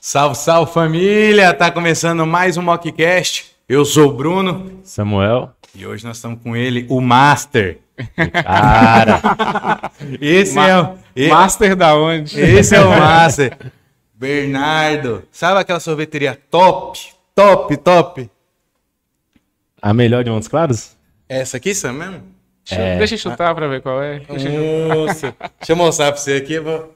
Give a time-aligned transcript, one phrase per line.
[0.00, 1.52] Salve, salve família!
[1.54, 3.54] Tá começando mais um Mockcast.
[3.68, 5.52] Eu sou o Bruno Samuel.
[5.74, 7.78] e hoje nós estamos com ele, o Master.
[8.32, 9.20] Cara,
[10.20, 12.40] Esse Ma- é o Master da onde?
[12.40, 13.56] esse é o Master.
[14.14, 15.22] Bernardo.
[15.30, 16.98] Sabe aquela sorveteria top,
[17.34, 18.30] top, top?
[19.82, 20.96] a melhor de Montes Claros?
[21.28, 22.22] Essa aqui, Sam mesmo?
[22.68, 22.98] Deixa, É.
[22.98, 24.20] deixa eu chutar pra ver qual é.
[24.20, 25.34] Deixa eu- Nossa.
[25.58, 26.54] Deixa eu mostrar pra você aqui.
[26.54, 26.94] eu vou-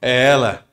[0.00, 0.64] É ela.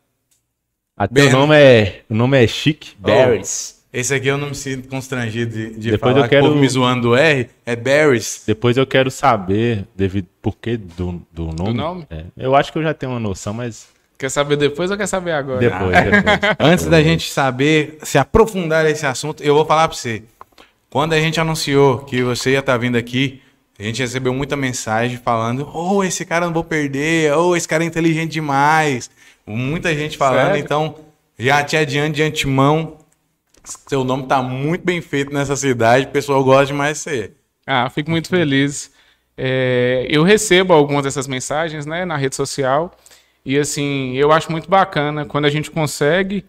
[1.04, 3.82] Até o nome é, o nome é Chic Berries.
[3.94, 6.50] Esse aqui eu não me sinto constrangido de, de Depois falar eu quero- que o
[6.52, 7.50] povo me zoando do R.
[7.66, 8.44] É Berries.
[8.48, 11.74] Depois eu quero saber devido por que do, do nome.
[11.74, 12.08] nome?
[12.10, 15.08] É, eu acho que eu já tenho uma noção, mas Quer saber depois ou quer
[15.08, 15.60] saber agora?
[15.60, 16.56] depois, depois.
[16.60, 20.22] Antes da gente saber, se aprofundar nesse assunto, eu vou falar pra você.
[20.92, 23.42] Quando a gente anunciou que você ia estar vindo aqui,
[23.80, 27.68] a gente recebeu muita mensagem falando: Oh, esse cara eu não vou perder, oh, esse
[27.68, 29.10] cara é inteligente demais.
[29.46, 30.64] Muita gente falando, Sério?
[30.64, 30.96] então
[31.38, 32.98] já te adianto de antemão.
[33.64, 37.32] Seu nome tá muito bem feito nessa cidade, o pessoal gosta demais de você.
[37.66, 38.92] Ah, fico muito feliz.
[39.38, 42.92] É, eu recebo algumas dessas mensagens, né, na rede social.
[43.46, 46.46] E assim, eu acho muito bacana quando a gente consegue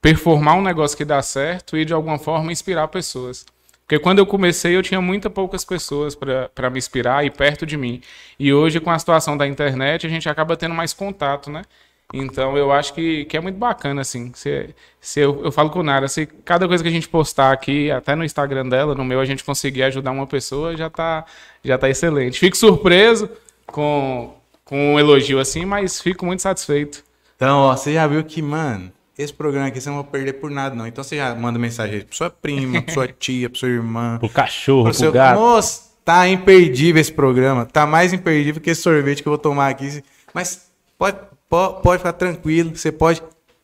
[0.00, 3.44] performar um negócio que dá certo e de alguma forma inspirar pessoas.
[3.86, 7.76] Porque quando eu comecei, eu tinha muitas poucas pessoas para me inspirar e perto de
[7.76, 8.02] mim.
[8.38, 11.62] E hoje, com a situação da internet, a gente acaba tendo mais contato, né?
[12.12, 14.32] Então, eu acho que, que é muito bacana, assim.
[14.34, 17.52] Se, se eu, eu falo com o Nara, se cada coisa que a gente postar
[17.52, 21.26] aqui, até no Instagram dela, no meu, a gente conseguir ajudar uma pessoa, já tá,
[21.62, 22.38] já tá excelente.
[22.38, 23.28] Fico surpreso
[23.66, 27.04] com, com um elogio assim, mas fico muito satisfeito.
[27.36, 30.50] Então, ó, você já viu que, mano, esse programa aqui você não vai perder por
[30.50, 30.86] nada, não.
[30.86, 34.16] Então você já manda mensagem pra sua prima, pra sua tia, pra sua irmã.
[34.20, 35.12] Pro cachorro, Pro pro seu...
[35.12, 35.38] gato.
[35.38, 37.66] Moço, tá imperdível esse programa.
[37.66, 40.02] Tá mais imperdível que esse sorvete que eu vou tomar aqui.
[40.32, 41.18] Mas pode,
[41.48, 42.72] pode, ficar tranquilo.
[42.74, 43.22] Você pode.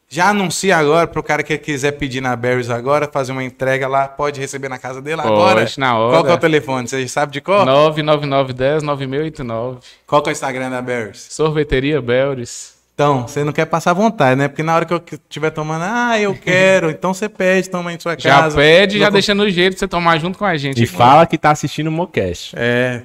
[0.09, 4.07] Já anuncia agora pro cara que quiser pedir na Berries agora, fazer uma entrega lá,
[4.07, 5.67] pode receber na casa dele Pode, agora.
[5.79, 6.12] na hora.
[6.12, 6.87] Qual que é o telefone?
[6.87, 7.67] Você sabe de qual?
[7.67, 9.78] 99910-9689.
[10.06, 11.27] Qual que é o Instagram da Berries?
[11.31, 12.75] Sorveteria Belris.
[12.94, 14.47] Então, você não quer passar vontade, né?
[14.47, 17.97] Porque na hora que eu estiver tomando, ah, eu quero, então você pede, toma aí
[17.97, 18.56] em sua Já casa.
[18.56, 20.78] pede, já Não- deixa no jeito de você tomar junto com a gente.
[20.81, 20.93] E aqui.
[20.93, 22.55] fala que tá assistindo o Mocast.
[22.56, 23.03] É.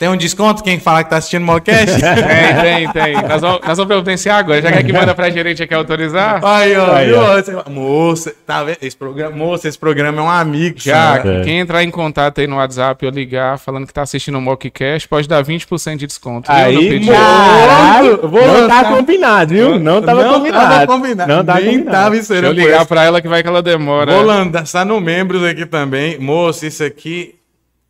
[0.00, 1.84] Tem um desconto quem fala que tá assistindo o Mocast?
[2.00, 3.14] Tem, tem, tem.
[3.28, 4.62] Nós vamos, nós vamos providenciar agora.
[4.62, 6.42] Já que aqui manda pra gerente aqui autorizar.
[6.42, 7.70] Aí, ó, Aí, ó.
[7.70, 8.78] Moça, tá vendo?
[8.80, 10.76] Esse programa, moça, esse programa é um amigo.
[10.78, 11.20] Já.
[11.22, 11.42] É.
[11.42, 15.06] quem entrar em contato aí no WhatsApp ou ligar falando que tá assistindo o Mockcast,
[15.06, 16.50] pode dar 20% de desconto.
[16.50, 18.84] Aí, caralho, Vou não lançar.
[18.84, 19.78] tá combinado, viu?
[19.78, 20.64] Não tava não combinado.
[20.70, 21.30] Tava combinado.
[21.30, 21.96] Não tava Nem combinado.
[21.96, 24.10] tava Deixa eu ligar pra ela que vai que ela demora.
[24.12, 26.18] Vou lançar no membros aqui também.
[26.18, 27.34] Moça, isso aqui.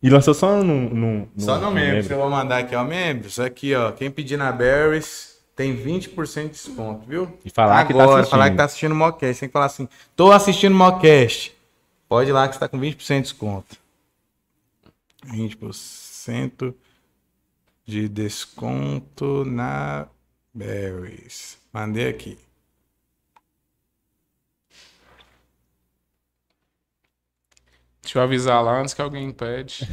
[0.01, 0.89] E lançou só no...
[0.89, 1.93] no, Só no membros.
[2.07, 2.13] membro.
[2.13, 2.83] Eu vou mandar aqui, ó.
[2.83, 3.91] Membros, aqui, ó.
[3.91, 7.37] Quem pedir na Berries tem 20% de desconto, viu?
[7.45, 8.31] E falar que tá Agora, assistindo.
[8.31, 9.39] falar que tá assistindo o Mockcast.
[9.39, 11.55] Tem que falar assim: tô assistindo o Mockcast.
[12.09, 13.77] Pode ir lá que você tá com 20% de desconto.
[15.27, 16.73] 20%
[17.85, 20.07] de desconto na
[20.53, 21.57] Berries.
[21.71, 22.37] Mandei aqui.
[28.03, 29.87] Deixa eu avisar lá antes que alguém pede.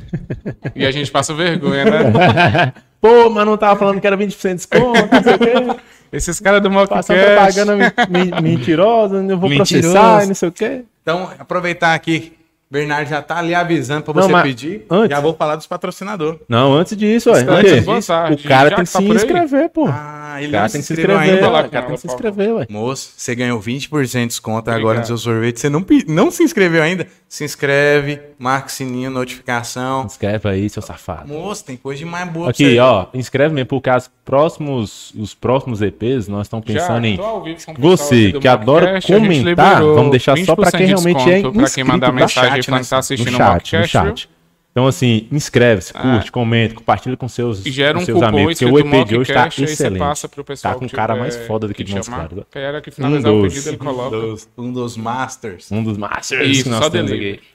[0.75, 2.73] e a gente passa vergonha, né?
[3.01, 5.81] Pô, mas não tava falando que era 20% de desconto, não sei o quê.
[6.11, 7.13] Esses caras do Mockcast.
[7.13, 9.93] propaganda men- men- mentirosa, eu vou Mentiroso.
[9.93, 10.85] processar e não sei o quê.
[11.03, 12.38] Então, aproveitar aqui.
[12.71, 14.85] Bernardo já tá ali avisando pra Não, você mas pedir.
[14.91, 16.39] antes- Já vou falar dos patrocinadores.
[16.49, 17.41] Não, antes disso, ué.
[17.49, 18.45] Antes, boa tarde.
[18.45, 19.87] O cara Já tem que tá se inscrever, pô.
[19.89, 21.19] Ah, o ele cara não tem que se inscrever.
[21.19, 21.49] ainda.
[21.49, 22.67] Lá O cara tem que se inscrever, ué.
[22.69, 25.61] Moço, você ganhou 20% de desconto agora no seu sorvete.
[25.61, 27.07] Você não, não se inscreveu ainda?
[27.27, 30.05] Se inscreve, marca o sininho, notificação.
[30.07, 31.29] Inscreve aí, seu safado.
[31.29, 32.79] Moço, tem coisa demais boa pra Aqui, você.
[32.79, 37.43] ó, inscreve mesmo, porque as próximos, os próximos EPs, nós estamos pensando em tô ao
[37.43, 41.35] vivo o você, que adora comentar, vamos deixar só pra 20% quem de realmente é
[41.35, 42.89] desconto Pra quem mandar inscrito da mensagem chat, falando né?
[42.89, 44.31] tá no assistindo o chat, no chat.
[44.71, 46.03] Então, assim, inscreve-se, Ah.
[46.03, 49.05] curte, comenta, compartilha com seus, E gera com um seus cupom amigos, porque o EP
[49.05, 49.99] de hoje tá você excelente.
[49.99, 52.09] passa pro pessoal Tá com que o cara mais foda daqui que de Montes.
[52.09, 52.45] Claros.
[52.51, 55.73] Que era que finalizar Um o dos- pedido, ele Um dos, um dos masters.
[55.73, 57.39] Um dos masters Isso, que nós só temos delivery.
[57.39, 57.47] aqui.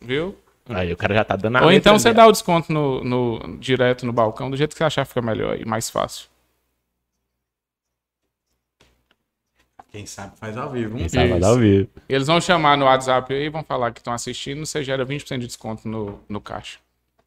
[0.00, 0.34] Viu?
[0.68, 3.56] Aí o cara já tá dando a Ou então você dá o desconto no, no-
[3.58, 6.26] direto no balcão, do jeito que você achar fica melhor e mais fácil.
[9.92, 10.96] Quem sabe faz ao vivo.
[10.96, 11.90] Quem sabe dar ao vivo.
[12.08, 15.46] Eles vão chamar no WhatsApp aí, vão falar que estão assistindo, você gera 20% de
[15.46, 16.78] desconto no, no caixa.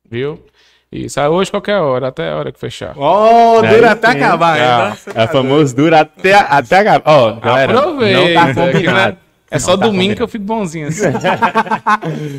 [0.09, 0.43] Viu?
[0.91, 2.97] Isso, aí hoje qualquer hora, até a hora que fechar.
[2.97, 4.17] Oh, dura até sim.
[4.17, 4.57] acabar.
[4.57, 7.03] É tá famoso dura até, até acabar.
[7.05, 9.17] Ó, galera, Aproveita, não tá combinado.
[9.49, 11.03] É só tá domingo que eu fico bonzinho assim.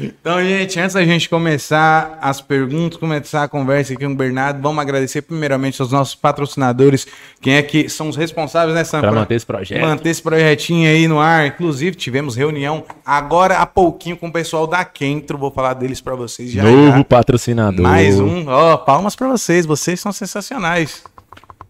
[0.02, 4.60] Então, gente, antes da gente começar as perguntas, começar a conversa aqui com o Bernardo,
[4.60, 7.06] vamos agradecer primeiramente aos nossos patrocinadores,
[7.40, 9.80] quem é que são os responsáveis nessa Pra manter esse projeto.
[9.80, 11.46] manter esse projetinho aí no ar.
[11.46, 16.14] Inclusive, tivemos reunião agora há pouquinho com o pessoal da Kentro, vou falar deles pra
[16.14, 16.62] vocês já.
[16.62, 17.04] Novo já.
[17.04, 17.82] patrocinador.
[17.82, 21.02] Mais um, ó, palmas pra vocês, vocês são sensacionais.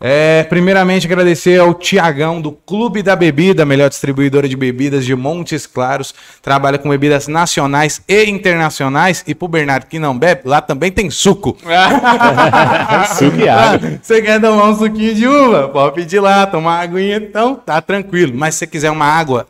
[0.01, 5.67] É, primeiramente, agradecer ao Tiagão do Clube da Bebida, melhor distribuidora de bebidas de Montes
[5.67, 6.15] Claros.
[6.43, 9.25] Trabalha com bebidas nacionais e internacionais.
[9.27, 11.57] E pro Bernardo que não bebe, lá também tem suco.
[13.17, 13.99] Suco e água.
[14.03, 15.69] Você quer tomar um suquinho de uva?
[15.69, 18.33] Pode pedir lá, tomar uma aguinha, então tá tranquilo.
[18.35, 19.47] Mas se você quiser uma água,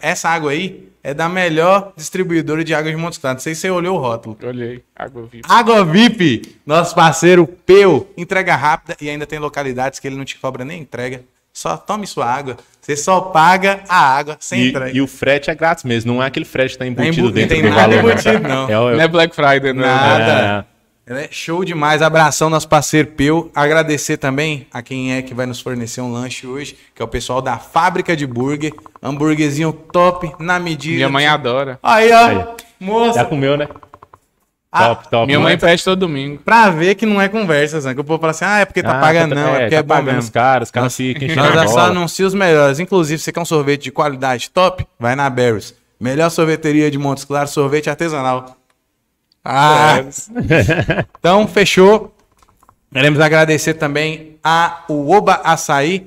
[0.00, 3.36] essa água aí é da melhor distribuidora de água de Montes Claros.
[3.38, 4.36] Não sei se você olhou o rótulo.
[4.42, 5.44] Olhei, água viva.
[5.48, 10.38] Água VIP, nosso parceiro Peu, entrega rápida e ainda tem localidades que ele não te
[10.38, 11.22] cobra nem entrega.
[11.52, 12.56] Só tome sua água.
[12.80, 14.96] Você só paga a água sem E, entrega.
[14.96, 17.54] e o frete é grátis mesmo, não é aquele frete que tá embutido embu- dentro
[17.56, 18.10] tem do nada valor.
[18.12, 18.68] embutido, não.
[18.70, 19.82] É, o- Não é Black Friday, não.
[19.84, 20.66] Nada.
[21.12, 22.02] É show demais.
[22.02, 23.50] Abração, nosso parceiro Peu.
[23.52, 27.08] Agradecer também a quem é que vai nos fornecer um lanche hoje, que é o
[27.08, 28.72] pessoal da Fábrica de Burger.
[29.02, 30.94] Hambúrguerzinho top, na medida.
[30.94, 31.80] Minha mãe adora.
[31.82, 32.26] Aí, ó.
[32.26, 32.44] Aí.
[32.78, 33.18] Moça.
[33.18, 33.66] Já comeu, né?
[34.70, 35.26] Ah, top, top.
[35.26, 35.56] Minha não mãe é?
[35.56, 36.40] pede todo domingo.
[36.44, 37.92] Pra ver que não é conversa, Zé.
[37.92, 39.48] Que o povo fala assim, ah, é porque tá Ah, pagando, tá- não.
[39.56, 40.20] É, porque é, tá bom pagando mesmo.
[40.20, 42.78] os caras, os caras ficam Nós a é só anuncia os melhores.
[42.78, 44.86] Inclusive, você quer um sorvete de qualidade top?
[44.96, 45.74] Vai na Barry's.
[45.98, 48.59] Melhor sorveteria de Montes Claros, sorvete artesanal.
[49.44, 50.02] Ah,
[51.18, 52.14] então fechou.
[52.92, 56.06] Queremos agradecer também a o Oba Açaí.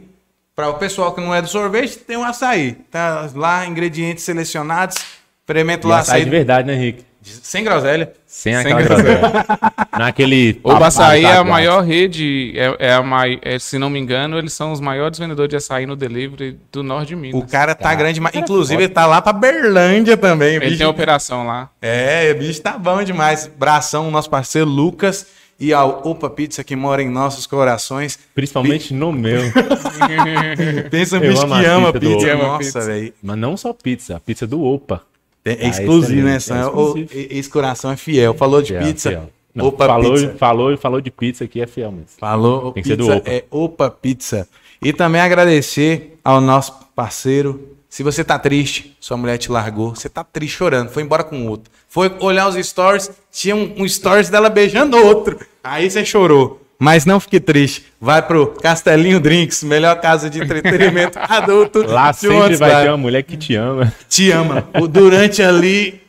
[0.55, 2.73] Para o pessoal que não é do sorvete, tem um açaí.
[2.91, 4.97] Tá lá, ingredientes selecionados.
[5.39, 7.05] Experimenta E lá açaí açaí de verdade, né, Henrique?
[7.23, 8.13] Sem groselha.
[8.25, 9.45] Sem Sem aquela groselha.
[9.97, 10.59] Naquele...
[10.63, 14.37] O Açaí é a maior rede, é, é a mai, é, se não me engano,
[14.37, 17.41] eles são os maiores vendedores de açaí no delivery do norte de Minas.
[17.41, 18.83] O cara tá Cara, grande, mas cara, inclusive foda.
[18.83, 20.55] ele tá lá pra Berlândia também.
[20.55, 20.77] Ele bicho.
[20.77, 21.69] tem operação lá.
[21.81, 23.49] É, o bicho tá bom demais.
[23.57, 25.25] Bração, nosso parceiro Lucas
[25.59, 28.19] e ao Opa Pizza que mora em nossos corações.
[28.33, 29.41] Principalmente no meu.
[30.89, 32.35] Pensa um bicho que ama pizza pizza.
[32.35, 33.13] Nossa, velho.
[33.21, 35.01] Mas não só pizza, a pizza do Opa.
[35.45, 36.39] É, é Ah, exclusivo, né?
[36.39, 36.55] Sam?
[36.57, 37.09] é O- exclusivo.
[37.13, 38.33] esse coração é fiel.
[38.33, 39.09] Falou de Fiel, pizza.
[39.09, 39.29] fiel.
[39.53, 40.35] Não, Opa falou, Pizza.
[40.37, 42.07] falou, falou de pizza aqui, é fiel mesmo.
[42.17, 43.29] Falou, Tem que ser do Opa.
[43.29, 44.47] é Opa Pizza.
[44.81, 47.69] E também agradecer ao nosso parceiro.
[47.87, 51.45] Se você tá triste, sua mulher te largou, você tá triste chorando, foi embora com
[51.47, 51.71] outro.
[51.87, 55.39] Foi olhar os stories, tinha um, um stories dela beijando outro.
[55.63, 56.59] Aí você chorou.
[56.83, 57.85] Mas não fique triste.
[58.01, 61.81] Vai pro Castelinho Drinks, melhor casa de entretenimento adulto.
[61.89, 62.91] Lá de sempre Montes vai ter Claros.
[62.91, 63.93] uma mulher que te ama.
[64.09, 64.67] Te ama.
[64.81, 66.01] O- Durante ali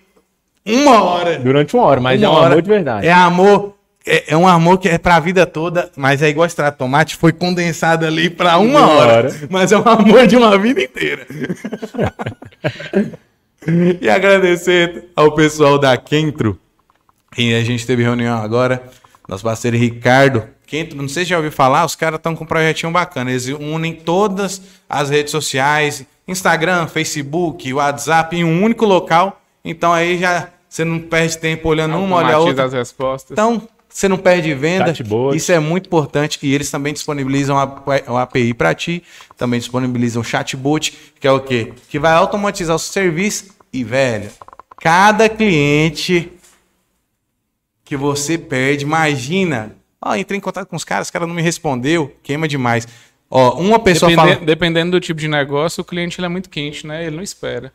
[0.67, 1.39] uma hora.
[1.39, 2.47] Durante uma hora, mas Uma é um hora.
[2.47, 3.07] amor de verdade.
[3.07, 3.75] É amor.
[4.05, 7.33] É, é um amor que é pra vida toda, mas é igual extrato tomate, foi
[7.33, 9.35] condensado ali pra uma Uma hora, hora.
[9.49, 11.25] Mas é um amor de uma vida inteira.
[14.01, 16.59] e agradecer ao pessoal da Kentro.
[17.39, 18.83] E a gente teve reunião agora.
[19.29, 20.43] Nosso parceiro Ricardo.
[20.67, 23.31] Kentro, não sei se já ouviu falar, os caras estão com um projetinho bacana.
[23.31, 29.41] Eles unem todas as redes sociais, Instagram, Facebook, WhatsApp, em um único local.
[29.65, 32.65] Então aí já você não perde tempo olhando uma, olha a outra.
[32.65, 33.31] as respostas.
[33.31, 34.93] Então, você não perde venda.
[34.93, 35.37] Chatbot.
[35.37, 36.37] Isso é muito importante.
[36.43, 39.01] E eles também disponibilizam a, API para ti.
[39.37, 41.73] Também disponibilizam o chatbot, que é o quê?
[41.89, 43.55] Que vai automatizar o seu serviço.
[43.73, 44.31] E, velho,
[44.81, 46.33] cada cliente
[47.85, 49.77] que você perde, imagina.
[50.05, 52.87] Ó, entrei em contato com os caras, os caras não me respondeu, queima demais.
[53.31, 54.45] Ó, uma pessoa Depende- fala.
[54.47, 57.07] Dependendo do tipo de negócio, o cliente ele é muito quente, né?
[57.07, 57.73] Ele não espera.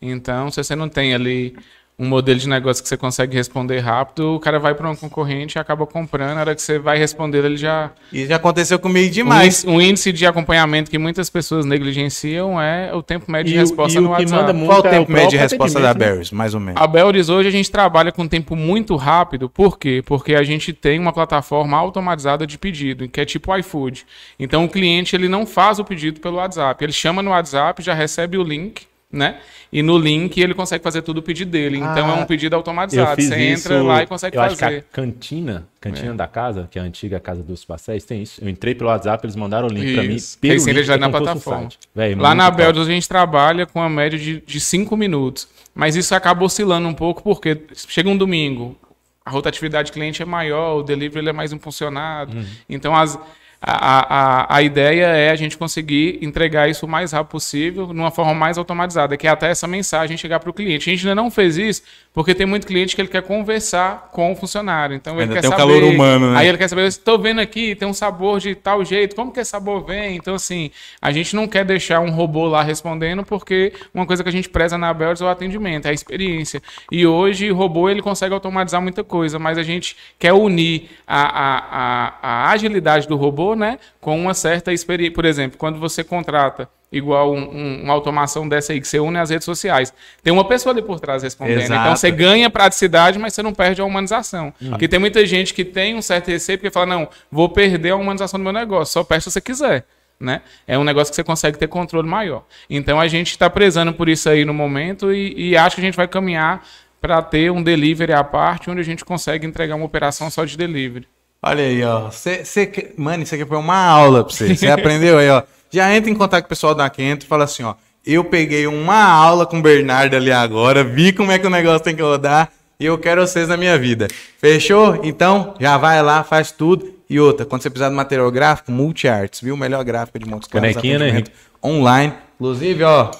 [0.00, 1.56] Então, se você não tem ali
[2.00, 5.56] um modelo de negócio que você consegue responder rápido, o cara vai para um concorrente
[5.56, 6.34] e acaba comprando.
[6.34, 7.90] Na hora que você vai responder, ele já.
[8.10, 9.46] E já aconteceu comigo Um demais.
[9.46, 13.58] índice, um índice de acompanhamento que muitas pessoas negligenciam é o tempo médio de E
[13.58, 14.40] o- resposta o no que WhatsApp.
[14.40, 16.00] manda muito Qual o é tempo médio de resposta da né?
[16.06, 16.80] Barry's, mais ou menos?
[16.80, 20.02] A Belris hoje a gente trabalha com tempo muito rápido, por quê?
[20.06, 24.06] Porque a gente tem uma plataforma automatizada de pedido, que é tipo o iFood.
[24.38, 27.92] Então o cliente ele não faz o pedido pelo WhatsApp, ele chama no WhatsApp, já
[27.92, 29.38] recebe o link, né?
[29.72, 31.78] E no link ele consegue fazer tudo o pedido dele.
[31.78, 33.20] Então Ah, é um pedido Eu automatizado.
[33.20, 34.84] Você isso, entra lá e consegue eu acho que a fazer.
[34.92, 38.42] cantina, cantina da casa, que é a antiga casa dos pastéis, tem isso.
[38.42, 40.16] Eu entrei pelo WhatsApp, eles mandaram o link pra mim.
[40.40, 41.68] Pelo você link, já é na um plataforma.
[41.94, 42.50] Véi, Lá muito na.
[42.50, 45.48] Belgium a gente trabalha com a média de 5 minutos.
[45.74, 48.76] Mas isso acaba oscilando um pouco, porque chega um domingo,
[49.24, 52.36] a rotatividade de cliente é maior, o delivery é mais impulsionado.
[52.36, 52.44] Uhum.
[52.68, 53.18] Então, as,
[53.62, 58.10] a, a, a ideia é a gente conseguir entregar isso o mais rápido possível, numa
[58.10, 60.88] forma mais automatizada, que é até essa mensagem chegar para o cliente.
[60.88, 64.32] A gente ainda não fez isso porque tem muito cliente que ele quer conversar com
[64.32, 64.96] o funcionário.
[64.96, 65.62] Então ele Ainda quer tem saber.
[65.62, 66.38] calor humano, né?
[66.38, 69.40] Aí ele quer saber, estou vendo aqui, tem um sabor de tal jeito, como que
[69.40, 70.16] esse sabor vem?
[70.16, 74.28] Então, assim, a gente não quer deixar um robô lá respondendo, porque uma coisa que
[74.28, 76.60] a gente preza na Bells é o atendimento, é a experiência.
[76.90, 81.22] E hoje o robô ele consegue automatizar muita coisa, mas a gente quer unir a,
[81.22, 85.14] a, a, a agilidade do robô, né, com uma certa experiência.
[85.14, 89.16] Por exemplo, quando você contrata igual um- um- uma automação dessa aí que você une
[89.18, 89.92] as redes sociais.
[90.24, 91.60] Tem uma pessoa ali por trás respondendo.
[91.60, 91.80] Exato.
[91.80, 94.52] Então você ganha praticidade, mas você não perde a humanização.
[94.70, 97.96] Porque tem muita gente que tem um certo receio porque fala: não, vou perder a
[97.96, 99.84] humanização do meu negócio, só perde se você quiser.
[100.18, 100.42] Né?
[100.66, 102.44] É um negócio que você consegue ter controle maior.
[102.68, 105.84] Então a gente está prezando por isso aí no momento e, e acho que a
[105.84, 106.62] gente vai caminhar
[107.00, 110.58] para ter um delivery à parte, onde a gente consegue entregar uma operação só de
[110.58, 111.06] delivery.
[111.42, 112.10] Olha aí, ó.
[112.10, 114.54] Cê, cê Mano, isso aqui foi uma aula pra você.
[114.54, 115.42] Você aprendeu aí, ó.
[115.70, 117.74] Já entra em contato com o pessoal da Kento e fala assim, ó.
[118.04, 121.80] Eu peguei uma aula com o Bernardo ali agora, vi como é que o negócio
[121.80, 124.08] tem que rodar e eu quero vocês na minha vida.
[124.38, 125.00] Fechou?
[125.04, 126.94] Então, já vai lá, faz tudo.
[127.10, 129.54] E outra, quando você precisar de material gráfico, Multiarts, viu?
[129.54, 130.70] Melhor gráfica de Montes Claros.
[130.70, 131.30] Bonequinha, né, atendimento
[131.62, 132.14] Online.
[132.36, 133.10] Inclusive, ó.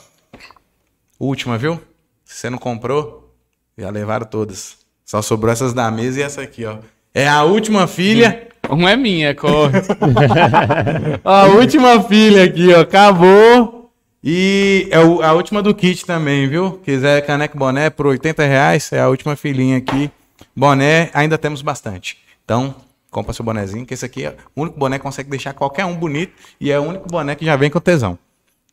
[1.18, 1.78] Última, viu?
[2.24, 3.34] Se você não comprou,
[3.76, 4.78] já levaram todas.
[5.04, 6.78] Só sobrou essas da mesa e essa aqui, ó.
[7.14, 8.48] É a última filha.
[8.68, 9.80] Uma é minha, corre.
[11.24, 12.80] A última filha aqui, ó.
[12.80, 13.90] Acabou.
[14.22, 16.72] E é a última do kit também, viu?
[16.84, 20.10] Quiser caneco boné por 80 reais, é a última filhinha aqui.
[20.54, 22.18] Boné, ainda temos bastante.
[22.44, 22.74] Então,
[23.10, 25.96] compra seu bonezinho, que esse aqui é o único boné que consegue deixar qualquer um
[25.96, 28.18] bonito e é o único boné que já vem com tesão.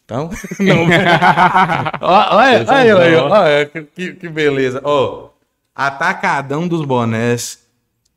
[0.03, 0.29] Então,
[0.59, 0.83] não.
[2.01, 4.81] Olha, olha, olha, olha, que, que beleza.
[4.83, 5.29] Ó,
[5.73, 7.66] atacadão dos bonés.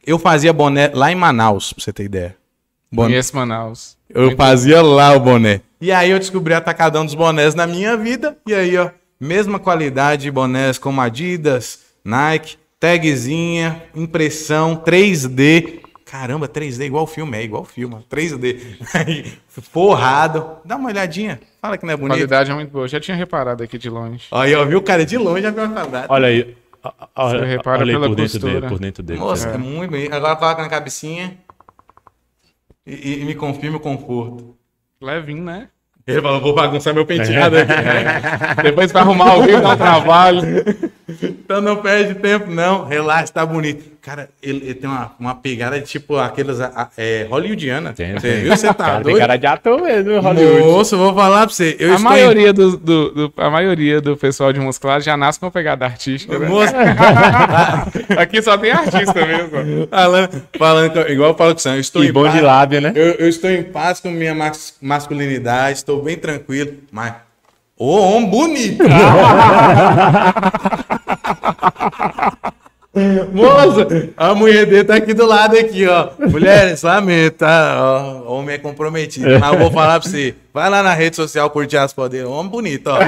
[0.07, 2.37] Eu fazia boné lá em Manaus, pra você ter ideia.
[2.91, 3.09] Boné.
[3.11, 3.97] Conheço Manaus.
[4.09, 5.61] Eu fazia lá o boné.
[5.81, 8.37] E aí eu descobri atacadão dos bonés na minha vida.
[8.47, 8.91] E aí, ó,
[9.21, 15.81] mesma qualidade de bonés como Adidas, Nike, tagzinha, impressão, 3D.
[16.05, 18.59] Caramba, 3D igual filme, é igual filme, ó, 3D.
[18.93, 20.57] Aí, Forrado.
[20.65, 21.41] Dá uma olhadinha.
[21.63, 22.17] Fala que não é A bonito.
[22.17, 22.89] qualidade é muito boa.
[22.89, 24.25] Já tinha reparado aqui de longe.
[24.33, 26.07] Aí, ó, viu o cara de longe já viu a qualidade.
[26.09, 26.57] Olha aí.
[27.15, 29.19] Olha, repara olha pela por dentro dele, por dentro dele.
[29.21, 30.09] Nossa, é muito bem.
[30.11, 31.37] Agora coloca na cabecinha
[32.87, 34.57] e, e- e me confirma o conforto.
[35.01, 35.69] Levinho, né?
[36.07, 38.63] Ele falou, vou bagunçar meu penteado aqui.
[38.63, 40.43] Depois pra arrumar o rio dá um trabalho.
[41.51, 42.85] Então não perde tempo, não.
[42.85, 43.83] Relaxa, tá bonito.
[44.01, 47.93] Cara, ele, ele tem uma, uma pegada de tipo aqueles a- a- é, hollywoodiana.
[47.93, 48.43] Tem, Você tem.
[48.45, 48.57] viu?
[48.57, 49.19] Você tá Cara, tem doido?
[49.19, 50.61] cara de ator mesmo, Hollywood.
[50.63, 51.75] Moço, vou falar pra você.
[51.81, 55.41] Eu a, estou maioria do, do- do- a maioria do pessoal de muscular já nasce
[55.41, 56.37] com uma pegada artística.
[56.37, 56.39] Em...
[56.39, 56.47] Né?
[56.49, 56.73] Moço,
[58.17, 59.89] Aqui só tem artista mesmo.
[59.91, 62.35] falando, falando que- igual eu falo com o Sam, eu estou E em bom paz.
[62.37, 62.93] de lábio, né?
[62.95, 67.13] Eu, eu estou em paz com minha mas- masculinidade, estou bem tranquilo, mas.
[67.77, 68.85] Ô, homem bonito!
[73.33, 73.87] Moça,
[74.17, 76.09] a mulher dele tá aqui do lado aqui, ó.
[76.29, 77.77] Mulheres, lamento, tá?
[78.27, 79.39] Ó, homem é comprometido.
[79.39, 80.35] Mas eu vou falar pra você.
[80.53, 82.27] Vai lá na rede social curtir as poderes.
[82.27, 82.99] Homem bonito, ó.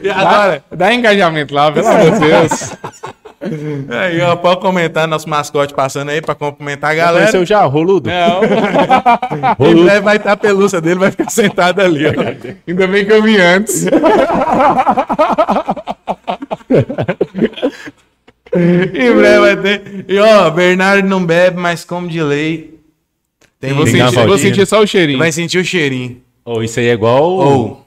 [0.00, 2.76] e agora, Dá, dá engajamento lá, pelo amor de Deus.
[3.90, 7.18] aí, ó, pode comentar nosso mascote passando aí pra cumprimentar a Galera.
[7.26, 8.08] Conheceu já, roludo?
[8.08, 8.40] Não,
[9.68, 12.12] Em breve vai estar a pelúcia dele, vai ficar sentado ali, ó.
[12.68, 13.84] ainda bem que eu vi antes.
[18.54, 20.04] Em breve vai ter.
[20.08, 22.74] E ó, Bernardo não bebe, mas como de lei.
[23.60, 25.18] Tem Eu vou, Tem sentir, vou sentir só o cheirinho.
[25.18, 26.20] Vai sentir o cheirinho.
[26.44, 27.22] Ou isso aí é igual.
[27.24, 27.84] Ou,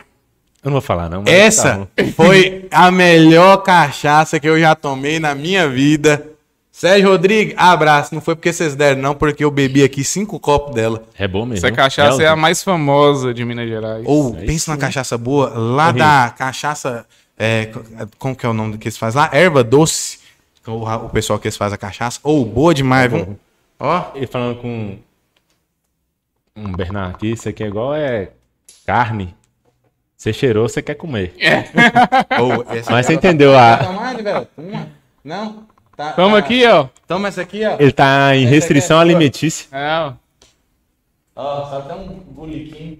[0.63, 1.19] Eu não vou falar, não.
[1.23, 1.87] mas tá essa bom.
[2.15, 6.25] foi a melhor cachaça que eu já tomei na minha vida.
[6.71, 8.13] Sérgio Rodrigues, abraço.
[8.13, 11.03] Não foi porque vocês deram, não, porque eu bebi aqui cinco copos dela.
[11.17, 11.65] É bom mesmo.
[11.65, 12.41] Essa cachaça é a Realmente.
[12.41, 14.03] mais famosa de Minas Gerais.
[14.05, 16.05] Ou, Aí pensa na cachaça boa, lá Horrível.
[16.05, 17.05] da cachaça.
[17.39, 17.83] É, co-
[18.19, 19.29] como que é o nome que eles fazem lá?
[19.33, 20.19] Erva doce.
[20.67, 22.19] O, o pessoal que eles fazem a cachaça.
[22.21, 23.39] Ou, boa demais, viu?
[23.79, 24.11] Ó.
[24.13, 24.99] Ele falando com
[26.55, 28.31] um Bernardo aqui, isso aqui é igual é
[28.85, 29.33] carne.
[30.17, 31.33] Você cheirou, você quer comer.
[32.39, 34.47] Ou, essa Mas você ó, entendeu tá- a- tá tomando, velho?
[34.57, 34.87] Uma?
[35.23, 35.67] Não?
[35.95, 36.87] Tá, Toma tá- aqui, ó.
[37.07, 37.77] Toma essa aqui, ó.
[37.79, 39.67] Ele tá em Essa restrição aqui é alimentícia.
[39.71, 40.19] Não.
[41.35, 42.99] Ó, só tem um buliquinho.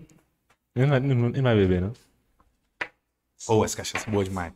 [0.75, 1.91] Ele não vai, não- ele não vai beber, não.
[3.47, 4.53] Ô, essa cachaça é boa demais.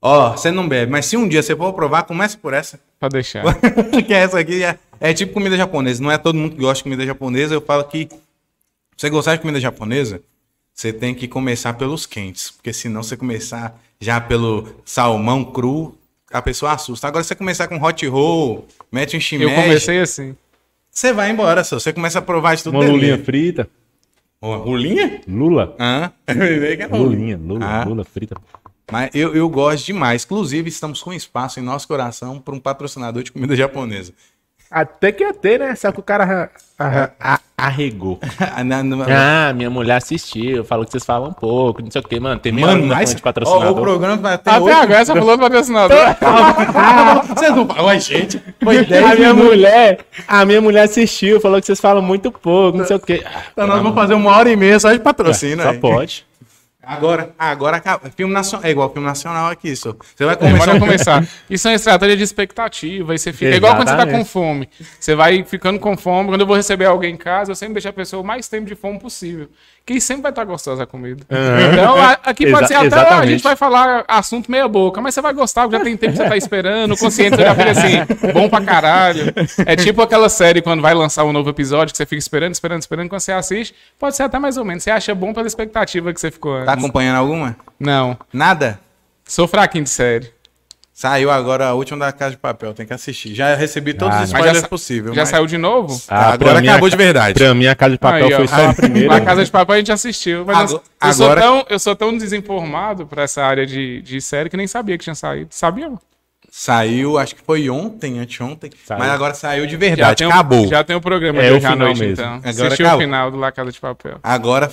[0.00, 2.78] Ó, você não bebe, mas se um dia você for provar, começa por essa.
[3.00, 3.42] Pra deixar.
[4.06, 6.02] que essa aqui é, é tipo comida japonesa.
[6.02, 7.54] Não é todo mundo que gosta de comida japonesa.
[7.54, 8.18] Eu falo que pra
[8.96, 10.22] você gostar de comida japonesa,
[10.72, 12.50] você tem que começar pelos quentes.
[12.50, 15.96] Porque senão você começar já pelo salmão cru,
[16.32, 17.08] a pessoa assusta.
[17.08, 20.36] Agora, se você começar com hot roll, mete um Eu shimeji, comecei assim.
[20.90, 21.78] Você vai embora, só.
[21.78, 23.68] Você começa a provar de tudo Uma lulinha frita.
[24.40, 25.20] Uma lulinha?
[25.26, 25.74] Lula.
[25.78, 26.12] Ah,
[26.96, 27.84] Lulinha, lula, Ah.
[27.84, 28.36] lula frita.
[28.90, 30.24] Mas eu, eu gosto demais.
[30.24, 34.12] Inclusive, estamos com espaço em nosso coração para um patrocinador de comida japonesa.
[34.70, 35.74] Até que ia ter, né?
[35.74, 38.18] Só que o cara a- a- arregou.
[38.64, 42.04] Na- na- Ah, minha mulher assistiu, falou que vocês falam um pouco, não sei o
[42.04, 42.38] que, mano.
[42.40, 43.66] Tem meia Mano, mas de patrocinador.
[43.66, 45.98] ó, o programa vai ter Até agora você falou do patrocinador.
[47.34, 48.40] Vocês não falam, Ué, gente.
[48.62, 49.44] Foi A 10 minha minutos.
[49.56, 53.22] mulher, a minha mulher assistiu, falou que vocês falam muito pouco, não sei o quê.
[53.26, 55.62] Ah, Então nós vamos fazer uma hora e meia só de patrocínio.
[55.62, 55.78] Só aí.
[55.78, 56.27] pode.
[56.88, 58.10] Agora, agora acaba.
[58.16, 58.66] Filme nacional.
[58.66, 59.94] É igual filme nacional aqui, só.
[60.16, 61.24] Você vai Começar a começar.
[61.50, 63.14] Isso é uma estratégia de expectativa.
[63.14, 63.52] E você fica...
[63.52, 64.68] É igual quando você tá com fome.
[64.98, 66.30] Você vai ficando com fome.
[66.30, 68.66] Quando eu vou receber alguém em casa, eu sempre deixo a pessoa o mais tempo
[68.66, 69.48] de fome possível.
[69.84, 71.24] Que sempre vai estar gostosa a comida.
[71.72, 73.30] Então, a- aqui pode Exa- ser até a exatamente.
[73.32, 76.18] gente vai falar assunto meia boca, mas você vai gostar, porque já tem tempo que
[76.18, 77.96] você tá esperando, o consciente já fica assim,
[78.34, 79.32] bom pra caralho.
[79.66, 82.80] É tipo aquela série quando vai lançar um novo episódio, que você fica esperando, esperando,
[82.82, 84.82] esperando, quando você assiste, pode ser até mais ou menos.
[84.82, 86.66] Você acha bom pela expectativa que você ficou antes.
[86.66, 87.56] Tá acompanhando alguma?
[87.78, 88.16] Não.
[88.32, 88.80] Nada?
[89.24, 90.32] Sou fraquinho de série.
[90.92, 93.32] Saiu agora a última da Casa de Papel, tem que assistir.
[93.32, 94.32] Já recebi todos Ah, os.
[94.32, 95.14] Mas spoilers sa- possíveis.
[95.14, 95.94] Já mas- saiu de novo?
[96.08, 97.34] Ah, pra agora mim, acabou a- de verdade.
[97.38, 98.36] Pra mim, a Casa de Papel Aí, ó.
[98.38, 99.08] foi só a primeira.
[99.08, 100.44] Na Casa de Papel a gente assistiu.
[100.44, 104.02] Mas Agora- eu, eu sou agora- tão, eu sou tão desinformado pra essa área de,
[104.02, 105.46] de série que nem sabia que tinha saído.
[105.52, 105.88] Sabia?
[106.50, 108.70] Saiu, acho que foi ontem, anteontem.
[108.84, 108.98] Saiu.
[108.98, 110.66] Mas agora saiu de Já verdade, tem, o- acabou.
[110.66, 112.12] já tem o programa É de o hoje à final noite, mesmo.
[112.14, 112.34] então.
[112.34, 113.00] Agora Assistiu o acabou.
[113.04, 114.18] final do La Casa de Papel.
[114.22, 114.68] Agora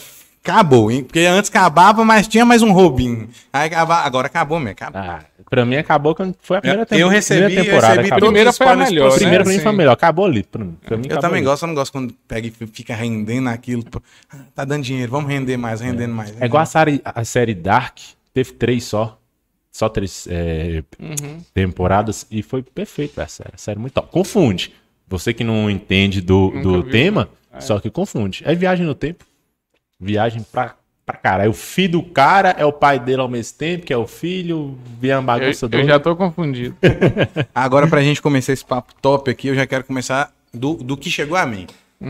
[0.51, 1.03] acabou, hein?
[1.03, 3.27] Porque antes acabava, mas tinha mais um roubinho.
[3.51, 4.71] Aí acaba- agora acabou mesmo.
[4.71, 5.01] Acabou.
[5.01, 7.87] Ah, pra mim acabou quando foi a primeira, Eu- tempo- eu recebi- primeira temporada.
[7.87, 8.19] recebi acabou.
[8.19, 9.15] todos Primeira foi a melhor, né?
[9.17, 9.63] Primeira pra mim Assim.
[9.63, 9.91] foi melhor.
[9.91, 10.43] Acabou ali.
[10.43, 11.45] Pra mim, pra mim Eu também ali.
[11.45, 13.83] gosto, eu não gosto quando pega e fica rendendo aquilo.
[13.85, 14.01] pô.
[14.31, 16.33] Ah, Tá dando dinheiro, vamos render mais, rendendo mais.
[16.39, 17.97] É igual a série, a série Dark,
[18.33, 19.17] teve três só.
[19.71, 21.39] Só três é, Uhum.
[21.53, 23.51] temporadas e foi perfeito a série.
[23.53, 24.09] A série muito top.
[24.09, 24.73] Confunde.
[25.07, 28.41] Você que não entende do, do Nunca tema, só que confunde.
[28.45, 29.25] É viagem no tempo.
[30.05, 31.49] Viagem pra, pra caralho.
[31.49, 34.77] O filho do cara é o pai dele ao mesmo tempo, que é o filho,
[34.99, 35.77] vem a Eu, bagunça do.
[35.77, 36.75] eu já tô confundido.
[37.53, 41.09] Agora, pra gente começar esse papo top aqui, eu já quero começar do, do que
[41.09, 41.65] chegou a mim.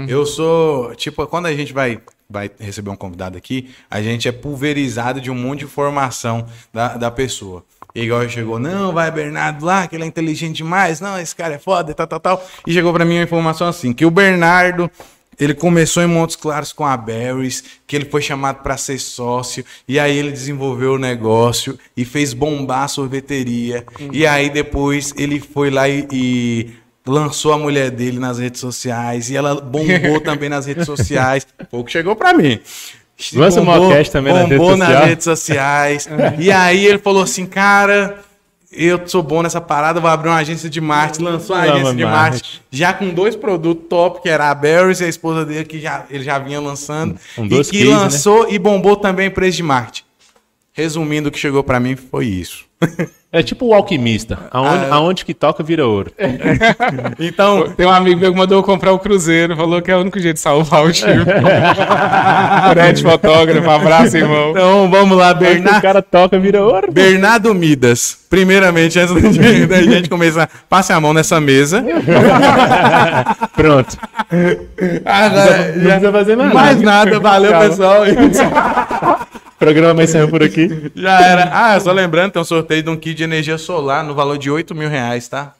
[0.10, 2.00] Eu sou, tipo, quando a gente vai,
[2.30, 6.98] vai receber um convidado aqui, a gente é pulverizado de um monte de informação da,
[6.98, 7.64] da pessoa.
[7.94, 11.58] Igual chegou, não, vai Bernardo lá, que ele é inteligente demais, não, esse cara é
[11.58, 12.46] foda, tal, tal, tal.
[12.68, 14.92] E chegou pra mim uma informação assim, que o Bernardo,
[15.40, 19.64] ele começou em Montes Claros com a Berries, que ele foi chamado para ser sócio,
[19.88, 23.86] e aí ele desenvolveu o negócio e fez bombar a sorveteria.
[24.12, 26.70] E aí depois ele foi lá e, e
[27.06, 31.46] lançou a mulher dele nas redes sociais, e ela bombou também nas redes sociais.
[31.70, 32.60] Foi o que chegou para mim.
[33.34, 35.10] Lança uma orquestra também nas redes bombou nas sociais.
[35.10, 36.10] redes sociais.
[36.38, 38.25] e aí ele falou assim, cara,
[38.76, 42.06] eu sou bom nessa parada, vou abrir uma agência de marketing, lançou a agência de
[42.06, 42.60] marketing.
[42.72, 46.06] já com dois produtos top, que era a Barry's e a esposa dele, que já,
[46.10, 47.96] ele já vinha lançando, Um e que case, né?
[47.98, 50.04] lançou e bombou também a empresa de marketing.
[50.74, 52.65] Resumindo, o que chegou pra mim foi isso.
[53.32, 54.38] É tipo o alquimista.
[54.52, 56.12] Aonde, Ah, aonde que toca vira ouro.
[57.20, 60.00] Então, Tem um amigo meu que mandou eu comprar o Cruzeiro, falou que é o
[60.02, 61.24] único jeito de salvar o time.
[62.72, 64.52] Fred, fotógrafo, abraço, irmão.
[64.52, 65.82] então vamos lá, que o Bernardo.
[65.82, 66.92] cara toca vira ouro.
[66.92, 68.18] Bernardo Midas.
[68.30, 69.14] Primeiramente, antes
[69.68, 71.84] da gente- começar, passe a mão nessa mesa.
[73.56, 73.98] Pronto.
[75.06, 77.12] Agora, Não precisa fazer mais mais nada.
[77.12, 77.70] nada, valeu, Calma.
[77.70, 79.18] pessoal.
[79.66, 80.92] Programa vai encerrando por aqui.
[80.96, 81.44] Já era.
[81.54, 84.50] Ah, só lembrando, tem um sorteio de um kit de energia solar no valor de
[84.50, 85.54] 8 mil reais, tá?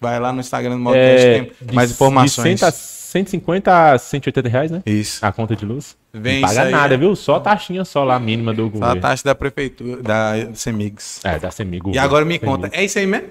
[0.00, 2.54] Vai lá no Instagram do Modcast, É, tem mais informações.
[2.54, 4.82] De 100 a 150 a 180 reais, né?
[4.84, 5.24] Isso.
[5.24, 5.96] A conta de luz.
[6.12, 6.96] Vem não paga aí, nada, é.
[6.98, 7.16] viu?
[7.16, 9.00] Só taxinha só lá, mínima do Só a governo.
[9.00, 11.20] taxa da prefeitura, da Semigos.
[11.24, 11.92] É, da Semigo.
[11.94, 13.28] E agora me conta, é isso aí mesmo?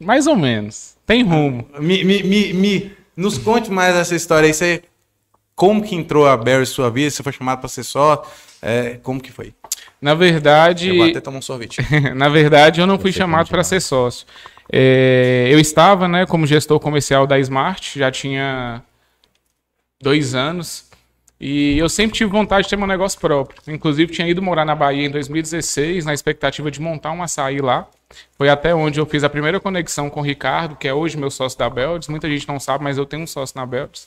[0.00, 0.94] Mais ou menos.
[1.04, 1.66] Tem rumo.
[1.78, 4.54] Me, me, me, me- nos conte mais essa história aí.
[4.54, 4.82] Você,
[5.54, 7.10] como que entrou a Barry sua vida?
[7.10, 8.24] Você foi chamado para ser só?
[8.62, 9.54] É, como que foi?
[10.00, 10.88] Na verdade.
[10.88, 11.78] Eu vou até tomar um sorvete.
[12.14, 14.26] Na verdade, eu não fui sei como chamado para ser sócio.
[14.72, 18.82] É, eu estava, né, como gestor comercial da Smart, já tinha
[20.00, 20.88] dois anos,
[21.40, 23.60] e eu sempre tive vontade de ter meu negócio próprio.
[23.66, 27.88] Inclusive, tinha ido morar na Bahia em 2016, na expectativa de montar um açaí lá.
[28.36, 31.30] Foi até onde eu fiz a primeira conexão com o Ricardo, que é hoje meu
[31.30, 32.08] sócio da Beldes.
[32.08, 34.06] Muita gente não sabe, mas eu tenho um sócio na Beldes,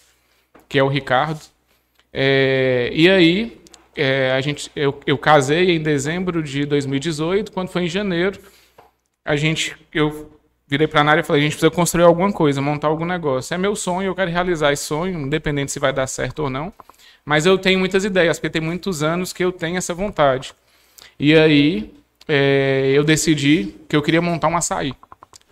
[0.69, 1.41] que é o Ricardo.
[2.13, 3.62] É, e aí,
[3.95, 8.39] é, a gente, eu, eu casei em dezembro de 2018, quando foi em janeiro,
[9.25, 10.31] a gente, eu
[10.67, 13.53] virei para a área e falei, a gente precisa construir alguma coisa, montar algum negócio.
[13.53, 16.73] É meu sonho, eu quero realizar esse sonho, independente se vai dar certo ou não.
[17.25, 20.53] Mas eu tenho muitas ideias, porque tem muitos anos que eu tenho essa vontade.
[21.19, 21.93] E aí,
[22.27, 24.93] é, eu decidi que eu queria montar um açaí.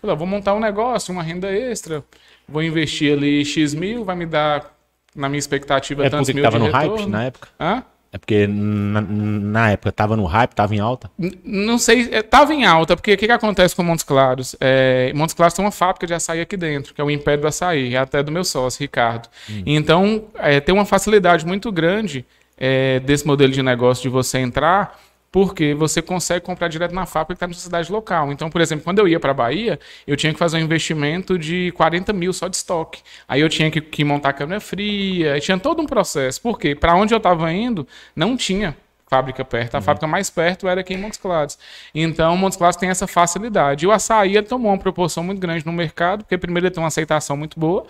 [0.00, 2.04] Falei, "Ah, vou montar um negócio, uma renda extra.
[2.48, 4.76] vou investir ali X mil, vai me dar,
[5.14, 7.08] na minha expectativa, É tantos mil tava de no hype retorno.
[7.08, 7.48] na época?
[7.58, 7.82] Hã?
[8.14, 11.10] É porque na, na época tava no hype, tava em alta.
[11.18, 14.54] N- Não sei, é, tava em alta, porque o que, que acontece com Montes Claros?
[14.60, 17.46] É, Montes Claros tem uma fábrica de açaí aqui dentro, que é o Império do
[17.48, 19.28] Açaí, é até do meu sócio, Ricardo.
[19.64, 22.26] Então, é, tem uma facilidade muito grande
[22.58, 25.00] é, desse modelo de negócio de você entrar,
[25.32, 28.30] porque você consegue comprar direto na fábrica que está na sua cidade local.
[28.30, 31.38] Então, por exemplo, quando eu ia para a Bahia, eu tinha que fazer um investimento
[31.38, 33.00] de 40 mil só de estoque.
[33.26, 36.38] Aí eu tinha que, que montar a câmera fria, tinha todo um processo.
[36.42, 36.74] Por quê?
[36.74, 38.76] Para onde eu estava indo, não tinha
[39.08, 39.74] fábrica perto.
[39.74, 41.58] A fábrica mais perto era aqui em Montes Claros.
[41.94, 43.86] Então, Montes Claros tem essa facilidade.
[43.86, 46.88] E o açaí tomou uma proporção muito grande no mercado, porque primeiro ele tem uma
[46.88, 47.86] aceitação muito boa.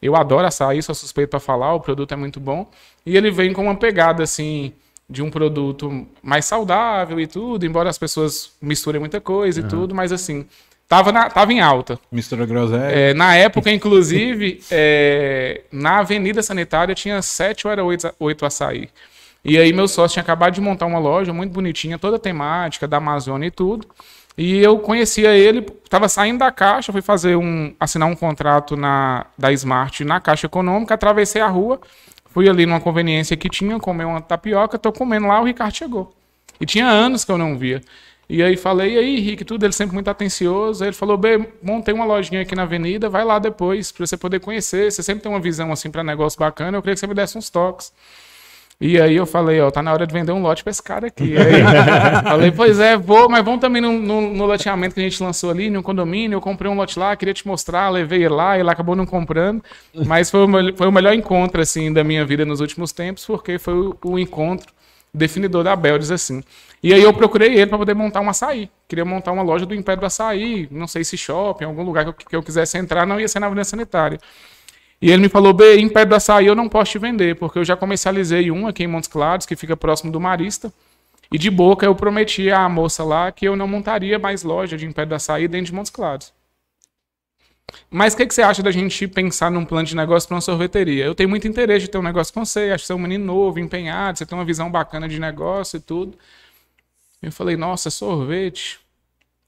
[0.00, 2.70] Eu adoro açaí, sou suspeito para falar, o produto é muito bom.
[3.04, 4.72] E ele vem com uma pegada assim
[5.08, 9.94] de um produto mais saudável e tudo, embora as pessoas misturem muita coisa e tudo,
[9.94, 10.46] mas assim,
[10.88, 11.98] tava, na, tava em alta.
[12.10, 12.82] Mistura groselha.
[12.82, 18.88] É, na época, inclusive, é, na Avenida Sanitária tinha sete ou era oito, oito açaí.
[19.44, 22.96] E aí meu sócio tinha acabado de montar uma loja muito bonitinha, toda temática, da
[22.96, 23.86] Amazônia e tudo.
[24.36, 29.26] E eu conhecia ele, estava saindo da caixa, fui fazer um, assinar um contrato na,
[29.38, 31.80] da Smart na Caixa Econômica, atravessei a rua,
[32.34, 36.12] fui ali numa conveniência que tinha, comer uma tapioca, tô comendo lá, o Ricardo chegou.
[36.60, 37.80] E tinha anos que eu não via.
[38.28, 40.82] E aí falei, e aí, Rick, tudo, ele sempre muito atencioso.
[40.82, 44.16] Aí ele falou, bem, montei uma lojinha aqui na avenida, vai lá depois, pra você
[44.16, 44.90] poder conhecer.
[44.90, 47.38] Você sempre tem uma visão assim para negócio bacana, eu queria que você me desse
[47.38, 47.92] uns toques.
[48.80, 51.06] E aí eu falei, ó, tá na hora de vender um lote pra esse cara
[51.06, 51.36] aqui.
[51.36, 51.62] Aí
[52.22, 55.50] falei, pois é, vou, mas vamos também no, no, no loteamento que a gente lançou
[55.50, 56.36] ali, no condomínio.
[56.36, 59.62] Eu comprei um lote lá, queria te mostrar, levei ele lá, ele acabou não comprando.
[60.06, 63.58] Mas foi o, foi o melhor encontro, assim, da minha vida nos últimos tempos, porque
[63.58, 64.72] foi o, o encontro
[65.14, 66.42] definidor da Beldes, assim.
[66.82, 68.68] E aí eu procurei ele para poder montar um açaí.
[68.88, 72.10] Queria montar uma loja do Império do Açaí, não sei se shopping, algum lugar que
[72.10, 74.18] eu, que eu quisesse entrar, não ia ser na Avenida Sanitária.
[75.00, 77.58] E ele me falou, B, em pé do açaí eu não posso te vender, porque
[77.58, 80.72] eu já comercializei um aqui em Montes Claros, que fica próximo do Marista.
[81.32, 84.86] E de boca eu prometi à moça lá que eu não montaria mais loja de
[84.86, 86.32] em pé do açaí dentro de Montes Claros.
[87.90, 90.40] Mas o que, que você acha da gente pensar num plano de negócio para uma
[90.40, 91.04] sorveteria?
[91.04, 92.98] Eu tenho muito interesse de ter um negócio com você, acho que você é um
[92.98, 96.16] menino novo, empenhado, você tem uma visão bacana de negócio e tudo.
[97.22, 98.78] Eu falei, nossa, sorvete.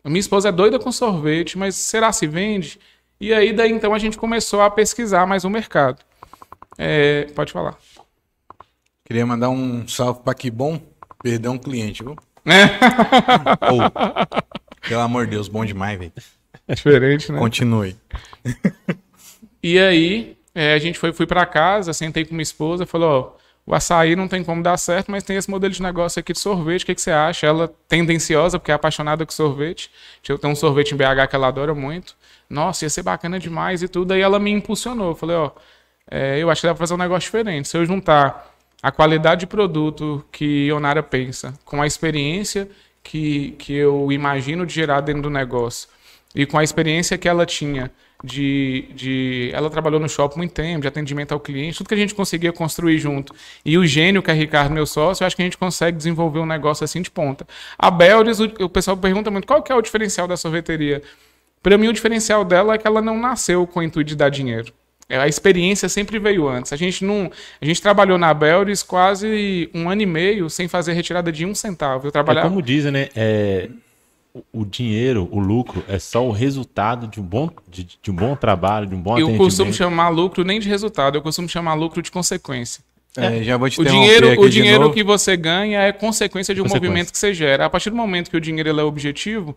[0.04, 2.78] Minha esposa é doida com sorvete, mas será se vende?
[3.20, 5.98] E aí, daí então, a gente começou a pesquisar mais o mercado.
[6.76, 7.79] É, pode falar.
[9.05, 10.81] Queria mandar um salve pra que bom.
[11.22, 12.16] Perdão, cliente, viu?
[13.72, 16.12] Ô, pelo amor de Deus, bom demais, velho.
[16.68, 17.38] Diferente, né?
[17.38, 17.96] Continue.
[19.62, 23.45] E aí, é, a gente foi fui para casa, sentei com minha esposa, falou, ó,
[23.66, 26.38] o açaí não tem como dar certo, mas tem esse modelo de negócio aqui de
[26.38, 27.46] sorvete, o que, que você acha?
[27.46, 29.90] Ela tendenciosa, porque é apaixonada com sorvete.
[30.22, 32.14] Tem um sorvete em BH que ela adora muito.
[32.48, 34.12] Nossa, ia ser bacana demais e tudo.
[34.12, 35.11] Aí ela me impulsionou.
[35.11, 35.50] Eu falei, ó,
[36.09, 37.66] é, eu acho que dá pra fazer um negócio diferente.
[37.66, 42.68] Se eu juntar a qualidade de produto que Ionara pensa com a experiência
[43.02, 45.88] que, que eu imagino de gerar dentro do negócio
[46.35, 47.90] e com a experiência que ela tinha
[48.24, 49.50] de, de.
[49.52, 52.52] Ela trabalhou no shopping muito tempo, de atendimento ao cliente, tudo que a gente conseguia
[52.52, 53.35] construir junto.
[53.64, 56.38] E o gênio, que é Ricardo, meu sócio, eu acho que a gente consegue desenvolver
[56.40, 57.46] um negócio assim de ponta.
[57.79, 61.02] A Beldes, o, o pessoal pergunta muito qual que é o diferencial da sorveteria.
[61.62, 64.29] Para mim, o diferencial dela é que ela não nasceu com o intuito de dar
[64.31, 64.72] dinheiro.
[65.09, 66.72] É, A experiência sempre veio antes.
[66.72, 70.92] A gente não, a gente trabalhou na Beldes quase um ano e meio sem fazer
[70.94, 72.07] retirada de um centavo.
[72.07, 72.48] Eu É trabalhava.
[72.48, 73.09] como dizem, né?
[73.14, 73.68] É,
[74.53, 78.35] o- dinheiro, o lucro, é só o resultado de um bom, de, de um bom
[78.37, 79.38] trabalho, de um bom Eu atendimento.
[79.44, 82.83] costumo chamar lucro nem de resultado, eu costumo chamar lucro de consequência.
[83.16, 84.94] É, já vou te O dinheiro, aqui o de dinheiro novo.
[84.94, 86.88] que você ganha é consequência de um Consequência.
[86.88, 87.64] movimento que você gera.
[87.64, 89.57] A partir do momento que o dinheiro ele é objetivo,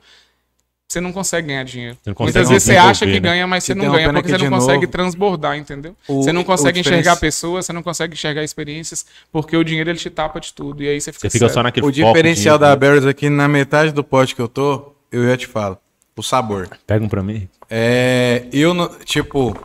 [0.92, 1.96] você não consegue ganhar dinheiro.
[2.04, 3.20] Consegue Muitas vezes você acha que né?
[3.20, 4.92] ganha, mas você não ganha porque você não de consegue novo.
[4.92, 5.96] transbordar, entendeu?
[6.08, 10.00] O- você não consegue enxergar pessoas, você não consegue enxergar experiências, porque o dinheiro ele
[10.00, 10.82] te tapa de tudo.
[10.82, 13.48] E aí você fica, Você fica só naquele O diferencial dinheiro, da Berries aqui, na
[13.48, 15.78] metade do pote que eu tô, eu já te falo.
[16.18, 16.68] O sabor.
[16.88, 17.48] Pega um pra mim.
[17.70, 19.56] É, eu, não- tipo,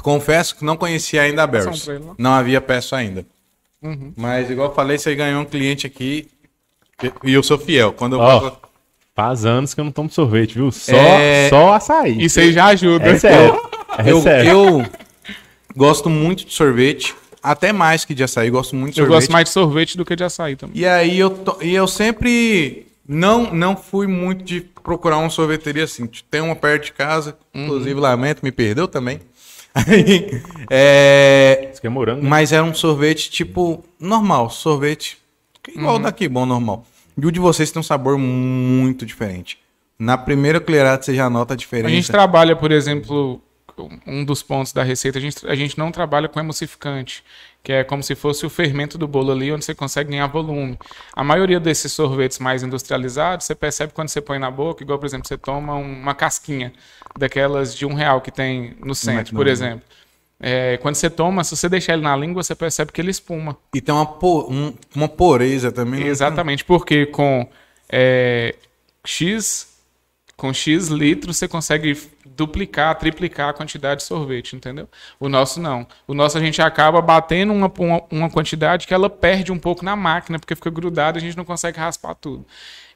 [0.00, 1.70] confesso que não conhecia ainda a ele,
[2.18, 2.32] não?
[2.32, 3.26] Havia peça ainda.
[3.82, 4.12] Uhum.
[4.16, 6.28] Mas, igual eu falei, você ganhou um cliente aqui
[7.22, 7.92] e eu sou fiel.
[7.92, 8.58] Quando eu falo-
[9.14, 10.72] Faz anos que eu não tomo sorvete, viu?
[10.72, 12.22] Só, É- só açaí.
[12.24, 13.08] Isso aí já ajuda.
[13.10, 13.60] É sério.
[13.98, 14.50] É eu, sério.
[14.50, 14.86] eu
[15.76, 19.20] gosto muito de sorvete, até mais que de açaí, gosto muito de Eu sorvete.
[19.20, 20.80] gosto mais de sorvete do que de açaí também.
[20.80, 25.84] E aí eu, to- e eu sempre não não fui muito de procurar uma sorveteria
[25.84, 26.08] assim.
[26.30, 29.20] Tem uma perto de casa, inclusive lamento, me perdeu também.
[29.74, 32.22] Aí, é, Isso aqui é morango.
[32.22, 32.28] né?
[32.28, 35.16] mas era um sorvete tipo normal, sorvete
[35.74, 36.84] igual o daqui, bom normal.
[37.16, 39.58] E o de vocês tem um sabor muito diferente.
[39.98, 41.90] Na primeira colherada você já nota a A diferença.
[41.90, 43.40] gente trabalha, por exemplo,
[44.06, 47.22] um dos pontos da receita, a gente, a gente não trabalha com emulsificante,
[47.62, 50.78] que é como se fosse o fermento do bolo ali, onde você consegue ganhar volume.
[51.14, 55.06] A maioria desses sorvetes mais industrializados, você percebe quando você põe na boca, igual, por
[55.06, 56.72] exemplo, você toma uma casquinha
[57.16, 59.82] daquelas de um real que tem no centro, por exemplo.
[60.44, 63.56] É, quando você toma, se você deixar ele na língua, você percebe que ele espuma.
[63.72, 66.00] E tem uma, um, uma poreza também.
[66.00, 66.08] Né?
[66.08, 67.48] Exatamente, porque com
[67.88, 68.56] é,
[69.04, 69.72] X
[70.42, 74.88] com X litros você consegue duplicar, triplicar a quantidade de sorvete, entendeu?
[75.20, 75.86] O nosso não.
[76.04, 79.84] O nosso a gente acaba batendo uma, uma, uma quantidade que ela perde um pouco
[79.84, 82.44] na máquina, porque fica grudado e a gente não consegue raspar tudo.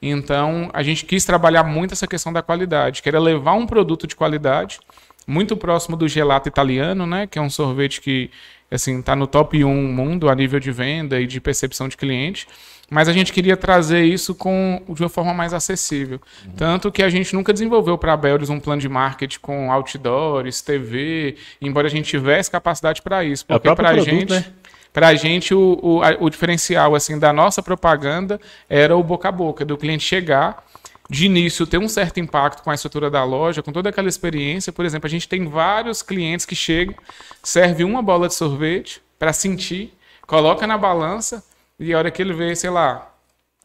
[0.02, 4.08] Então, a gente quis trabalhar muito essa questão da qualidade, que era levar um produto
[4.08, 4.80] de qualidade,
[5.26, 8.30] muito próximo do gelato italiano, né, que é um sorvete que
[8.70, 12.46] assim está no top 1 mundo a nível de venda e de percepção de cliente
[12.90, 16.20] mas a gente queria trazer isso com, de uma forma mais acessível.
[16.44, 16.52] Uhum.
[16.52, 20.62] Tanto que a gente nunca desenvolveu para a Beldes um plano de marketing com outdoors,
[20.62, 23.44] TV, embora a gente tivesse capacidade para isso.
[23.48, 24.32] É porque é para a gente.
[24.32, 24.44] Né?
[24.92, 29.32] Para a gente, o, o, o diferencial assim da nossa propaganda era o boca a
[29.32, 30.64] boca, do cliente chegar,
[31.08, 34.72] de início ter um certo impacto com a estrutura da loja, com toda aquela experiência.
[34.72, 36.94] Por exemplo, a gente tem vários clientes que chegam,
[37.42, 39.94] serve uma bola de sorvete para sentir,
[40.26, 41.44] coloca na balança,
[41.78, 43.12] e a hora que ele vê, sei lá,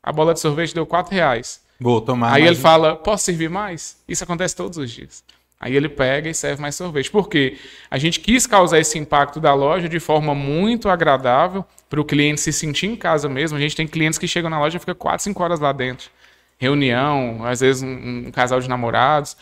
[0.03, 1.61] a bola de sorvete deu 4 reais.
[1.79, 2.33] Vou tomar.
[2.33, 2.61] Aí ele um...
[2.61, 3.97] fala, posso servir mais?
[4.07, 5.23] Isso acontece todos os dias.
[5.59, 7.11] Aí ele pega e serve mais sorvete.
[7.11, 7.57] Por quê?
[7.89, 12.41] A gente quis causar esse impacto da loja de forma muito agradável para o cliente
[12.41, 13.57] se sentir em casa mesmo.
[13.57, 16.09] A gente tem clientes que chegam na loja e ficam 4, 5 horas lá dentro.
[16.61, 19.35] Reunião, às vezes um, um casal de namorados.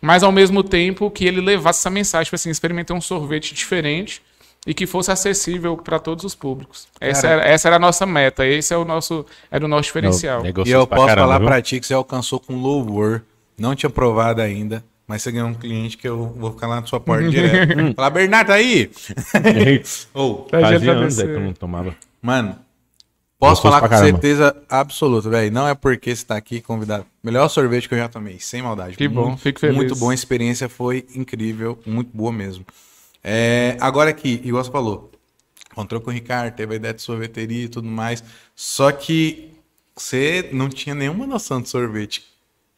[0.00, 4.22] Mas ao mesmo tempo que ele levasse essa mensagem, tipo assim, experimentei um sorvete diferente
[4.64, 6.86] e que fosse acessível para todos os públicos.
[7.00, 10.44] Essa era, essa era a nossa meta, esse é o nosso, era o nosso diferencial.
[10.46, 13.22] e eu posso caramba, falar para ti que você alcançou com louvor,
[13.58, 16.86] não tinha provado ainda, mas você ganhou um cliente que eu vou ficar lá na
[16.86, 17.94] sua porta direto.
[17.96, 18.90] Falar, Bernardo, tá aí?
[20.14, 21.96] Ou, oh, fazia anos aí que eu não tomava.
[22.22, 22.56] Mano,
[23.40, 24.10] posso falar com caramba.
[24.10, 25.50] certeza absoluta, velho.
[25.50, 27.06] Não é porque você tá aqui convidado.
[27.22, 28.96] Melhor sorvete que eu já tomei, sem maldade.
[28.96, 29.76] Que muito, bom, fico feliz.
[29.76, 32.64] Muito bom, a experiência foi incrível, muito boa mesmo.
[33.24, 35.10] É, agora aqui, igual você falou,
[35.72, 38.22] encontrou com o Ricardo, teve a ideia de sorveteria e tudo mais.
[38.54, 39.50] Só que
[39.96, 42.24] você não tinha nenhuma noção de sorvete.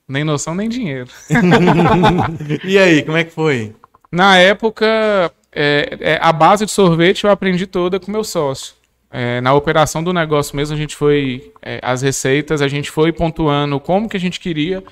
[0.09, 1.11] Nem noção, nem dinheiro.
[2.65, 3.75] e aí, como é que foi?
[4.11, 8.75] Na época, é, é, a base de sorvete eu aprendi toda com meu sócio.
[9.13, 11.53] É, na operação do negócio mesmo, a gente foi.
[11.61, 14.83] É, as receitas, a gente foi pontuando como que a gente queria.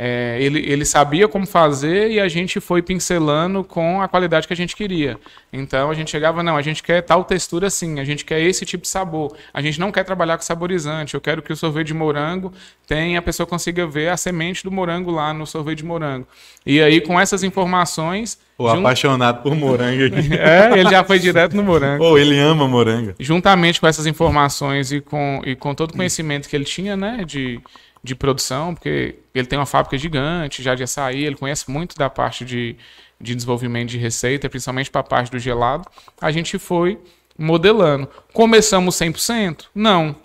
[0.00, 4.52] É, ele, ele sabia como fazer e a gente foi pincelando com a qualidade que
[4.52, 5.18] a gente queria.
[5.52, 8.64] Então a gente chegava, não, a gente quer tal textura assim, a gente quer esse
[8.64, 9.36] tipo de sabor.
[9.52, 11.14] A gente não quer trabalhar com saborizante.
[11.14, 12.52] Eu quero que o sorvete de morango
[12.86, 16.28] tenha, a pessoa consiga ver a semente do morango lá no sorvete de morango.
[16.64, 18.38] E aí, com essas informações.
[18.56, 18.78] O jun...
[18.78, 20.30] apaixonado por morango aqui.
[20.38, 22.04] é, ele já foi direto no morango.
[22.04, 23.14] Ou oh, ele ama morango.
[23.18, 27.24] Juntamente com essas informações e com, e com todo o conhecimento que ele tinha, né,
[27.26, 27.60] de
[28.08, 32.10] de produção, porque ele tem uma fábrica gigante já de açaí, ele conhece muito da
[32.10, 32.76] parte de,
[33.20, 35.88] de desenvolvimento de receita, principalmente para a parte do gelado.
[36.20, 36.98] A gente foi
[37.38, 38.08] modelando.
[38.32, 39.66] Começamos 100%?
[39.74, 40.16] Não.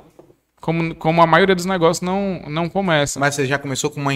[0.59, 3.19] Como, como a maioria dos negócios não, não começa.
[3.19, 4.13] Mas você já começou com uma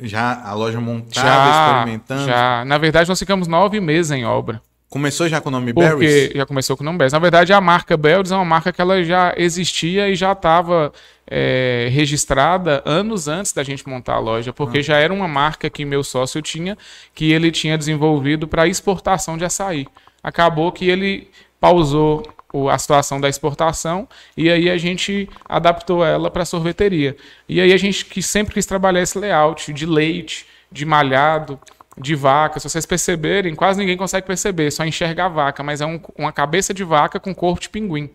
[0.00, 2.24] já a loja montada, já, experimentando?
[2.24, 2.64] Já.
[2.64, 4.62] Na verdade, nós ficamos nove meses em obra.
[4.92, 6.32] Começou já com o nome Porque Berries?
[6.34, 7.14] já começou com o nome Berries.
[7.14, 10.92] Na verdade, a marca Berries é uma marca que ela já existia e já estava
[11.26, 14.82] é, registrada anos antes da gente montar a loja, porque ah.
[14.82, 16.76] já era uma marca que meu sócio tinha,
[17.14, 19.86] que ele tinha desenvolvido para exportação de açaí.
[20.22, 22.22] Acabou que ele pausou
[22.70, 27.16] a situação da exportação e aí a gente adaptou ela para sorveteria.
[27.48, 31.58] E aí a gente que sempre quis trabalhar esse layout de leite, de malhado,
[31.98, 32.58] de vaca.
[32.58, 36.32] Se vocês perceberem, quase ninguém consegue perceber, só enxerga a vaca, mas é um, uma
[36.32, 38.10] cabeça de vaca com corpo de pinguim.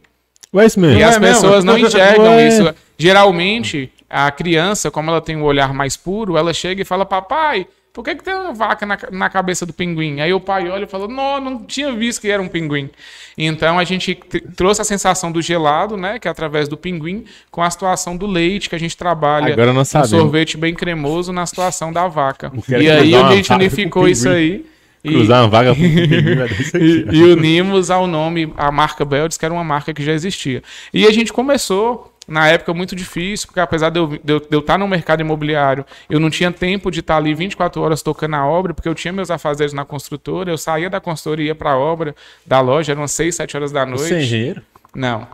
[0.53, 0.99] Ué, isso mesmo.
[0.99, 2.47] E as pessoas não enxergam Ué.
[2.47, 2.75] isso.
[2.97, 7.67] Geralmente, a criança, como ela tem um olhar mais puro, ela chega e fala: Papai,
[7.97, 10.21] por que, que tem uma vaca na, na cabeça do pinguim?
[10.21, 12.91] Aí o pai olha e fala, não, não tinha visto que era um pinguim.
[13.35, 14.13] Então a gente
[14.55, 18.27] trouxe a sensação do gelado, né, que é através do pinguim, com a situação do
[18.27, 22.51] leite, que a gente trabalha Agora não um sorvete bem cremoso na situação da vaca.
[22.69, 24.63] E aí a gente unificou isso aí.
[25.03, 29.63] E, Cruzar uma vaga e, e unimos ao nome, a marca Beldes, que era uma
[29.63, 30.61] marca que já existia.
[30.93, 34.47] E a gente começou na época muito difícil, porque apesar de eu, de, eu, de
[34.51, 38.35] eu, estar no mercado imobiliário, eu não tinha tempo de estar ali 24 horas tocando
[38.35, 41.55] a obra, porque eu tinha meus afazeres na construtora, eu saía da construtora e ia
[41.55, 42.13] para a obra
[42.45, 44.01] da loja, eram 6, 7 horas da noite.
[44.03, 44.61] Você é engenheiro?
[44.93, 45.25] Não.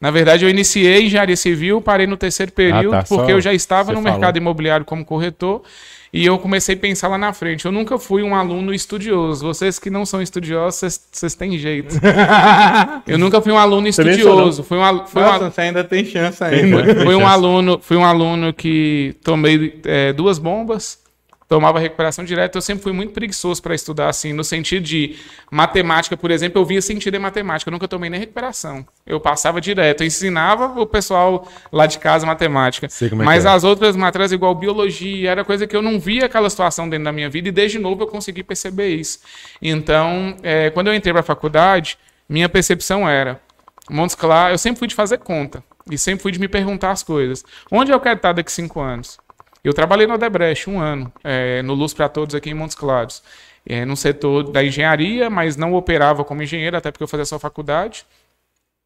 [0.00, 3.40] Na verdade, eu iniciei engenharia civil, parei no terceiro período, Ah, tá, porque só eu
[3.40, 4.12] já estava no falou.
[4.12, 5.62] mercado imobiliário como corretor
[6.12, 7.64] e eu comecei a pensar lá na frente.
[7.66, 9.46] Eu nunca fui um aluno estudioso.
[9.46, 11.94] Vocês que não são estudiosos, vocês- têm jeito.
[13.06, 14.62] eu nunca fui um aluno estudioso.
[14.64, 15.52] Fui um, al- fui um Nossa, aluno.
[15.52, 17.04] você ainda tem chance ainda.
[17.04, 20.98] Fui um aluno, fui um aluno que tomei é, duas bombas,
[21.50, 22.56] tomava recuperação direta.
[22.56, 25.16] Eu sempre fui muito preguiçoso para estudar, assim, no sentido de
[25.50, 27.68] matemática, por exemplo, eu via sentido em matemática.
[27.68, 28.86] Eu nunca tomei nem recuperação.
[29.04, 32.86] Eu passava direto, eu ensinava o pessoal lá de casa matemática.
[32.86, 33.48] É Mas é.
[33.48, 37.12] as outras matérias, igual biologia, era coisa que eu não via aquela situação dentro da
[37.12, 39.18] minha vida e desde novo eu consegui perceber isso.
[39.60, 43.40] Então, é, quando eu entrei para a faculdade, minha percepção era
[43.90, 45.64] Montes Claros, eu sempre fui de fazer conta.
[45.90, 47.44] E sempre fui de me perguntar as coisas.
[47.72, 49.18] Onde eu quero estar daqui cinco anos?
[49.62, 53.22] Eu trabalhei no Odebrecht um ano, é, no Luz para Todos aqui em Montes Claros.
[53.66, 57.38] É, no setor da engenharia, mas não operava como engenheiro, até porque eu fazia só
[57.38, 58.04] faculdade.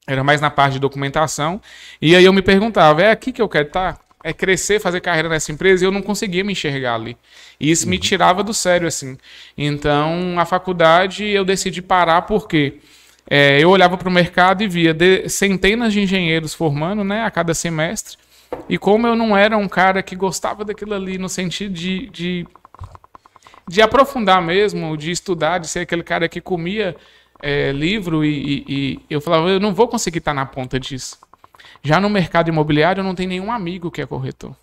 [0.07, 1.61] Era mais na parte de documentação.
[2.03, 4.01] E aí eu me perguntava, é aqui que eu quero estar?
[4.23, 5.85] É crescer, fazer carreira nessa empresa?
[5.85, 7.17] E eu não conseguia me enxergar ali.
[7.61, 9.17] E isso me tirava do sério, assim.
[9.57, 12.81] Então, a faculdade eu decidi parar porque
[13.31, 17.31] é, eu olhava para o mercado e via de- centenas de engenheiros formando, né, a
[17.31, 18.17] cada semestre.
[18.69, 22.47] E como eu não era um cara que gostava daquilo ali no sentido de, de,
[23.69, 26.97] de aprofundar mesmo, de estudar, de ser aquele cara que comia
[27.43, 31.19] é, livro e, e- e eu falava, eu não vou conseguir estar na ponta disso.
[31.83, 34.55] Já no mercado imobiliário eu não tenho nenhum amigo que é corretor.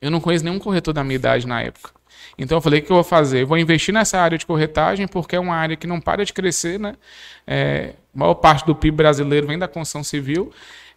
[0.00, 1.90] Eu não conheço nenhum corretor da minha idade na época.
[2.38, 3.42] Então eu falei, o que eu vou fazer?
[3.42, 6.32] Eu vou investir nessa área de corretagem, porque é uma área que não para de
[6.32, 6.94] crescer, né?
[7.46, 10.50] É, a maior parte do PIB brasileiro vem da construção civil.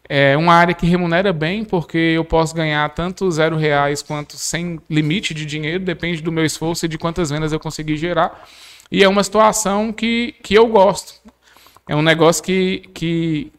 [0.08, 4.80] É uma área que remunera bem, porque eu posso ganhar tanto zero reais quanto sem
[4.89, 8.48] limite de dinheiro, depende do meu esforço e de quantas vendas eu conseguir gerar.
[8.92, 11.22] E é uma situação que, que eu gosto.
[11.88, 13.52] É um negócio que, que,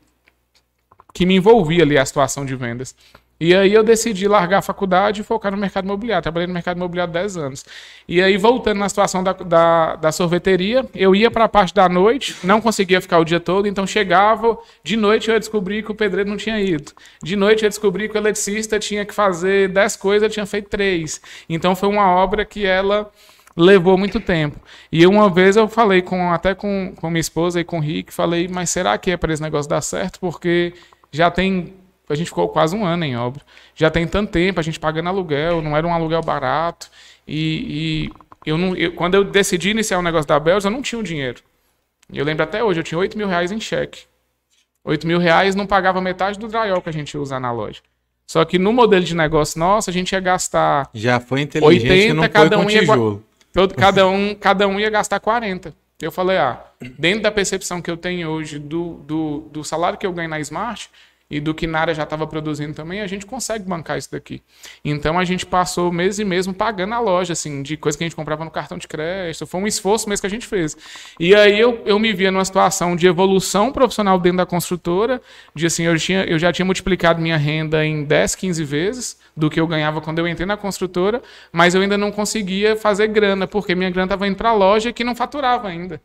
[1.13, 2.95] que me envolvia ali a situação de vendas.
[3.39, 6.23] E aí eu decidi largar a faculdade e focar no mercado imobiliário.
[6.23, 7.65] Trabalhei no mercado imobiliário há 10 anos.
[8.09, 11.89] E aí, voltando na situação da, da, da sorveteria, eu ia para a parte da
[11.89, 15.91] noite, não conseguia ficar o dia todo, então chegava, de noite eu ia descobrir que
[15.91, 16.93] o pedreiro não tinha ido.
[17.23, 20.47] De noite eu ia descobrir que o eletricista tinha que fazer 10 coisas, ele tinha
[20.47, 21.21] feito 3.
[21.49, 23.11] Então foi uma obra que ela
[23.57, 24.59] levou muito tempo.
[24.91, 28.13] E uma vez eu falei com até com, com minha esposa e com o Rick,
[28.13, 30.19] falei, mas será que é para esse negócio dar certo?
[30.21, 30.73] Porque
[31.13, 31.75] já tem
[32.09, 33.43] a gente ficou quase um ano em obra.
[33.75, 36.91] Já tem tanto tempo, a gente pagando aluguel, não era um aluguel barato.
[37.27, 38.11] E,
[38.47, 40.99] e eu não, eu- quando eu decidi iniciar o negócio da Bells, eu não tinha
[40.99, 41.41] o dinheiro.
[42.13, 44.03] Eu lembro até hoje, eu tinha 8 mil reais em cheque.
[44.85, 47.81] 8 mil reais não pagava metade do drywall que a gente ia usar na loja.
[48.27, 52.05] Só que no modelo de negócio nosso, a gente ia gastar Já foi inteligente 80,
[52.05, 52.87] e não foi cada com um ia.
[53.53, 55.75] Todo, cada, um, cada um ia gastar 40.
[56.01, 56.63] Eu falei, ah,
[56.99, 60.39] dentro da percepção que eu tenho hoje do, do, do salário que eu ganho na
[60.41, 60.91] Smart
[61.35, 64.41] e do que Nara já estava produzindo também, a gente consegue bancar isso daqui.
[64.85, 68.07] Então a gente passou mês e mesmo pagando a loja, assim, de coisa que a
[68.07, 69.45] gente comprava no cartão de crédito.
[69.45, 70.77] Foi um esforço mesmo que a gente fez.
[71.19, 75.21] E aí eu, eu me via numa situação de evolução profissional dentro da construtora,
[75.53, 79.51] de assim, eu, tinha, eu já tinha multiplicado minha renda em 10, 15 vezes do
[79.51, 81.21] que eu ganhava quando eu entrei na construtora,
[81.51, 84.93] mas eu ainda não conseguia fazer grana, porque minha grana estava indo para a loja
[84.93, 86.01] que não faturava ainda.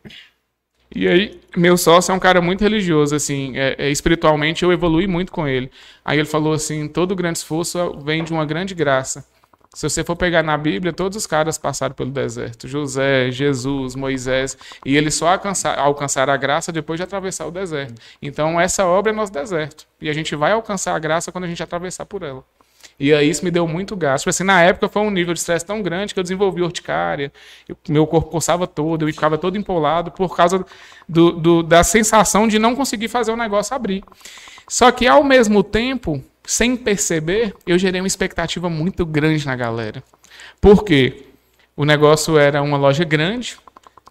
[0.93, 5.05] E aí, meu sócio é um cara muito religioso, assim, é, é, espiritualmente eu evolui
[5.05, 5.71] muito com ele.
[6.03, 9.23] Aí ele falou assim: todo grande esforço vem de uma grande graça.
[9.71, 14.57] Se você for pegar na Bíblia, todos os caras passaram pelo deserto: José, Jesus, Moisés,
[14.83, 18.01] e eles só alcançar, alcançaram a graça depois de atravessar o deserto.
[18.21, 19.85] Então, essa obra é nosso deserto.
[20.01, 22.43] E a gente vai alcançar a graça quando a gente atravessar por ela.
[22.99, 24.23] E aí isso me deu muito gasto.
[24.23, 27.31] Tipo assim, na época foi um nível de estresse tão grande que eu desenvolvi urticária,
[27.67, 30.65] eu- meu corpo coçava todo, eu ficava todo empolado por causa
[31.07, 34.03] do, do- da sensação de não conseguir fazer o negócio abrir.
[34.67, 40.03] Só que ao mesmo tempo, sem perceber, eu gerei uma expectativa muito grande na galera.
[40.61, 41.25] Por quê?
[41.75, 43.57] O negócio era uma loja grande,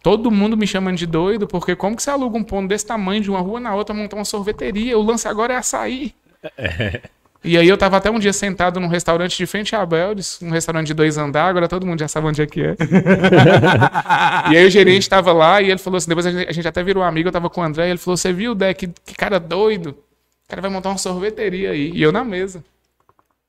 [0.03, 3.22] todo mundo me chamando de doido, porque como que você aluga um ponto desse tamanho
[3.22, 4.98] de uma rua na outra, montar uma sorveteria?
[4.98, 6.14] O lance agora é açaí.
[7.42, 10.51] E aí eu tava até um dia sentado num restaurante de frente a Beldes, um
[10.51, 12.77] restaurante de dois andares, agora todo mundo já sabe onde é que é.
[14.53, 16.66] e aí o gerente tava lá e ele falou assim, depois a gente, a gente
[16.66, 18.88] até virou amigo, eu tava com o André, e ele falou, você viu, Dé, que,
[18.88, 19.90] que cara doido?
[19.90, 21.92] O cara vai montar uma sorveteria aí.
[21.94, 22.64] E eu na mesa.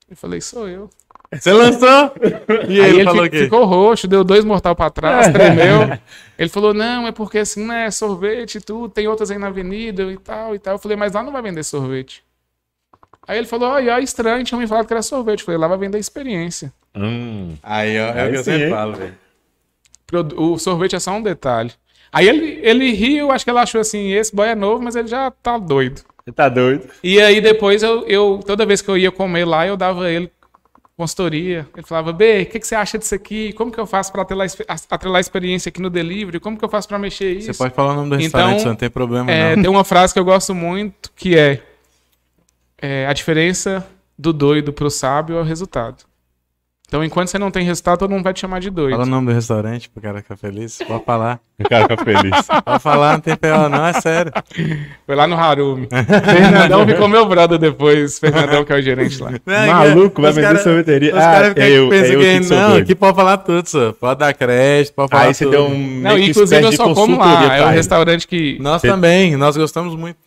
[0.08, 0.90] Eu falei, sou eu.
[1.32, 2.12] Você lançou?
[2.68, 3.44] E Aí ele, ele falou quê?
[3.44, 5.98] ficou roxo, deu dois mortal pra trás, tremeu.
[6.38, 10.02] Ele falou, não, é porque assim, né, sorvete e tudo, tem outras aí na avenida
[10.12, 10.74] e tal e tal.
[10.74, 12.22] Eu falei, mas lá não vai vender sorvete.
[13.30, 15.38] Aí ele falou, olha, é estranho, tinha me falado que era sorvete.
[15.38, 16.72] Eu falei, lá vai vender experiência.
[16.96, 17.54] Hum.
[17.62, 19.14] Aí, ó, é Aí o que eu sempre falo, velho.
[20.36, 21.70] O sorvete é só um detalhe.
[22.12, 25.06] Aí ele, ele riu, acho que ele achou assim, esse boy é novo, mas ele
[25.06, 26.00] já tá doido.
[26.24, 26.88] Você tá doido?
[27.04, 30.28] E aí depois eu, eu, toda vez que eu ia comer lá, eu dava ele
[30.96, 31.68] consultoria.
[31.76, 33.52] Ele falava, B, o que, que você acha disso aqui?
[33.52, 34.48] Como que eu faço para atrelar,
[34.90, 36.40] atrelar a experiência aqui no delivery?
[36.40, 37.54] Como que eu faço para mexer isso?
[37.54, 39.62] Você pode falar o nome do restaurante, Então, não tem problema É, não.
[39.62, 41.62] tem uma frase que eu gosto muito que é,
[42.80, 43.86] é, a diferença
[44.18, 46.04] do doido pro sábio é o resultado.
[46.88, 48.90] Então, enquanto você não tem resultado, todo mundo vai te chamar de doido.
[48.90, 50.76] Fala o nome do restaurante pro cara ficar feliz.
[50.88, 51.38] Pode falar.
[51.56, 52.46] O cara fica feliz.
[52.64, 54.32] Pode falar, não tem PO não, é sério.
[55.06, 55.86] Foi lá no Harumi.
[56.26, 58.18] Fernandão ficou meu brother depois.
[58.18, 59.30] Fernandão, que é o gerente lá.
[59.68, 61.12] Maluco, vai vender cara- sorveteria.
[61.14, 62.82] Os Ah, caras é ficam eu- pensando é eu que que sou não, doido.
[62.82, 63.92] aqui pode falar tudo, só.
[63.92, 65.52] Pode dar crédito, pode falar Aí você tudo.
[65.52, 66.00] deu um.
[66.00, 67.56] Não, inclusive eu só como lá.
[67.56, 70.18] É um restaurante que Nós Você- também, nós gostamos muito.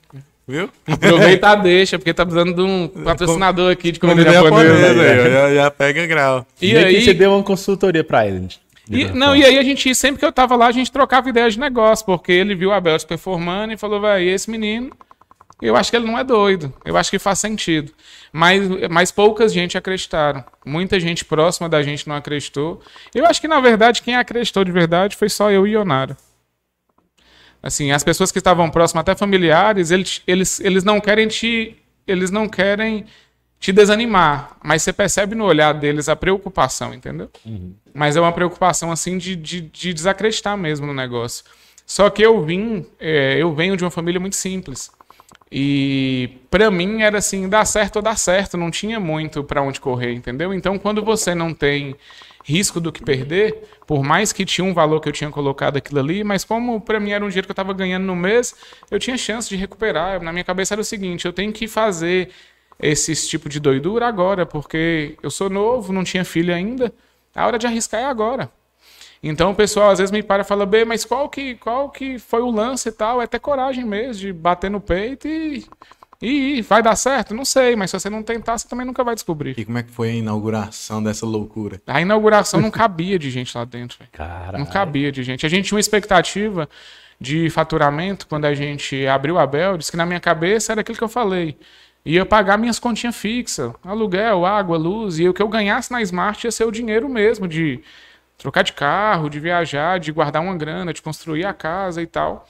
[0.47, 0.69] Viu?
[0.85, 4.75] aproveita a deixa, porque tá precisando de um patrocinador aqui de comida japonesa.
[4.75, 6.45] japonesa, ó, já, já pega grau.
[6.61, 8.47] E que aí, você deu uma consultoria pra ele.
[8.89, 11.53] E, não, e aí a gente, sempre que eu tava lá, a gente trocava ideias
[11.53, 14.91] de negócio, porque ele viu a Belts performando e falou, vai, esse menino,
[15.61, 17.93] eu acho que ele não é doido, eu acho que faz sentido.
[18.33, 20.43] Mas, mas poucas gente acreditaram.
[20.65, 22.81] Muita gente próxima da gente não acreditou.
[23.15, 26.17] Eu acho que, na verdade, quem acreditou de verdade foi só eu e Ionara.
[27.63, 31.77] Assim, as pessoas que estavam próximas, até familiares, eles, eles, eles não querem te.
[32.05, 33.05] Eles não querem
[33.57, 37.29] te desanimar, mas você percebe no olhar deles a preocupação, entendeu?
[37.93, 41.45] Mas é uma preocupação assim de, de, de desacreditar mesmo no negócio.
[41.85, 44.91] Só que eu vim, é, eu venho de uma família muito simples.
[45.49, 49.79] E pra mim era assim, dá certo ou dá certo, não tinha muito pra onde
[49.79, 50.53] correr, entendeu?
[50.53, 51.95] Então quando você não tem
[52.43, 55.99] risco do que perder, por mais que tinha um valor que eu tinha colocado aquilo
[55.99, 58.55] ali, mas como pra mim era um dinheiro que eu tava ganhando no mês,
[58.89, 60.21] eu tinha chance de recuperar.
[60.21, 62.29] Na minha cabeça era o seguinte, eu tenho que fazer
[62.79, 66.93] esse tipo de doidura agora, porque eu sou novo, não tinha filho ainda.
[67.35, 68.51] A hora de arriscar é agora.
[69.21, 72.19] Então o pessoal às vezes me para e fala, bem, mas qual que, qual que
[72.19, 73.21] foi o lance e tal?
[73.21, 75.65] É ter coragem mesmo de bater no peito e,
[76.23, 76.61] e.
[76.61, 77.33] Vai dar certo?
[77.33, 79.55] Não sei, mas se você não tentar, você também nunca vai descobrir.
[79.57, 81.81] E como é que foi a inauguração dessa loucura?
[81.85, 83.99] A inauguração não cabia de gente lá dentro.
[84.11, 84.57] Cara.
[84.57, 85.45] Não cabia de gente.
[85.45, 86.69] A gente tinha uma expectativa
[87.19, 91.03] de faturamento quando a gente abriu a Beldes, que na minha cabeça era aquilo que
[91.03, 91.57] eu falei.
[92.05, 96.45] Ia pagar minhas continhas fixas, aluguel, água, luz, e o que eu ganhasse na Smart
[96.45, 97.79] ia ser o dinheiro mesmo, de
[98.37, 102.45] trocar de carro, de viajar, de guardar uma grana, de construir a casa e tal.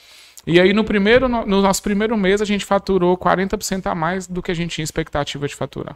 [0.46, 4.28] E aí no primeiro, no no nosso primeiro mês a gente faturou 40% a mais
[4.28, 5.96] do que a gente tinha expectativa de faturar.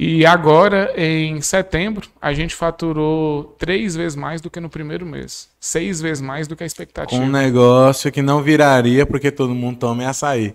[0.00, 5.48] E agora, em setembro, a gente faturou três vezes mais do que no primeiro mês.
[5.58, 7.20] Seis vezes mais do que a expectativa.
[7.20, 10.54] Um negócio que não viraria porque todo mundo toma açaí.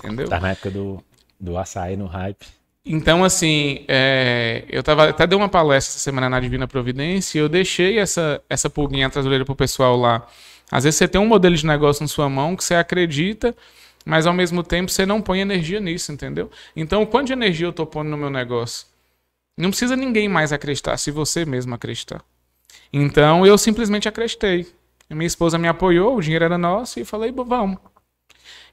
[0.00, 0.28] Entendeu?
[0.28, 1.00] Tá na época do,
[1.38, 2.44] do açaí no hype.
[2.84, 7.40] Então, assim, é, eu tava, até dei uma palestra essa semana na Divina Providência e
[7.40, 10.26] eu deixei essa, essa pulguinha atrás orelha pro pessoal lá.
[10.70, 13.56] Às vezes você tem um modelo de negócio na sua mão que você acredita,
[14.04, 16.50] mas ao mesmo tempo você não põe energia nisso, entendeu?
[16.74, 18.86] Então, quanto de energia eu tô pondo no meu negócio?
[19.56, 22.22] Não precisa ninguém mais acreditar, se você mesmo acreditar.
[22.92, 24.66] Então, eu simplesmente acreditei.
[25.08, 27.78] Minha esposa me apoiou, o dinheiro era nosso e falei, "Bom, vamos.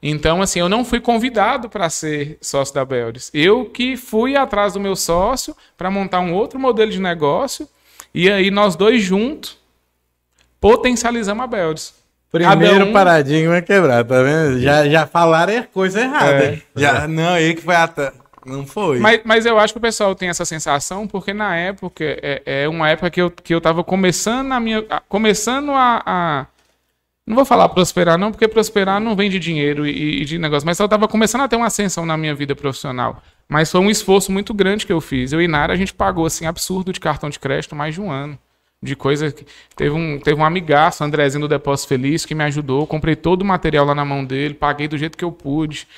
[0.02, 3.30] Então, assim, eu não fui convidado para ser sócio da Beldes.
[3.32, 7.68] Eu que fui atrás do meu sócio para montar um outro modelo de negócio.
[8.12, 9.58] E aí nós dois juntos
[10.68, 11.94] potencializamos a Beldes.
[12.32, 14.58] Primeiro um- paradigma é quebrar, tá vendo?
[14.60, 16.44] Já, já falaram coisa errada.
[16.44, 16.58] É.
[16.74, 18.12] Já, não, ele que foi atrás.
[18.46, 18.98] Não foi.
[18.98, 22.68] Mas, mas eu acho que o pessoal tem essa sensação, porque na época, é, é
[22.68, 24.84] uma época que eu, que eu tava começando a minha.
[24.90, 26.46] a- começando a, a-
[27.26, 30.66] Não vou falar prosperar, não, porque prosperar não vem de dinheiro e, e de negócio,
[30.66, 33.22] mas eu tava começando a ter uma ascensão na minha vida profissional.
[33.48, 35.32] Mas foi um esforço muito grande que eu fiz.
[35.32, 38.10] Eu e Nara, a gente pagou assim, absurdo de cartão de crédito mais de um
[38.10, 38.38] ano.
[38.84, 39.46] De coisa que.
[39.74, 42.86] Teve um, teve um amigaço, Andrezinho do Depósito Feliz, que me ajudou.
[42.86, 45.88] Comprei todo o material lá na mão dele, paguei do jeito que eu pude.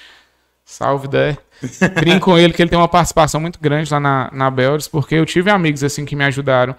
[0.64, 1.36] Salve, Dé.
[1.98, 5.16] Brinco com ele que ele tem uma participação muito grande lá na, na Beldes, porque
[5.16, 6.76] eu tive amigos assim que me ajudaram.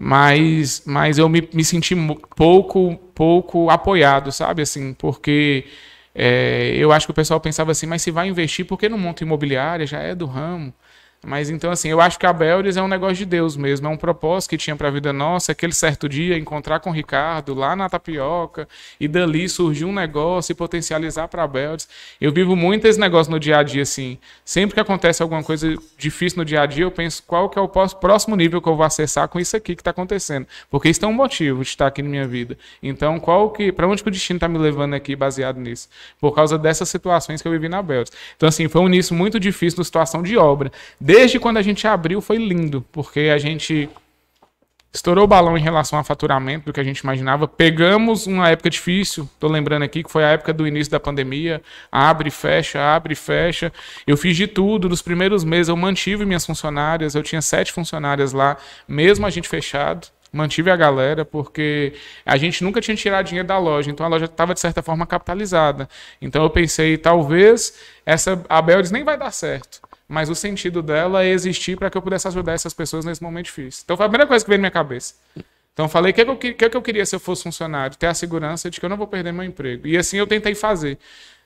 [0.00, 1.94] Mas, mas eu me, me senti
[2.34, 4.62] pouco, pouco apoiado, sabe?
[4.62, 5.66] Assim, porque
[6.14, 8.98] é, eu acho que o pessoal pensava assim, mas se vai investir, por que não
[8.98, 9.86] monta imobiliária?
[9.86, 10.72] Já é do ramo.
[11.24, 13.90] Mas então, assim, eu acho que a Beldes é um negócio de Deus mesmo, é
[13.90, 17.54] um propósito que tinha para a vida nossa, aquele certo dia encontrar com o Ricardo
[17.54, 18.68] lá na Tapioca
[18.98, 21.88] e dali surgir um negócio e potencializar para a Beldes.
[22.20, 24.18] Eu vivo muito esse negócio no dia a dia, assim.
[24.44, 27.62] Sempre que acontece alguma coisa difícil no dia a dia, eu penso qual que é
[27.62, 30.46] o próximo nível que eu vou acessar com isso aqui que está acontecendo.
[30.70, 32.58] Porque isso é um motivo de estar aqui na minha vida.
[32.82, 35.88] Então, qual que, para onde que o destino está me levando aqui baseado nisso?
[36.20, 38.12] Por causa dessas situações que eu vivi na Beldes.
[38.36, 40.72] Então, assim, foi um início muito difícil na situação de obra.
[41.12, 43.88] Desde quando a gente abriu foi lindo, porque a gente
[44.94, 47.48] Estourou o balão em relação a faturamento do que a gente imaginava.
[47.48, 51.62] Pegamos uma época difícil, tô lembrando aqui que foi a época do início da pandemia.
[51.90, 53.72] Abre, fecha, abre, fecha.
[54.06, 54.90] Eu fiz de tudo.
[54.90, 57.14] Nos primeiros meses eu mantive minhas funcionárias.
[57.14, 61.92] Eu tinha sete funcionárias lá, mesmo a gente fechado mantive a galera, porque
[62.24, 65.06] a gente nunca tinha tirado dinheiro da loja, então a loja estava, de certa forma,
[65.06, 65.86] capitalizada.
[66.22, 67.74] Então eu pensei, talvez
[68.06, 69.82] essa a nem vai dar certo.
[70.12, 73.46] Mas o sentido dela é existir para que eu pudesse ajudar essas pessoas nesse momento
[73.46, 73.80] difícil.
[73.82, 75.14] Então foi a primeira coisa que veio na minha cabeça.
[75.72, 77.96] Então falei, o que, que, que, que eu queria se eu fosse funcionário?
[77.96, 79.86] Ter a segurança de que eu não vou perder meu emprego.
[79.86, 80.98] E assim eu tentei fazer.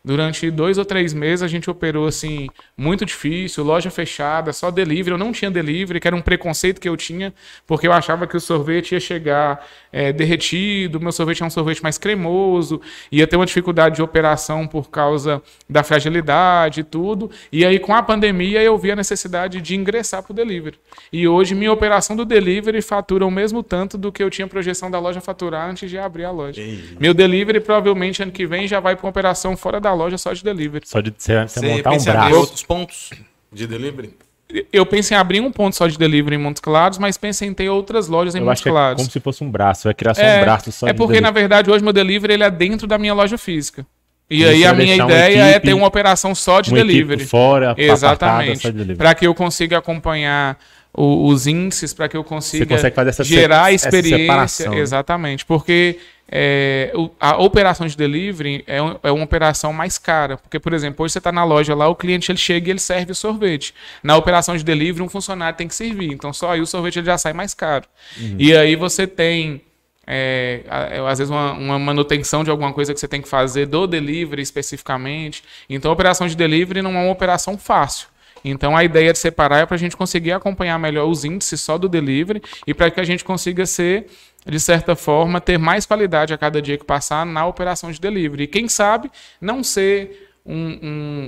[0.04, 5.12] Durante dois ou três meses a gente operou assim, muito difícil, loja fechada, só delivery.
[5.12, 7.32] Eu não tinha delivery, que era um preconceito que eu tinha,
[7.68, 9.64] porque eu achava que o sorvete ia chegar
[9.96, 14.66] é, derretido, meu sorvete é um sorvete mais cremoso, ia ter uma dificuldade de operação
[14.66, 17.30] por causa da fragilidade e tudo.
[17.50, 20.78] E aí, com a pandemia, eu vi a necessidade de ingressar para o delivery.
[21.10, 24.90] E hoje, minha operação do delivery fatura o mesmo tanto do que eu tinha projeção
[24.90, 26.60] da loja faturar antes de abrir a loja.
[27.00, 30.34] Meu delivery, provavelmente, ano que vem, já vai para uma operação fora da loja só
[30.34, 30.86] de delivery.
[30.86, 32.36] Só de você, Você montar um braço.
[32.36, 33.10] outros pontos
[33.50, 34.25] de delivery?
[34.72, 37.52] Eu penso em abrir um ponto só de delivery em Montes Claros, mas penso em
[37.52, 38.96] ter outras lojas em Eu Montes acho que é Claros.
[39.02, 39.84] como se fosse um braço.
[39.84, 42.44] Vai criar só É, um braço só é porque, na verdade, hoje meu delivery ele
[42.44, 43.84] é dentro da minha loja física.
[44.30, 47.24] E aí a minha ideia é equipe- ter uma operação só de delivery.
[47.24, 48.60] fora, Exatamente.
[48.62, 48.94] só de.
[48.94, 50.58] Para que eu consiga acompanhar
[50.92, 54.70] o- os índices, para que eu consiga se- gerar experiência.
[54.70, 54.78] né?
[54.78, 55.44] Exatamente.
[55.44, 55.98] Porque
[56.28, 60.36] é, a operação de delivery é, um- é uma operação mais cara.
[60.36, 62.80] Porque, por exemplo, hoje você está na loja lá, o cliente ele chega e ele
[62.80, 63.72] serve o sorvete.
[64.02, 66.12] Na operação de delivery, um funcionário tem que servir.
[66.12, 67.84] Então, só aí o sorvete ele já sai mais caro.
[68.18, 68.36] Uhum.
[68.38, 69.60] E aí você tem
[70.08, 73.66] é, a- às vezes uma, uma manutenção de alguma coisa que você tem que fazer
[73.66, 75.42] do delivery especificamente.
[75.68, 78.06] Então, a operação de delivery não é uma operação fácil.
[78.48, 81.76] Então, a ideia de separar é para a gente conseguir acompanhar melhor os índices só
[81.76, 84.06] do delivery e para que a gente consiga ser,
[84.46, 88.44] de certa forma, ter mais qualidade a cada dia que passar na operação de delivery.
[88.44, 90.78] E quem sabe não ser um,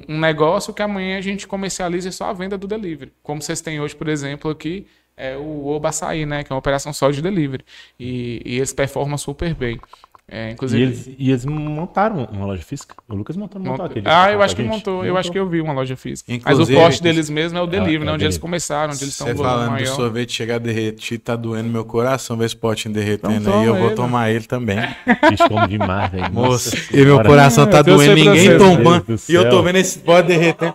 [0.09, 3.13] um- um negócio que amanhã a gente comercialize só a venda do delivery.
[3.23, 6.45] Como vocês têm hoje, por exemplo, aqui, é o Oba Açaí, né?
[6.45, 7.65] Que é uma operação só de delivery.
[7.99, 9.81] E, e eles performam super bem.
[10.31, 10.83] É, E inclusive.
[10.83, 12.95] eles, e eles montaram uma loja física.
[13.09, 14.07] O Lucas montou, montou montou- aquele.
[14.07, 15.03] Ah, eu a acho que montou.
[15.03, 16.31] Eu acho que eu vi uma loja física.
[16.31, 18.13] Mas Inclusive, o forte deles mesmo é o delivery, é né?
[18.13, 18.41] Onde eles delivery.
[18.41, 19.97] começaram, onde eles estão Você um volume falando do maior.
[19.97, 23.67] sorvete chegar derretido, tá doendo meu coração ver esse potinho derretendo Então aí.
[23.67, 24.77] Eu vou tomar ele também.
[25.31, 26.31] Bicho, como demais, velho.
[26.31, 29.05] Nossa e meu coração tá doendo, ninguém você, tomando.
[29.07, 30.75] Deus do E eu tô vendo esse pote derretendo.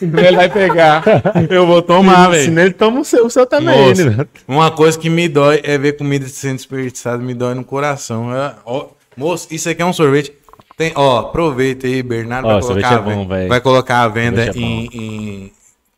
[0.00, 1.02] Ele vai pegar.
[1.50, 2.52] Eu vou tomar, Se velho.
[2.52, 4.26] nele toma o seu, o seu também, Moça, né?
[4.46, 8.34] Uma coisa que me dói é ver comida sendo desperdiçada, me dói no coração.
[8.34, 8.86] É, ó,
[9.16, 10.32] moço, isso aqui é um sorvete.
[10.76, 13.48] Tem, ó, aproveita aí, Bernardo Ó, vai, colocar é bom, velho.
[13.48, 15.52] vai colocar a venda é em, em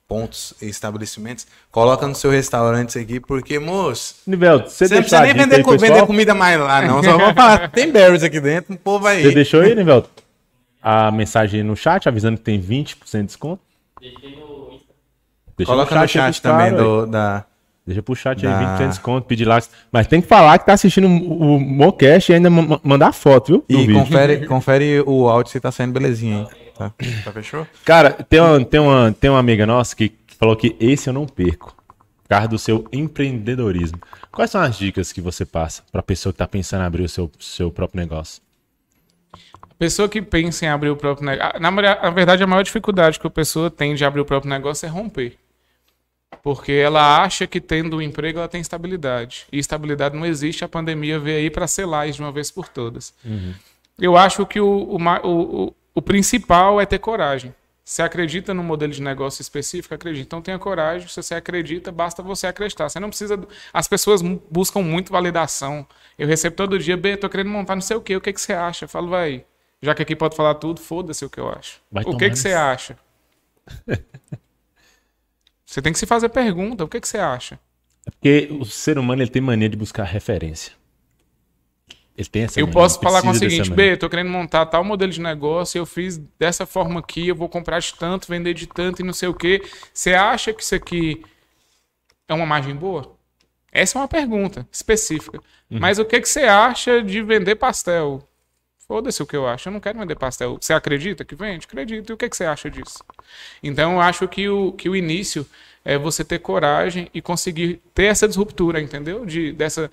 [0.07, 1.47] pontos e estabelecimentos.
[1.71, 5.79] Coloca no seu restaurante isso aqui, porque, moço, Nivelto, você não precisa nem vender, aí,
[5.79, 7.03] vender comida mais lá, não.
[7.03, 9.23] Só vamos falar, tem berries aqui dentro, o povo aí.
[9.25, 10.09] Você deixou aí, Nivelto?
[10.83, 13.63] A mensagem no chat avisando que tem 20% de desconto?
[15.57, 17.45] Deixa Coloca no chat pros também caras, do, da...
[17.87, 19.59] Deixa pro chat Da- aí, 20% de desconto, pedir lá.
[19.91, 23.13] Mas tem que falar que tá assistindo o o Mocast e ainda ma- ma- mandar
[23.13, 23.65] foto, viu?
[23.69, 23.95] E vídeo.
[23.95, 26.69] confere, confere o áudio se tá saindo belezinha aí.
[26.77, 26.93] Tá,
[27.25, 27.67] tá fechou?
[27.85, 31.27] Cara, tem uma, tem, uma, tem uma amiga nossa que falou que esse eu não
[31.27, 31.75] perco.
[32.23, 33.99] Por causa do seu empreendedorismo.
[34.31, 37.09] Quais são as dicas que você passa pra pessoa que tá pensando em abrir o
[37.09, 38.41] seu, seu próprio negócio?
[39.79, 41.61] Pessoa que pensa em abrir o próprio negócio.
[41.61, 44.87] Na, na verdade, a maior dificuldade que a pessoa tem de abrir o próprio negócio
[44.87, 45.39] é romper.
[46.43, 49.47] Porque ela acha que tendo um emprego ela tem estabilidade.
[49.53, 52.69] E estabilidade não existe, a pandemia veio aí para selar isso de uma vez por
[52.69, 53.15] todas.
[53.99, 57.55] Eu acho que o, o, o, o, principal é ter coragem.
[57.85, 59.95] Você acredita num modelo de negócio específico?
[59.95, 60.27] Acredita.
[60.27, 61.09] Então tenha coragem.
[61.09, 62.89] Se você acredita, basta você acreditar.
[62.89, 63.39] Você não precisa.
[63.73, 65.87] As pessoas buscam muito validação.
[66.19, 68.15] Eu recebo todo dia, B, tô querendo montar não sei o quê.
[68.15, 68.85] O que, que você acha?
[68.85, 69.45] Eu falo, vai.
[69.83, 71.81] Já que aqui pode falar tudo, foda-se o que eu acho.
[71.91, 72.99] Vai o que, que você acha?
[75.65, 76.85] você tem que se fazer pergunta.
[76.85, 77.59] O que, que você acha?
[78.07, 80.73] É porque o ser humano ele tem mania de buscar referência.
[82.17, 83.71] Ele tem essa Eu mania, posso falar com o seguinte.
[83.71, 87.49] B, tô querendo montar tal modelo de negócio, eu fiz dessa forma aqui, eu vou
[87.49, 89.63] comprar de tanto, vender de tanto e não sei o quê.
[89.95, 91.23] Você acha que isso aqui
[92.27, 93.17] é uma margem boa?
[93.71, 95.39] Essa é uma pergunta específica.
[95.71, 95.79] Uhum.
[95.79, 98.28] Mas o que, que você acha de vender pastel?
[98.89, 99.69] Foda-se o que eu acho.
[99.69, 100.57] Eu não quero vender pastel.
[100.59, 101.67] Você acredita que vende?
[101.67, 102.09] Acredito.
[102.09, 103.05] E o que, que você acha disso?
[103.63, 105.47] Então, eu acho que o, que o início
[105.85, 109.27] é você ter coragem e conseguir ter essa disruptura, entendeu?
[109.27, 109.91] De, dessa,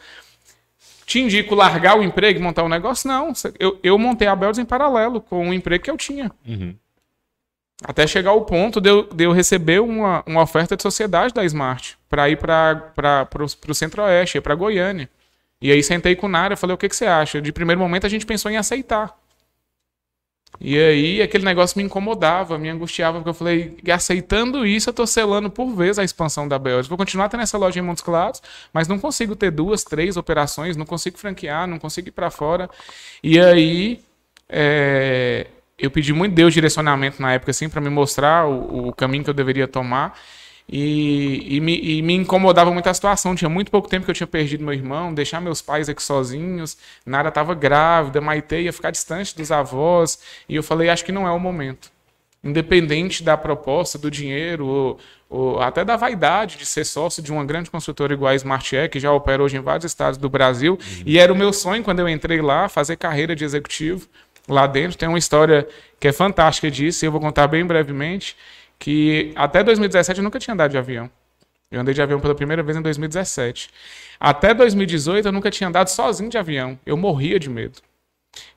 [1.05, 3.09] te indico largar o emprego e montar um negócio?
[3.09, 3.33] Não.
[3.59, 6.31] Eu, eu montei a Bells em paralelo com o emprego que eu tinha.
[6.47, 6.73] Uhum.
[7.83, 11.43] Até chegar ao ponto de eu, de eu receber uma, uma oferta de sociedade da
[11.43, 13.27] Smart para ir para
[13.69, 15.09] o Centro-Oeste, para Goiânia.
[15.61, 17.41] E aí sentei com o Nara falei: o que, que você acha?
[17.41, 19.17] De primeiro momento a gente pensou em aceitar.
[20.59, 25.05] E aí aquele negócio me incomodava, me angustiava, porque eu falei, aceitando isso, eu tô
[25.05, 26.89] selando por vez a expansão da Belgium.
[26.89, 28.41] Vou continuar tendo essa loja em Montes Claros,
[28.73, 32.69] mas não consigo ter duas, três operações, não consigo franquear, não consigo ir para fora.
[33.21, 33.99] E aí
[34.47, 35.47] é,
[35.77, 39.29] eu pedi muito Deus direcionamento na época, assim, para me mostrar o, o caminho que
[39.29, 40.17] eu deveria tomar.
[40.67, 43.35] E, e, me, e, me, incomodava muito a situação.
[43.35, 46.77] Tinha muito pouco tempo que eu tinha perdido meu irmão, deixar meus pais aqui sozinhos.
[47.05, 50.19] Nara estava grávida, Maite ia ficar distante dos avós.
[50.49, 51.91] E eu falei: acho que não é o momento.
[52.43, 54.99] Independente da proposta, do dinheiro, ou,
[55.29, 58.99] ou até da vaidade de ser sócio de uma grande construtora igual a Smart que
[58.99, 60.73] já opera hoje em vários estados do Brasil.
[60.73, 61.03] Uhum.
[61.05, 64.07] E era o meu sonho quando eu entrei lá, fazer carreira de executivo
[64.47, 64.97] lá dentro.
[64.97, 65.67] Tem uma história
[65.99, 68.35] que é fantástica disso, e eu vou contar bem brevemente
[68.79, 71.09] que até 2017 eu nunca tinha andado de avião.
[71.71, 73.69] Eu andei de avião pela primeira vez em 2017.
[74.19, 76.79] Até 2018 eu nunca tinha andado sozinho de avião.
[76.85, 77.79] Eu morria de medo.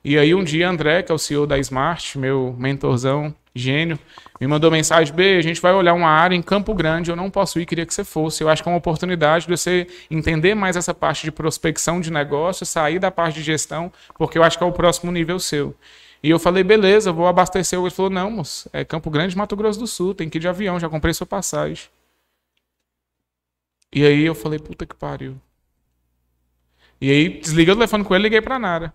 [0.03, 3.97] E aí um dia André, que é o CEO da Smart, meu mentorzão, gênio,
[4.39, 7.29] me mandou mensagem: B, a gente vai olhar uma área em Campo Grande, eu não
[7.29, 8.43] posso ir, queria que você fosse.
[8.43, 12.11] Eu acho que é uma oportunidade de você entender mais essa parte de prospecção de
[12.11, 15.75] negócio, sair da parte de gestão, porque eu acho que é o próximo nível seu.
[16.21, 17.79] E eu falei, beleza, vou abastecer.
[17.79, 20.47] Ele falou, não, moço, é Campo Grande, Mato Grosso do Sul, tem que ir de
[20.47, 21.87] avião, já comprei sua passagem.
[23.93, 25.39] E aí eu falei, puta que pariu.
[27.01, 28.93] E aí desliguei o telefone com ele e liguei pra Nara.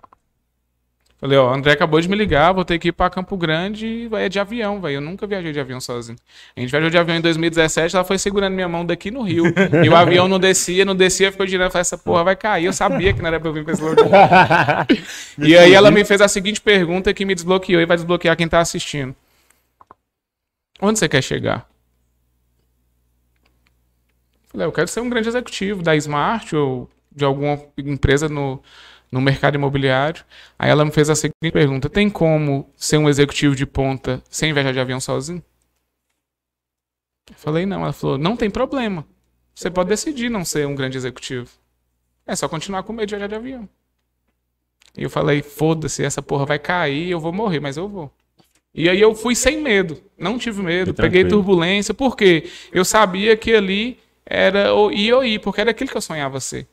[1.25, 4.09] Falei, ó, André acabou de me ligar, vou ter que ir pra Campo Grande e
[4.09, 4.97] vai é de avião, velho.
[4.97, 6.19] Eu nunca viajei de avião sozinho.
[6.55, 9.47] A gente viajou de avião em 2017, ela foi segurando minha mão daqui no Rio.
[9.83, 11.71] e o avião não descia, não descia, ficou girando.
[11.71, 12.67] Falei, essa porra vai cair.
[12.67, 14.87] Eu sabia que não era pra eu vir pra esse lugar.
[15.39, 18.47] e aí ela me fez a seguinte pergunta que me desbloqueou e vai desbloquear quem
[18.47, 19.17] tá assistindo.
[20.79, 21.67] Onde você quer chegar?
[24.49, 28.63] Falei, eu quero ser um grande executivo da Smart ou de alguma empresa no,
[29.15, 30.25] no mercado imobiliário.
[30.59, 34.53] Aí ela me fez a seguinte pergunta: tem como ser um executivo de ponta sem
[34.53, 35.43] viajar de avião sozinho?
[37.31, 37.83] Eu falei, não.
[37.83, 39.07] Ela falou, não tem problema.
[39.55, 41.49] Você pode decidir não ser um grande executivo.
[42.27, 43.69] É só continuar com medo de viajar de avião.
[44.97, 48.13] E eu falei, foda-se, essa porra vai cair, eu vou morrer, mas eu vou.
[48.75, 53.55] E aí eu fui sem medo, não tive medo, peguei turbulência, porque eu sabia que
[53.55, 56.67] ali era o ir ou ir, porque era aquilo que eu sonhava ser.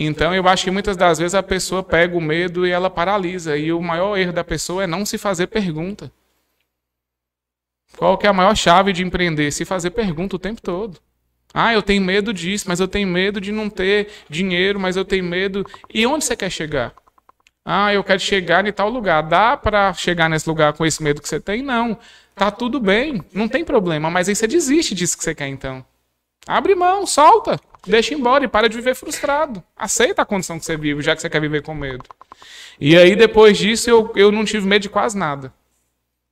[0.00, 3.56] Então, eu acho que muitas das vezes a pessoa pega o medo e ela paralisa.
[3.56, 6.12] E o maior erro da pessoa é não se fazer pergunta.
[7.96, 9.50] Qual que é a maior chave de empreender?
[9.50, 11.00] Se fazer pergunta o tempo todo.
[11.52, 15.04] Ah, eu tenho medo disso, mas eu tenho medo de não ter dinheiro, mas eu
[15.04, 15.66] tenho medo.
[15.92, 16.94] E onde você quer chegar?
[17.64, 19.22] Ah, eu quero chegar em tal lugar.
[19.24, 21.60] Dá para chegar nesse lugar com esse medo que você tem?
[21.60, 21.98] Não.
[22.36, 25.84] Tá tudo bem, não tem problema, mas aí você desiste disso que você quer então.
[26.46, 27.58] Abre mão, solta.
[27.88, 29.62] Deixa embora e para de viver frustrado.
[29.76, 32.04] Aceita a condição que você vive, já que você quer viver com medo.
[32.78, 35.52] E aí, depois disso, eu, eu não tive medo de quase nada.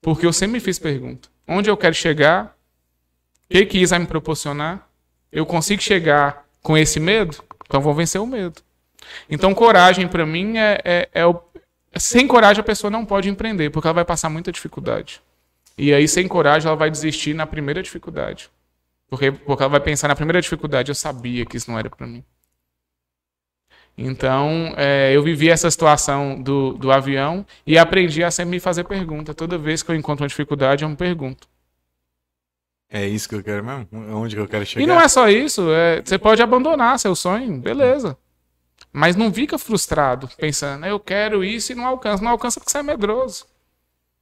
[0.03, 1.29] Porque eu sempre me fiz pergunta.
[1.49, 2.57] Onde eu quero chegar?
[3.49, 4.87] O que, que isso vai me proporcionar?
[5.33, 7.43] Eu consigo chegar com esse medo?
[7.65, 8.61] Então vou vencer o medo.
[9.31, 11.41] Então, coragem para mim é, é, é o...
[11.97, 15.21] Sem coragem a pessoa não pode empreender, porque ela vai passar muita dificuldade.
[15.79, 18.51] E aí, sem coragem, ela vai desistir na primeira dificuldade.
[19.09, 22.07] Porque, porque ela vai pensar na primeira dificuldade, eu sabia que isso não era para
[22.07, 22.25] mim.
[23.99, 28.85] Então, é, eu vivi essa situação do, do avião e aprendi a sempre me fazer
[28.85, 29.33] pergunta.
[29.33, 31.49] Toda vez que eu encontro uma dificuldade, eu me pergunto.
[32.91, 33.89] É isso que eu quero mesmo?
[33.93, 34.85] Onde que eu quero chegar?
[34.85, 35.73] E não é só isso.
[35.73, 38.19] É, você pode abandonar seu sonho, beleza.
[38.93, 42.23] Mas não fica frustrado, pensando, eu quero isso e não alcança.
[42.23, 43.47] Não alcança porque você é medroso.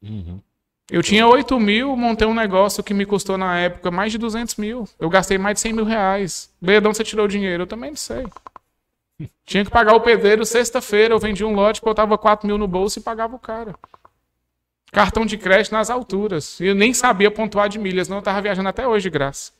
[0.03, 0.41] Uhum.
[0.91, 4.57] Eu tinha 8 mil, montei um negócio que me custou na época mais de 200
[4.57, 4.87] mil.
[4.99, 6.51] Eu gastei mais de 100 mil reais.
[6.61, 7.63] Bedão, você tirou o dinheiro?
[7.63, 8.27] Eu também não sei.
[9.47, 12.99] Tinha que pagar o pedreiro sexta-feira, eu vendi um lote, botava 4 mil no bolso
[12.99, 13.75] e pagava o cara.
[14.93, 16.61] Cartão de crédito nas alturas.
[16.61, 18.19] E eu nem sabia pontuar de milhas, não.
[18.19, 19.53] Eu tava viajando até hoje de graça.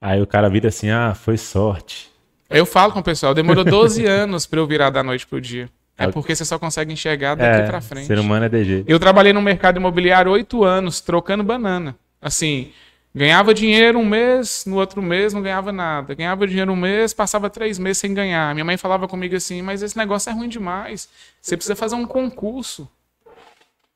[0.00, 2.10] Aí o cara vira assim, ah, foi sorte.
[2.48, 5.70] Eu falo com o pessoal, demorou 12 anos para eu virar da noite pro dia.
[6.08, 8.06] É, porque você só consegue enxergar daqui é, para frente.
[8.06, 8.90] Ser humano é de jeito.
[8.90, 11.94] Eu trabalhei no mercado imobiliário oito anos, trocando banana.
[12.22, 12.72] Assim,
[13.14, 16.14] ganhava dinheiro um mês, no outro mês não ganhava nada.
[16.14, 18.54] Ganhava dinheiro um mês, passava três meses sem ganhar.
[18.54, 21.06] Minha mãe falava comigo assim, mas esse negócio é ruim demais.
[21.38, 22.88] Você precisa fazer um concurso.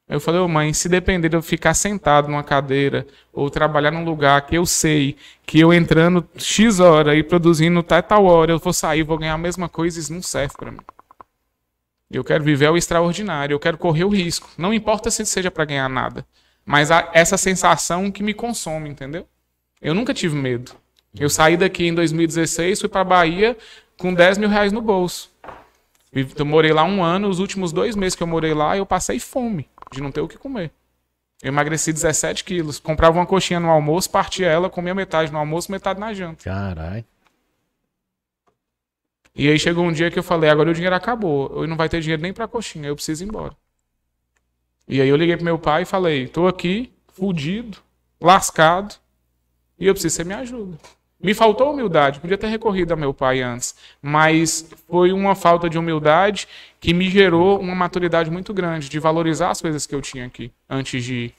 [0.07, 4.05] Eu falei, oh, mãe, se depender de eu ficar sentado numa cadeira ou trabalhar num
[4.05, 8.59] lugar que eu sei que eu entrando X hora e produzindo tal, tal hora, eu
[8.59, 10.81] vou sair, vou ganhar a mesma coisa, isso não serve para mim.
[12.17, 14.49] Eu quero viver o extraordinário, eu quero correr o risco.
[14.57, 16.25] Não importa se seja para ganhar nada,
[16.67, 19.27] Mas a- essa sensação que me consome, entendeu?
[19.83, 20.73] Eu nunca tive medo.
[21.19, 23.55] Eu saí daqui em 2016, fui pra Bahia
[23.99, 25.31] com 10 mil reais no bolso.
[26.13, 29.19] Eu morei lá um ano, os últimos dois meses que eu morei lá, eu passei
[29.21, 30.71] fome, de não ter o que comer.
[31.43, 32.79] Eu emagreci 17 quilos.
[32.79, 36.45] Comprava uma coxinha no almoço, partia ela, comia metade no almoço, metade na janta.
[36.45, 37.05] Caralho.
[39.35, 41.63] E aí chegou um dia que eu falei, agora o dinheiro acabou.
[41.63, 43.57] Eu não vai ter dinheiro nem pra coxinha, eu preciso ir embora.
[44.87, 47.79] E aí eu liguei pro meu pai e falei, tô aqui, fudido,
[48.21, 48.95] lascado,
[49.79, 50.79] e eu preciso que você me ajuda.
[51.23, 55.79] Me faltou humildade, podia ter recorrido a meu pai antes, mas foi uma falta de
[55.79, 56.49] humildade
[56.81, 60.53] que me gerou uma maturidade muito grande de valorizar as coisas que eu tinha aqui
[60.69, 61.35] antes de ir.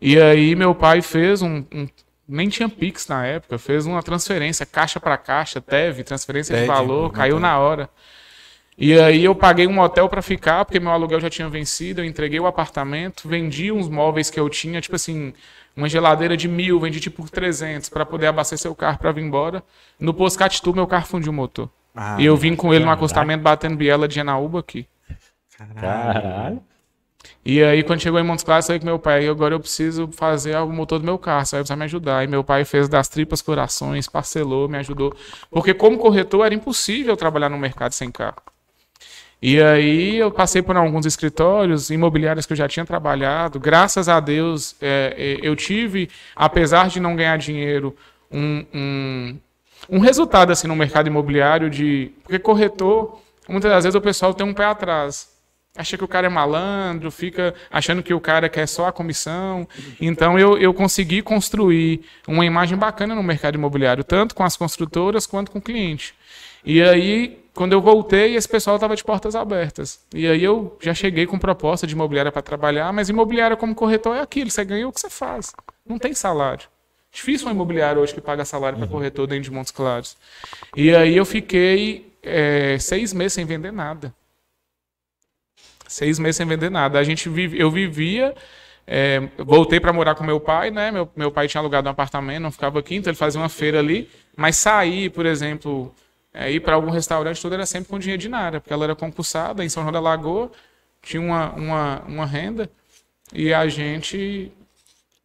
[0.00, 1.88] E aí meu pai fez um, um-
[2.30, 7.10] nem tinha Pix na época, fez uma transferência caixa para caixa, teve transferência de valor,
[7.12, 7.90] caiu na hora.
[8.78, 12.04] E aí eu paguei um hotel para ficar, porque meu aluguel já tinha vencido, eu
[12.04, 15.34] entreguei o apartamento, vendi uns móveis que eu tinha, tipo assim,
[15.76, 19.22] uma geladeira de mil, vendi tipo por 300 para poder abastecer o carro para vir
[19.22, 19.62] embora.
[19.98, 21.68] No posto Catitu, meu carro fundiu o motor.
[21.94, 24.86] Ah, e eu vim com ele no acostamento batendo biela de Enaúba aqui.
[25.74, 26.62] Caralho.
[27.44, 30.56] E aí, quando chegou em Montes Claros, falei com meu pai, agora eu preciso fazer
[30.56, 32.22] o motor do meu carro, você vai precisar me ajudar.
[32.22, 35.14] E meu pai fez das tripas corações, parcelou, me ajudou.
[35.50, 38.42] Porque como corretor era impossível trabalhar no mercado sem carro.
[39.42, 43.58] E aí eu passei por alguns escritórios imobiliários que eu já tinha trabalhado.
[43.58, 47.96] Graças a Deus, é, é, eu tive, apesar de não ganhar dinheiro,
[48.30, 49.38] um, um,
[49.88, 52.12] um resultado assim no mercado imobiliário de.
[52.22, 53.18] Porque corretor,
[53.48, 55.39] muitas das vezes o pessoal tem um pé atrás.
[55.76, 59.68] Acha que o cara é malandro, fica achando que o cara quer só a comissão.
[60.00, 65.26] Então eu, eu consegui construir uma imagem bacana no mercado imobiliário, tanto com as construtoras
[65.26, 66.14] quanto com o cliente.
[66.64, 70.00] E aí, quando eu voltei, esse pessoal estava de portas abertas.
[70.12, 74.16] E aí eu já cheguei com proposta de imobiliária para trabalhar, mas imobiliária como corretor
[74.16, 75.52] é aquilo, você ganha o que você faz.
[75.86, 76.68] Não tem salário.
[77.12, 80.16] Difícil uma imobiliária hoje que paga salário para corretor dentro de Montes Claros.
[80.76, 84.14] E aí eu fiquei é, seis meses sem vender nada.
[85.90, 87.00] Seis meses sem vender nada.
[87.00, 88.32] A gente vive, eu vivia.
[88.86, 90.90] é, voltei para morar com meu pai, né?
[90.92, 93.80] Meu, meu pai tinha alugado um apartamento, não ficava aqui, então ele fazia uma feira
[93.80, 94.08] ali.
[94.36, 95.92] Mas sair, por exemplo,
[96.32, 98.94] é, ir para algum restaurante, tudo era sempre com dinheiro de nada, porque ela era
[98.94, 100.50] concursada em São João da Lagoa,
[101.02, 102.70] tinha uma, uma, uma renda
[103.32, 104.52] e a gente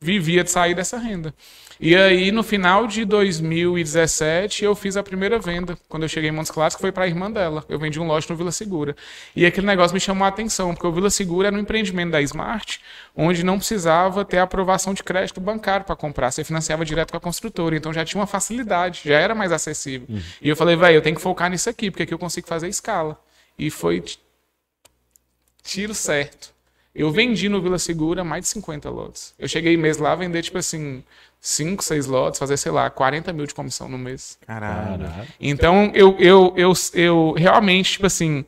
[0.02, 1.32] vivia de sair dessa renda.
[1.80, 6.34] E aí, no final de 2017, eu fiz a primeira venda, quando eu cheguei em
[6.34, 7.66] Montes Claros, que foi para a irmã dela.
[7.68, 8.96] Eu vendi um lote no Vila Segura.
[9.36, 12.22] E aquele negócio me chamou a atenção, porque o Vila Segura era um empreendimento da
[12.22, 12.80] Smart,
[13.16, 16.32] onde não precisava ter aprovação de crédito bancário para comprar.
[16.32, 20.08] Você financiava direto com a construtora, então já tinha uma facilidade, já era mais acessível.
[20.42, 22.70] E eu falei, velho, eu tenho que focar nisso aqui, porque aqui eu consigo fazer
[22.70, 23.20] escala.
[23.60, 24.04] E foi
[25.62, 26.56] tiro certo.
[26.94, 29.34] Eu vendi no Vila Segura mais de 50 lotes.
[29.38, 31.04] Eu cheguei mês lá a vender, tipo assim,
[31.46, 34.36] 5, 6 lotes, fazer, sei lá, 40 mil de comissão no mês.
[34.48, 35.08] Caralho.
[35.40, 38.44] Então, eu, eu, eu, eu realmente, tipo assim,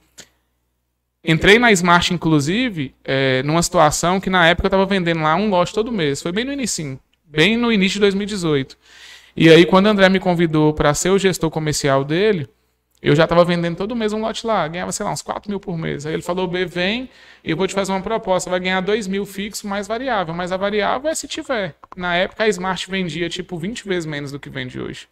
[1.23, 5.47] entrei na Smart, inclusive, é, numa situação que na época eu estava vendendo lá um
[5.47, 6.23] lote todo mês.
[6.23, 8.75] Foi bem no início, bem no início de 2018.
[9.35, 12.49] E aí, quando o André me convidou para ser o gestor comercial dele,
[13.01, 15.59] eu já estava vendendo todo mês um lote lá, ganhava, sei lá, uns 4 mil
[15.59, 16.05] por mês.
[16.05, 17.09] Aí ele falou, B, vem,
[17.43, 20.57] eu vou te fazer uma proposta, vai ganhar 2 mil fixo mais variável, mas a
[20.57, 21.75] variável é se tiver.
[21.95, 25.07] Na época a Smart vendia tipo 20 vezes menos do que vende hoje.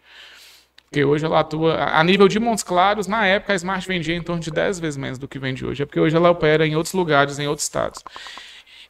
[0.89, 4.23] Porque hoje ela atua, a nível de Montes Claros, na época a Smart vendia em
[4.23, 5.83] torno de 10 vezes menos do que vende hoje.
[5.83, 8.03] É porque hoje ela opera em outros lugares, em outros estados.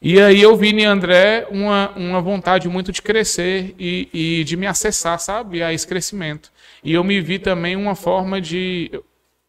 [0.01, 4.55] E aí eu vi em André uma, uma vontade muito de crescer e, e de
[4.55, 6.51] me acessar, sabe, a esse crescimento.
[6.83, 8.91] E eu me vi também uma forma de.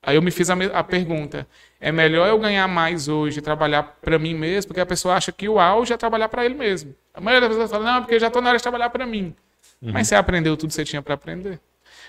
[0.03, 1.47] Aí eu me fiz a, a pergunta:
[1.81, 4.69] é melhor eu ganhar mais hoje e trabalhar para mim mesmo?
[4.69, 6.95] Porque a pessoa acha que o auge é trabalhar para ele mesmo.
[7.13, 9.07] A maioria das pessoas fala: não, porque eu já estou na hora de trabalhar para
[9.07, 9.35] mim.
[9.81, 11.61] Mas você aprendeu tudo que você tinha para aprender?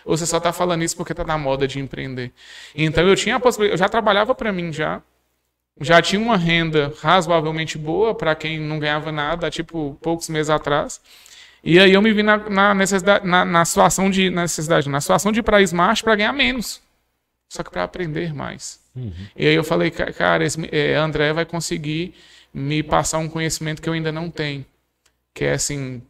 [0.05, 2.32] Ou você só está falando isso porque está na moda de empreender?
[2.74, 5.01] Então eu tinha a possibilidade, eu já trabalhava para mim já
[5.80, 10.99] já tinha uma renda razoavelmente boa para quem não ganhava nada, tipo, poucos meses atrás.
[11.68, 15.01] E aí eu me vi na, na necessidade, na, na situação de na necessidade, na
[15.01, 16.82] situação de ir para Smart para ganhar menos,
[17.51, 18.80] só que para aprender mais.
[19.36, 22.13] E aí eu falei, "Ca- cara, esse, é, André vai conseguir
[22.53, 24.65] me passar um conhecimento que eu ainda não tenho,
[25.34, 26.01] que é assim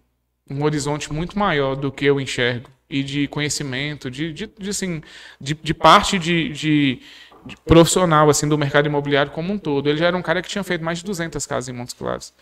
[0.50, 5.02] um horizonte muito maior do que eu enxergo e de conhecimento, de, de, de, assim,
[5.42, 7.02] de, de parte de, de,
[7.46, 9.90] de profissional assim do mercado imobiliário como um todo.
[9.90, 12.34] Ele já era um cara que tinha feito mais de 200 casas em Montes Claros.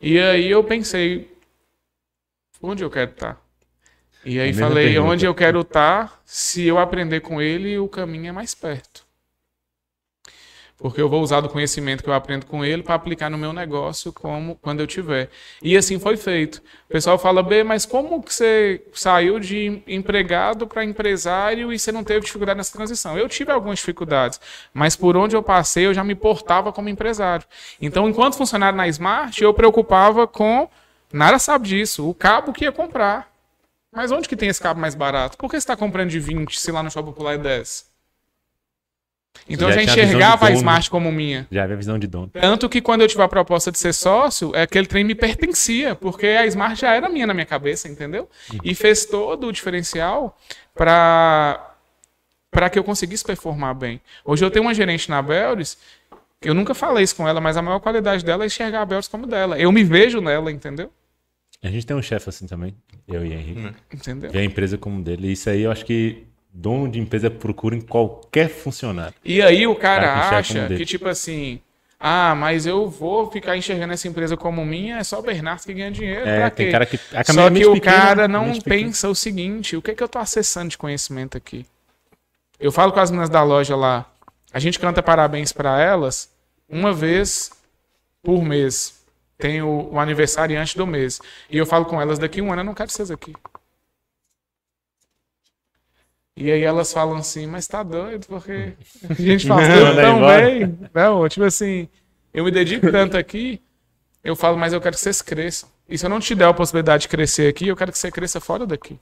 [0.00, 1.30] E aí eu pensei,
[2.64, 3.40] onde eu quero estar?
[4.24, 5.12] E aí falei, pergunta.
[5.12, 9.04] onde eu quero estar, se eu aprender com ele, o caminho é mais perto.
[10.76, 13.52] porque eu vou usar do conhecimento que eu aprendo com ele para aplicar no meu
[13.52, 15.30] negócio como quando eu tiver.
[15.62, 16.56] E assim foi feito.
[16.88, 21.92] O pessoal fala, B, mas como que você saiu de empregado para empresário e você
[21.92, 23.16] não teve dificuldade nessa transição?
[23.16, 24.40] Eu tive algumas dificuldades,
[24.72, 27.46] mas por onde eu passei eu já me portava como empresário.
[27.80, 30.68] Então, enquanto funcionário na Smart, eu preocupava com,
[31.14, 33.32] Nara sabe disso, o cabo que ia comprar.
[33.92, 35.38] Mas onde que tem esse cabo mais barato?
[35.38, 37.94] Por que você está comprando de 20 se lá no Shopping Popular é 10?
[39.48, 40.58] Então Já eu já a enxergava a dono.
[40.58, 41.46] Smart como minha.
[41.50, 42.28] Já havia visão de dono.
[42.28, 45.94] Tanto que quando eu tive a proposta de ser sócio, é aquele trem me pertencia,
[45.94, 48.28] porque a Smart já era minha na minha cabeça, entendeu?
[48.64, 50.36] E fez todo o diferencial
[50.74, 51.70] para
[52.50, 54.00] para que eu conseguisse performar bem.
[54.24, 55.76] Hoje eu tenho uma gerente na Belris,
[56.40, 58.86] que eu nunca falei isso com ela, mas a maior qualidade dela é enxergar a
[58.86, 59.58] Belris como dela.
[59.58, 60.90] Eu me vejo nela, entendeu?
[61.64, 62.74] A gente tem um chefe assim também,
[63.08, 63.74] eu e Henrique.
[63.92, 64.30] Entendeu?
[64.30, 65.32] Vê a empresa como dele.
[65.32, 69.14] Isso aí eu acho que dono de empresa procura em qualquer funcionário.
[69.24, 71.58] E aí o Cara, cara acha que, tipo assim,
[71.98, 75.72] ah, mas eu vou ficar enxergando essa empresa como minha, é só o Bernardo que
[75.72, 76.28] ganha dinheiro.
[76.28, 76.72] É, pra tem quê?
[76.72, 77.00] cara que.
[77.14, 78.84] A Só é que o pequena, cara não mente pequena.
[78.84, 81.64] pensa o seguinte: o que é que eu tô acessando de conhecimento aqui?
[82.60, 84.04] Eu falo com as meninas da loja lá,
[84.52, 86.30] a gente canta parabéns para elas
[86.68, 87.50] uma vez
[88.22, 89.02] por mês.
[89.38, 91.20] Tem o, o aniversariante do mês.
[91.50, 93.34] E eu falo com elas daqui um ano, eu não quero vocês aqui.
[96.36, 98.74] E aí elas falam assim, mas tá doido, porque
[99.08, 100.78] a gente faz tudo tão bem.
[100.92, 101.88] Não, tipo assim,
[102.32, 103.62] eu me dedico tanto aqui,
[104.22, 105.68] eu falo, mas eu quero que vocês cresçam.
[105.88, 108.10] E se eu não te der a possibilidade de crescer aqui, eu quero que você
[108.10, 108.98] cresça fora daqui.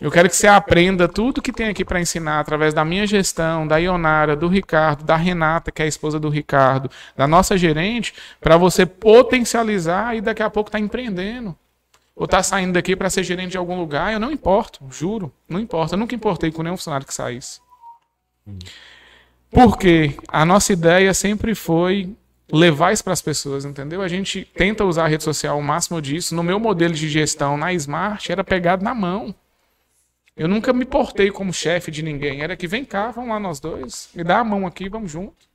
[0.00, 3.66] Eu quero que você aprenda tudo que tem aqui para ensinar através da minha gestão,
[3.66, 8.14] da Ionara, do Ricardo, da Renata, que é a esposa do Ricardo, da nossa gerente,
[8.40, 11.56] para você potencializar e daqui a pouco tá empreendendo.
[12.14, 15.58] Ou tá saindo daqui para ser gerente de algum lugar, eu não importo, juro, não
[15.58, 15.94] importa.
[15.94, 17.60] Eu nunca importei com nenhum funcionário que saísse.
[19.50, 22.14] Porque a nossa ideia sempre foi
[22.52, 24.00] levar isso para as pessoas, entendeu?
[24.00, 26.34] A gente tenta usar a rede social o máximo disso.
[26.34, 29.34] No meu modelo de gestão na Smart era pegado na mão.
[30.38, 32.42] Eu nunca me portei como chefe de ninguém.
[32.42, 35.48] Era que vem cá, vamos lá nós dois, me dá a mão aqui, vamos junto.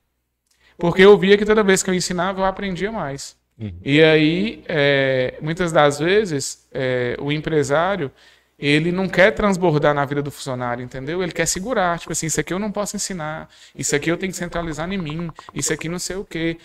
[0.76, 3.36] Porque eu via que toda vez que eu ensinava, eu aprendia mais.
[3.84, 8.10] E aí, é, muitas das vezes, é, o empresário,
[8.58, 11.22] ele não quer transbordar na vida do funcionário, entendeu?
[11.22, 11.98] Ele quer segurar.
[11.98, 14.98] Tipo assim, isso aqui eu não posso ensinar, isso aqui eu tenho que centralizar em
[14.98, 16.58] mim, isso aqui não sei o quê.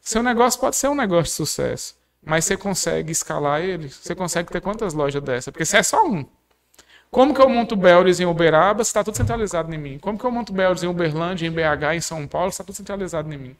[0.00, 3.88] Seu negócio pode ser um negócio de sucesso, mas você consegue escalar ele?
[3.88, 5.52] Você consegue ter quantas lojas dessa?
[5.52, 6.26] Porque você é só um.
[7.12, 9.98] Como que eu monto Belris em Uberaba está tudo centralizado em mim?
[9.98, 13.30] Como que eu monto Belris em Uberlândia, em BH, em São Paulo, está tudo centralizado
[13.32, 13.56] em mim?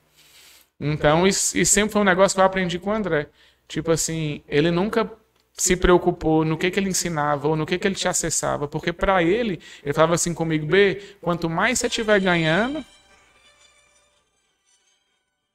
[0.80, 3.28] Então, isso, isso sempre foi um negócio que eu aprendi com o André.
[3.68, 5.10] Tipo assim, ele nunca
[5.52, 8.90] se preocupou no que, que ele ensinava ou no que, que ele te acessava, porque
[8.90, 12.82] para ele, ele falava assim comigo, B, quanto mais você estiver ganhando,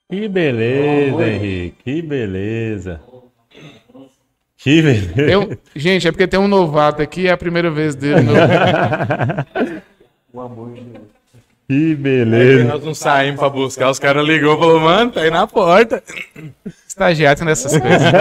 [0.10, 1.84] Que beleza, Henrique.
[1.84, 3.02] Que beleza.
[4.58, 5.22] Que beleza.
[5.22, 8.22] eu, gente, é porque tem um novato aqui, é a primeira vez dele.
[10.34, 11.12] Meu,
[11.68, 12.64] Que beleza.
[12.64, 16.04] Nós não saímos pra buscar, os caras ligou e falou, mano, tá aí na porta.
[16.88, 18.12] estagiário nessas coisas.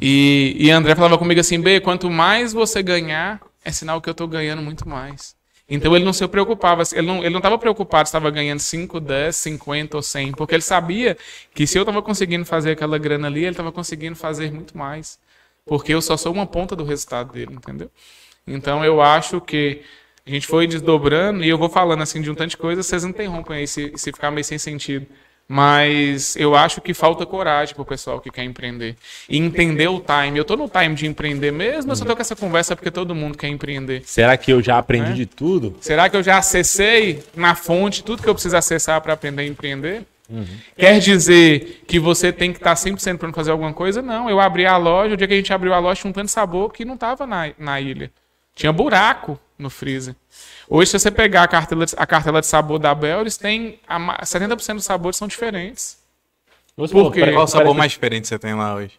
[0.00, 4.14] E, e André falava comigo assim, B, quanto mais você ganhar, é sinal que eu
[4.14, 5.34] tô ganhando muito mais.
[5.70, 8.98] Então ele não se preocupava, ele não, ele não estava preocupado se estava ganhando 5,
[8.98, 11.16] 10, 50 ou 100, porque ele sabia
[11.54, 15.18] que se eu estava conseguindo fazer aquela grana ali, ele estava conseguindo fazer muito mais.
[15.64, 17.90] Porque eu só sou uma ponta do resultado dele, entendeu?
[18.46, 19.82] Então eu acho que
[20.26, 23.04] a gente foi desdobrando, e eu vou falando assim de um tanto de coisa, vocês
[23.04, 25.06] interrompem aí se, se ficar meio sem sentido.
[25.52, 28.94] Mas eu acho que falta coragem pro pessoal que quer empreender.
[29.28, 30.38] E entender o time.
[30.38, 33.16] Eu tô no time de empreender mesmo, eu só tô com essa conversa porque todo
[33.16, 34.04] mundo quer empreender.
[34.06, 35.14] Será que eu já aprendi É.
[35.14, 35.76] de tudo?
[35.80, 39.46] Será que eu já acessei na fonte tudo que eu preciso acessar para aprender a
[39.46, 40.04] empreender?
[40.78, 44.00] Quer dizer que você tem que estar 100% pronto fazer alguma coisa?
[44.00, 44.30] Não.
[44.30, 46.26] Eu abri a loja, o dia que a gente abriu a loja tinha um tanto
[46.26, 48.12] de sabor que não estava na, na ilha.
[48.54, 50.14] Tinha buraco no freezer.
[50.72, 53.98] Hoje, se você pegar a cartela, de- a cartela de sabor da Belris, tem a
[53.98, 55.98] ma- 70% dos sabores são diferentes.
[56.76, 57.32] Por quê?
[57.32, 58.92] Qual o sabor mais diferente você tem lá hoje?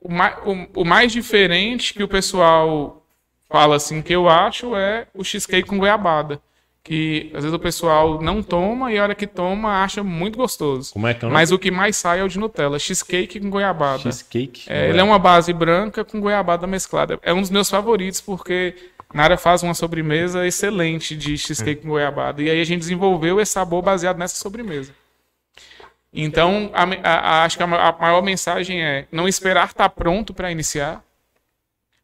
[0.00, 3.02] O mais, o, o mais diferente que o pessoal
[3.50, 6.40] fala assim que eu acho é o cheesecake com goiabada.
[6.82, 10.92] Que às vezes o pessoal não toma e a hora que toma acha muito gostoso.
[10.94, 11.28] Como é que é?
[11.28, 13.98] Mas o que mais sai é o de Nutella, cheesecake com goiabada.
[13.98, 14.62] Cheesecake?
[14.68, 17.18] É, ele é uma base branca com goiabada mesclada.
[17.22, 18.74] É um dos meus favoritos porque
[19.12, 22.42] Nara faz uma sobremesa excelente de cheesecake com goiabada.
[22.42, 24.92] E aí a gente desenvolveu esse sabor baseado nessa sobremesa.
[26.12, 29.88] Então, a a- a- acho que a ma- a maior mensagem é não esperar estar
[29.90, 31.02] pronto para iniciar,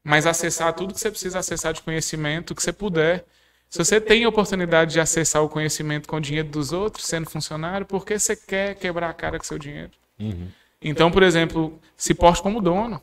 [0.02, 3.24] mas acessar tudo que você precisa acessar de conhecimento que você puder.
[3.68, 7.28] Se você tem a oportunidade de acessar o conhecimento com o dinheiro dos outros, sendo
[7.28, 9.90] funcionário, por que você quer quebrar a cara com seu dinheiro?
[10.80, 13.00] Então, por exemplo, se porte como dono.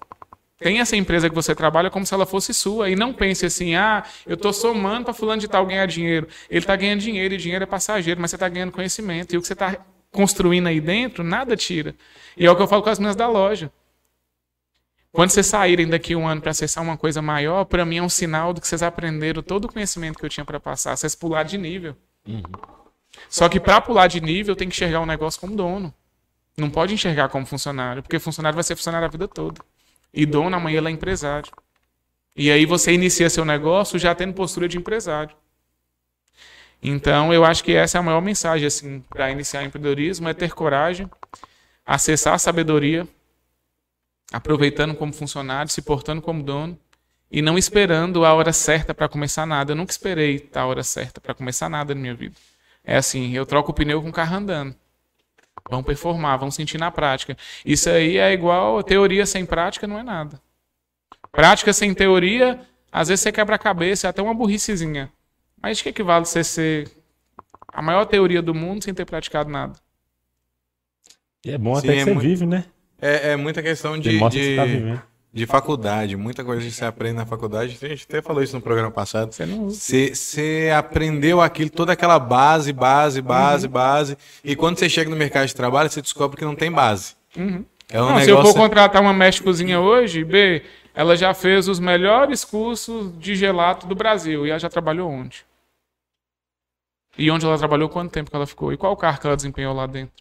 [0.61, 2.87] Tem essa empresa que você trabalha como se ela fosse sua.
[2.87, 6.27] E não pense assim, ah, eu estou somando para fulano de tal ganhar dinheiro.
[6.47, 9.33] Ele está ganhando dinheiro e dinheiro é passageiro, mas você está ganhando conhecimento.
[9.33, 9.75] E o que você está
[10.11, 11.95] construindo aí dentro, nada tira.
[12.37, 13.71] E é o que eu falo com as meninas da loja.
[15.11, 18.09] Quando vocês saírem daqui um ano para acessar uma coisa maior, para mim é um
[18.09, 20.95] sinal de que vocês aprenderam todo o conhecimento que eu tinha para passar.
[20.95, 21.97] Vocês pular de nível.
[23.27, 25.91] Só que para pular de nível, tem que enxergar o negócio como dono.
[26.55, 29.59] Não pode enxergar como funcionário, porque funcionário vai ser funcionário a vida toda.
[30.13, 31.51] E dono amanhã ele é empresário.
[32.35, 35.35] E aí você inicia seu negócio já tendo postura de empresário.
[36.81, 40.53] Então, eu acho que essa é a maior mensagem assim para iniciar empreendedorismo é ter
[40.53, 41.09] coragem,
[41.85, 43.07] acessar a sabedoria,
[44.31, 46.79] aproveitando como funcionário, se portando como dono
[47.29, 49.73] e não esperando a hora certa para começar nada.
[49.73, 52.35] Eu nunca esperei a hora certa para começar nada na minha vida.
[52.83, 54.75] É assim, eu troco o pneu com o carro andando.
[55.69, 57.37] Vão performar, vão sentir na prática.
[57.65, 60.41] Isso aí é igual teoria sem prática, não é nada.
[61.31, 62.59] Prática sem teoria,
[62.91, 65.11] às vezes você quebra a cabeça, é até uma burricezinha.
[65.61, 66.89] Mas de que equivale você ser
[67.71, 69.73] a maior teoria do mundo sem ter praticado nada?
[71.45, 72.65] E é bom Sim, até que é você muito- vive, né?
[73.01, 74.55] É, é muita questão de, Demonstra que você
[74.97, 75.03] tá
[75.33, 77.77] de, faculdade, muita coisa que você aprende na faculdade.
[77.81, 79.31] A gente até falou isso no programa passado.
[79.31, 79.69] Você não.
[79.69, 83.71] Você, você aprendeu aquilo, toda aquela base, base, base, Uhum.
[83.71, 84.17] base.
[84.43, 87.15] E quando você chega no mercado de trabalho, você descobre que não tem base.
[87.35, 87.65] É um Uhum.
[87.93, 88.53] Não, se eu negócio.
[88.53, 90.63] for contratar uma mestre cozinha hoje, B,
[90.93, 94.45] ela já fez os melhores cursos de gelato do Brasil.
[94.45, 95.45] E ela já trabalhou onde?
[97.17, 98.71] E onde ela trabalhou, quanto tempo que ela ficou?
[98.71, 100.13] E qual cargo que ela desempenhou lá dentro?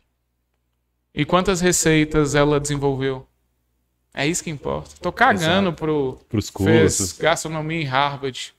[1.14, 3.26] E quantas receitas ela desenvolveu?
[4.12, 4.90] É isso que importa.
[5.00, 7.12] Tô cagando pro Pros fez cursos.
[7.12, 8.52] gastronomia em Harvard.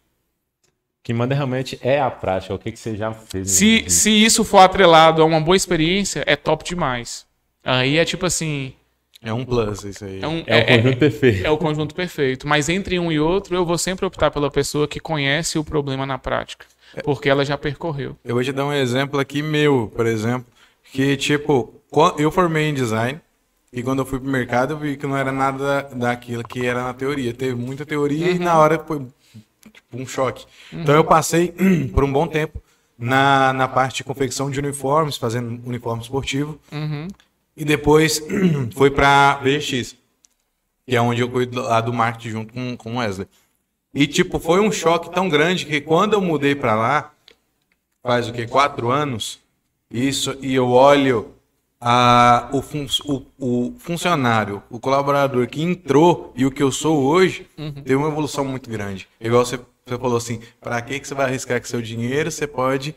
[0.67, 3.51] O que manda realmente é a prática, o que, que você já fez.
[3.51, 7.25] Se, se isso for atrelado a uma boa experiência, é top demais.
[7.63, 8.73] Aí é tipo assim.
[9.23, 10.21] É um plus isso aí.
[10.21, 11.45] É, um, É o conjunto perfeito.
[11.45, 12.47] é o conjunto perfeito.
[12.47, 16.05] Mas entre um e outro, eu vou sempre optar pela pessoa que conhece o problema
[16.05, 16.65] na prática.
[17.03, 18.15] Porque ela já percorreu.
[18.23, 20.45] Eu vou te dar um exemplo aqui meu, por exemplo,
[20.91, 21.73] que tipo,
[22.17, 23.19] eu formei em design
[23.74, 26.84] e quando eu fui pro mercado eu vi que não era nada daquilo que era
[26.84, 27.34] na teoria.
[27.34, 29.05] Teve muita teoria e na hora foi
[29.72, 30.45] tipo, um choque.
[30.74, 31.53] Então eu passei
[31.93, 32.61] por um bom tempo
[32.97, 36.59] na, na parte de confecção de uniformes, fazendo uniforme esportivo.
[37.55, 38.22] E depois
[38.76, 39.95] foi para VX,
[40.86, 43.28] que é onde eu cuido lá do marketing junto com, com o Wesley.
[43.93, 47.11] E, tipo, foi um choque tão grande que quando eu mudei para lá,
[48.01, 48.47] faz o que?
[48.47, 49.39] Quatro anos,
[49.89, 51.34] isso, e eu olho
[51.82, 57.03] a, o, fun, o, o funcionário, o colaborador que entrou e o que eu sou
[57.03, 59.07] hoje, teve uma evolução muito grande.
[59.19, 62.29] Igual você, você falou assim, para que, que você vai arriscar com seu dinheiro?
[62.29, 62.95] Você pode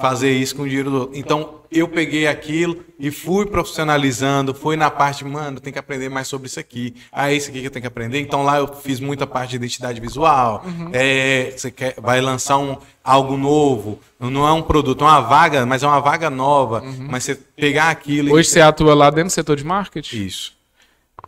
[0.00, 1.18] fazer isso com o dinheiro do outro.
[1.18, 6.26] Então, eu peguei aquilo e fui profissionalizando, fui na parte, mano, tem que aprender mais
[6.26, 6.94] sobre isso aqui.
[7.12, 8.20] Ah, é isso aqui que eu tenho que aprender.
[8.20, 10.64] Então, lá eu fiz muita parte de identidade visual.
[10.92, 14.00] É, você quer, vai lançar um, algo novo.
[14.18, 16.82] Não é um produto, é uma vaga, mas é uma vaga nova.
[17.08, 20.59] Mas você pegar aquilo Hoje você atua lá dentro do setor de marketing, Isso.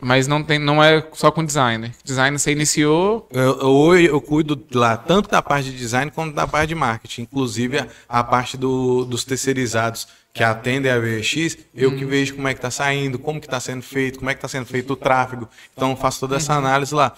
[0.01, 1.91] Mas não, tem, não é só com designer.
[2.03, 3.27] Designer você iniciou.
[3.31, 6.75] Eu, eu, hoje eu cuido lá tanto da parte de design quanto da parte de
[6.75, 7.21] marketing.
[7.23, 12.47] Inclusive a, a parte do- dos terceirizados que atendem a VX, eu que vejo como
[12.47, 14.93] é que está saindo, como que está sendo feito, como é que está sendo feito
[14.93, 15.47] o tráfego.
[15.75, 17.13] Então eu faço toda essa análise lá.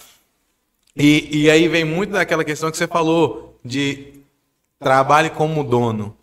[0.96, 4.14] E, e aí vem muito daquela questão que você falou de
[4.80, 6.16] trabalhe como dono,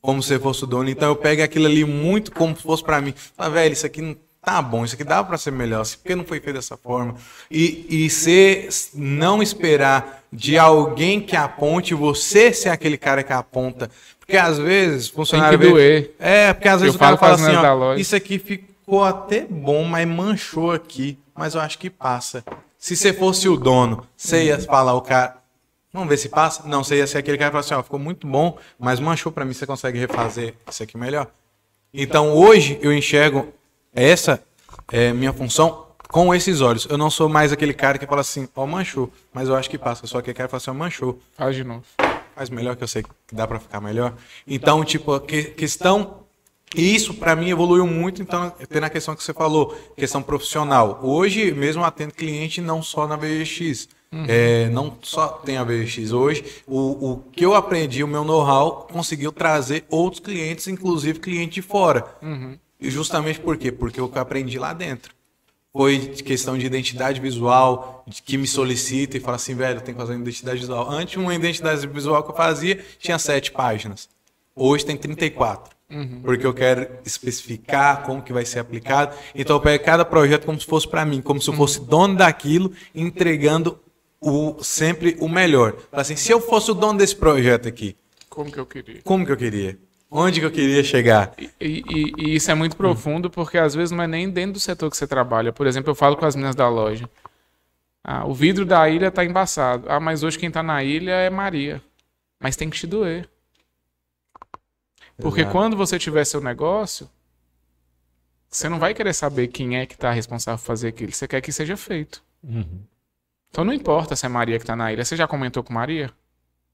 [0.00, 0.88] como se fosse o dono.
[0.88, 3.12] Então eu pego aquilo ali muito como se fosse para mim.
[3.36, 4.16] Fala, velho, isso aqui não
[4.46, 7.16] tá bom, isso aqui dá para ser melhor, por que não foi feito dessa forma?
[7.50, 13.90] E, e ser, não esperar de alguém que aponte, você ser aquele cara que aponta.
[14.20, 15.58] Porque às vezes, funcionário.
[15.58, 16.14] Tem que doer.
[16.20, 19.44] É, porque às vezes Eu o cara fala as assim, ó, isso aqui ficou até
[19.50, 21.18] bom, mas manchou aqui.
[21.34, 22.44] Mas eu acho que passa.
[22.78, 25.38] Se você fosse o dono, você ia falar o cara.
[25.92, 26.62] Vamos ver se passa?
[26.68, 29.32] Não, você ia ser aquele cara que fala assim, ó, ficou muito bom, mas manchou
[29.32, 31.26] pra mim, você consegue refazer isso aqui melhor?
[31.92, 33.52] Então hoje eu enxergo
[33.96, 34.40] essa
[34.92, 36.86] é, minha função com esses olhos.
[36.88, 39.76] Eu não sou mais aquele cara que fala assim, ó, manchou, mas eu acho que
[39.78, 40.06] passa.
[40.06, 41.82] Só aquele cara que fala assim, ó, manchou Faz de novo.
[42.34, 44.14] faz melhor que eu sei que dá pra ficar melhor.
[44.46, 46.18] Então, tipo, a que- questão
[46.74, 51.00] e isso pra mim evoluiu muito, então tem na questão que você falou, questão profissional.
[51.02, 53.88] Hoje mesmo eu atendo cliente não só na VX,
[54.28, 56.12] é, não só tem a VX.
[56.12, 61.54] Hoje o, o que eu aprendi, o meu know-how conseguiu trazer outros clientes, inclusive cliente
[61.54, 62.04] de fora.
[62.80, 63.72] E justamente por quê?
[63.72, 65.14] Porque eu aprendi lá dentro.
[65.72, 70.00] foi questão de identidade visual, de que me solicita e fala assim, velho, tem que
[70.00, 70.90] fazer uma identidade visual.
[70.90, 74.08] Antes, uma identidade visual que eu fazia tinha sete páginas.
[74.54, 75.76] Hoje tem 34.
[75.90, 76.20] Uhum.
[76.22, 79.14] Porque eu quero especificar como que vai ser aplicado.
[79.34, 82.16] Então eu pego cada projeto como se fosse para mim, como se eu fosse dono
[82.16, 83.78] daquilo, entregando
[84.20, 85.76] o, sempre o melhor.
[85.92, 87.96] Assim, se eu fosse o dono desse projeto aqui,
[88.28, 89.00] como que eu queria?
[89.02, 89.78] Como que eu queria?
[90.10, 91.34] Onde que eu queria chegar?
[91.38, 94.60] E, e, e, isso é muito profundo, porque às vezes não é nem dentro do
[94.60, 95.52] setor que você trabalha.
[95.52, 97.10] Por exemplo, eu falo com as meninas da loja.
[98.04, 99.90] Ah, o vidro da ilha está embaçado.
[99.90, 101.82] Ah, mas hoje quem está na ilha é Maria.
[102.38, 103.28] Mas tem que te doer.
[105.18, 105.52] Porque Exato.
[105.52, 107.10] quando você tiver seu negócio,
[108.48, 111.10] você não vai querer saber quem é que está responsável por fazer aquilo.
[111.10, 112.22] Você quer que seja feito.
[112.44, 112.84] Uhum.
[113.50, 115.04] Então não importa se é Maria que está na ilha.
[115.04, 116.12] Você já comentou com Maria?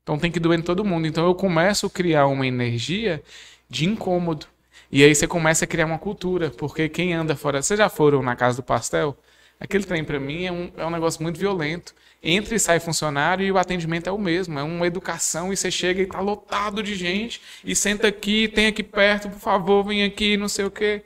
[0.02, 1.06] Então tem que doer em todo mundo.
[1.06, 3.22] Então eu começo a criar uma energia
[3.68, 4.46] de incômodo.
[4.90, 7.62] E aí você começa a criar uma cultura, porque quem anda fora.
[7.62, 9.16] Vocês já foram na casa do pastel?
[9.58, 11.94] Aquele trem para mim é um, é um negócio muito violento.
[12.22, 14.58] Entra e sai funcionário e o atendimento é o mesmo.
[14.58, 18.66] É uma educação e você chega e tá lotado de gente e senta aqui, tem
[18.66, 21.02] aqui perto, por favor, vem aqui, não sei o quê.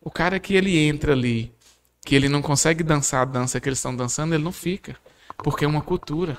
[0.00, 1.52] O cara que ele entra ali,
[2.04, 4.96] que ele não consegue dançar a dança que eles estão dançando, ele não fica.
[5.38, 6.36] Porque é uma cultura.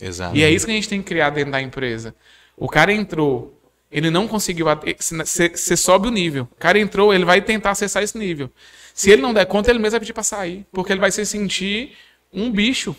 [0.00, 0.36] Exato.
[0.36, 2.14] E é isso que a gente tem que criar dentro da empresa.
[2.56, 4.66] O cara entrou, ele não conseguiu.
[4.98, 6.48] Você sobe o nível.
[6.52, 8.50] O cara entrou, ele vai tentar acessar esse nível.
[8.94, 10.66] Se ele não der conta, ele mesmo vai pedir para sair.
[10.72, 11.96] Porque ele vai se sentir
[12.32, 12.94] um bicho.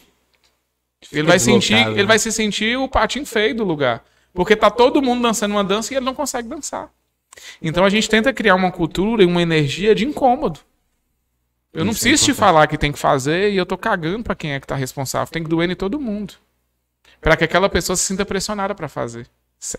[1.11, 1.91] Ele vai, sentir, né?
[1.91, 4.03] ele vai se sentir o patinho feio do lugar.
[4.33, 6.89] Porque tá todo mundo dançando uma dança e ele não consegue dançar.
[7.61, 10.59] Então a gente tenta criar uma cultura e uma energia de incômodo.
[11.71, 14.23] Eu não é preciso é te falar que tem que fazer e eu tô cagando
[14.23, 15.31] para quem é que tá responsável.
[15.31, 16.33] Tem que doer em todo mundo
[17.21, 19.27] para que aquela pessoa se sinta pressionada para fazer.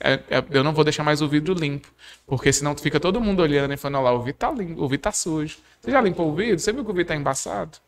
[0.01, 1.89] É, é, eu não vou deixar mais o vidro limpo,
[2.27, 5.05] porque senão fica todo mundo olhando e falando, lá, o vidro tá limpo, o vidro
[5.05, 5.57] tá sujo.
[5.81, 6.59] Você já limpou o vidro?
[6.59, 7.79] Você viu que o vidro tá embaçado?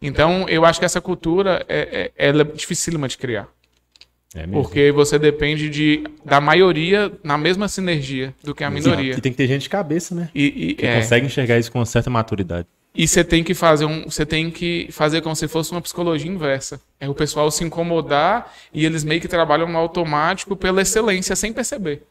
[0.00, 3.48] Então, eu acho que essa cultura é, é, é dificílima de criar.
[4.34, 9.14] É porque você depende de, da maioria na mesma sinergia do que a minoria.
[9.16, 10.28] E tem que ter gente de cabeça, né?
[10.34, 11.00] E, e que é.
[11.00, 12.66] consegue enxergar isso com certa maturidade.
[12.94, 16.30] E você tem que fazer um, você tem que fazer como se fosse uma psicologia
[16.30, 16.80] inversa.
[17.00, 21.52] É o pessoal se incomodar e eles meio que trabalham no automático pela excelência sem
[21.52, 22.06] perceber.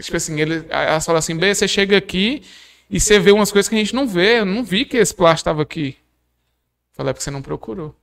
[0.00, 2.42] Tipo assim, ele, elas falam assim, B, você chega aqui
[2.88, 4.38] e você vê umas coisas que a gente não vê.
[4.38, 5.96] Eu não vi que esse plástico estava aqui.
[6.92, 7.94] Falei, é porque você não procurou.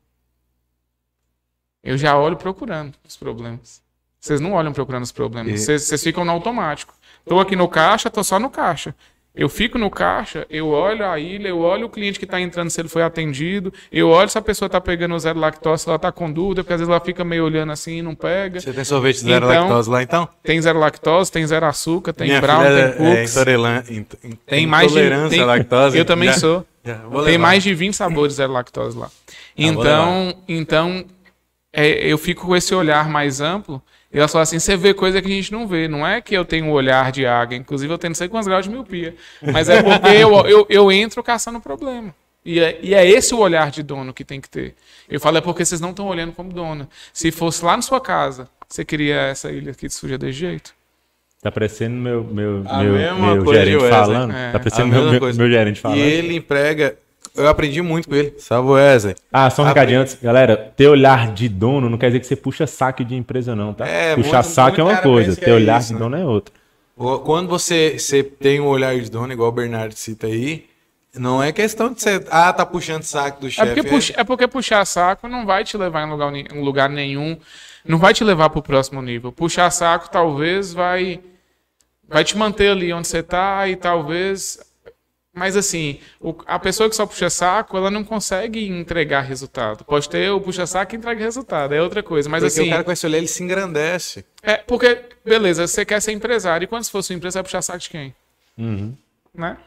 [1.81, 3.81] Eu já olho procurando os problemas.
[4.19, 5.61] Vocês não olham procurando os problemas.
[5.61, 6.93] Vocês, vocês ficam no automático.
[7.21, 8.93] Estou aqui no caixa, estou só no caixa.
[9.33, 12.69] Eu fico no caixa, eu olho a ilha, eu olho o cliente que está entrando
[12.69, 15.95] se ele foi atendido, eu olho se a pessoa está pegando zero lactose, se ela
[15.95, 18.59] está com dúvida, porque às vezes ela fica meio olhando assim e não pega.
[18.59, 20.27] Você tem sorvete zero então, lactose lá então?
[20.43, 23.37] Tem zero lactose, tem zero açúcar, tem Minha brown, tem é cookies.
[23.37, 23.45] É
[24.45, 25.97] tem mais de tem, lactose.
[25.97, 26.65] Eu também já, sou.
[26.83, 29.09] Já, tem mais de 20 sabores zero lactose lá.
[29.57, 31.05] Então, então
[31.71, 33.81] é, eu fico com esse olhar mais amplo
[34.13, 35.87] e ela falou assim: você vê coisa que a gente não vê.
[35.87, 38.47] Não é que eu tenho um olhar de águia, inclusive eu tenho não sei quantos
[38.47, 39.15] graus de miopia.
[39.41, 42.13] Mas é porque eu, eu, eu entro caçando problema.
[42.43, 44.75] E é, e é esse o olhar de dono que tem que ter.
[45.07, 46.89] Eu falo, é porque vocês não estão olhando como dono.
[47.13, 50.73] Se fosse lá na sua casa, você queria essa ilha aqui de suja desse jeito?
[51.41, 54.33] Tá parecendo meu, meu, meu, meu gerente falando.
[54.33, 54.51] É.
[54.51, 55.97] Tá parecendo meu, meu, meu gerente falando.
[55.97, 56.97] E ele emprega
[57.35, 58.33] eu aprendi muito com ele.
[58.37, 59.15] Salve Wesley.
[59.31, 60.17] Ah, só um recadinho antes.
[60.21, 63.73] Galera, ter olhar de dono não quer dizer que você puxa saque de empresa, não,
[63.73, 63.87] tá?
[63.87, 65.99] É, Puxar muito, saque muito é uma coisa, ter é olhar isso, de né?
[65.99, 66.53] dono é outra.
[67.23, 70.65] Quando você, você tem um olhar de dono, igual o Bernardo cita aí,
[71.15, 72.23] não é questão de você.
[72.29, 73.69] Ah, tá puxando saco do chefe.
[73.69, 76.89] É porque, puxa, é porque puxar saco não vai te levar em lugar, em lugar
[76.89, 77.37] nenhum.
[77.83, 79.31] Não vai te levar pro próximo nível.
[79.31, 81.19] Puxar saco talvez vai.
[82.07, 84.59] Vai te manter ali onde você tá e talvez
[85.33, 89.85] mas assim, o, a pessoa que só puxa saco, ela não consegue entregar resultado.
[89.85, 92.27] Pode ter o puxa saco que entrega resultado, é outra coisa.
[92.27, 94.25] Mas porque assim, o cara com esse olhar ele se engrandece.
[94.43, 97.61] É, porque beleza, você quer ser empresário e quando se for sua empresa vai puxar
[97.61, 98.13] saco de quem?
[98.57, 98.93] Uhum.
[99.33, 99.57] Né?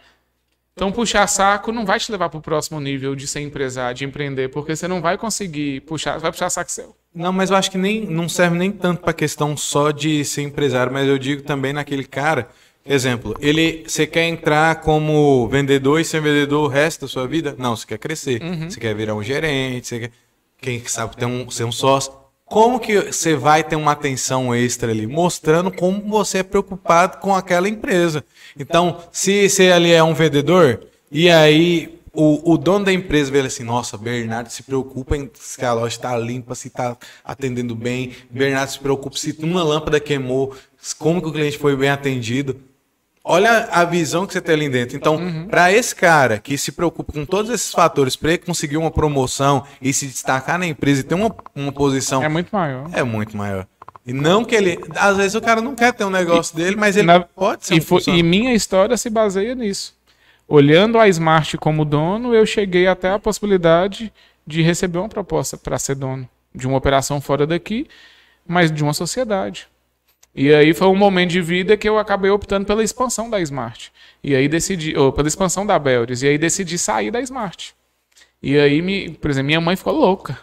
[0.74, 4.04] Então puxar saco não vai te levar para o próximo nível de ser empresário, de
[4.04, 6.94] empreender, porque você não vai conseguir puxar, vai puxar saco seu.
[7.14, 10.42] Não, mas eu acho que nem não serve nem tanto para questão só de ser
[10.42, 12.48] empresário, mas eu digo também naquele cara
[12.86, 17.54] Exemplo, ele, você quer entrar como vendedor e ser vendedor o resto da sua vida?
[17.58, 18.42] Não, você quer crescer.
[18.42, 18.68] Uhum.
[18.68, 20.10] Você quer virar um gerente, você quer,
[20.60, 22.12] quem sabe ter um, ser um sócio.
[22.44, 25.06] Como que você vai ter uma atenção extra ali?
[25.06, 28.22] Mostrando como você é preocupado com aquela empresa.
[28.58, 30.80] Então, se você ali é um vendedor,
[31.10, 35.64] e aí o, o dono da empresa vê assim, nossa, Bernardo se preocupa em se
[35.64, 38.12] a loja está limpa, se está atendendo bem.
[38.30, 40.54] Bernardo se preocupa se uma lâmpada queimou,
[40.98, 42.60] como que o cliente foi bem atendido
[43.24, 44.96] olha a visão que você tem ali dentro.
[44.96, 45.46] Então, Uhum.
[45.48, 49.64] para esse cara que se preocupa com todos esses fatores para ele conseguir uma promoção
[49.80, 52.88] e se destacar na empresa e ter uma, uma posição É muito maior.
[52.92, 53.66] é muito maior.
[54.06, 54.78] E não que ele.
[54.96, 57.74] Às vezes o cara não quer ter um negócio dele, mas ele Na- pode ser
[57.74, 59.94] E, um foi- e minha história se baseia nisso.
[60.46, 64.12] Olhando a Smart como dono, eu cheguei até a possibilidade
[64.46, 67.86] de receber uma proposta para ser dono de uma operação fora daqui,
[68.46, 69.66] mas de uma sociedade.
[70.34, 73.92] E aí foi um momento de vida que eu acabei optando pela expansão da Smart.
[74.22, 77.74] E aí decidi, ou pela expansão da Beldes, e aí decidi sair da Smart.
[78.42, 80.38] E aí, me, por exemplo, minha mãe ficou louca.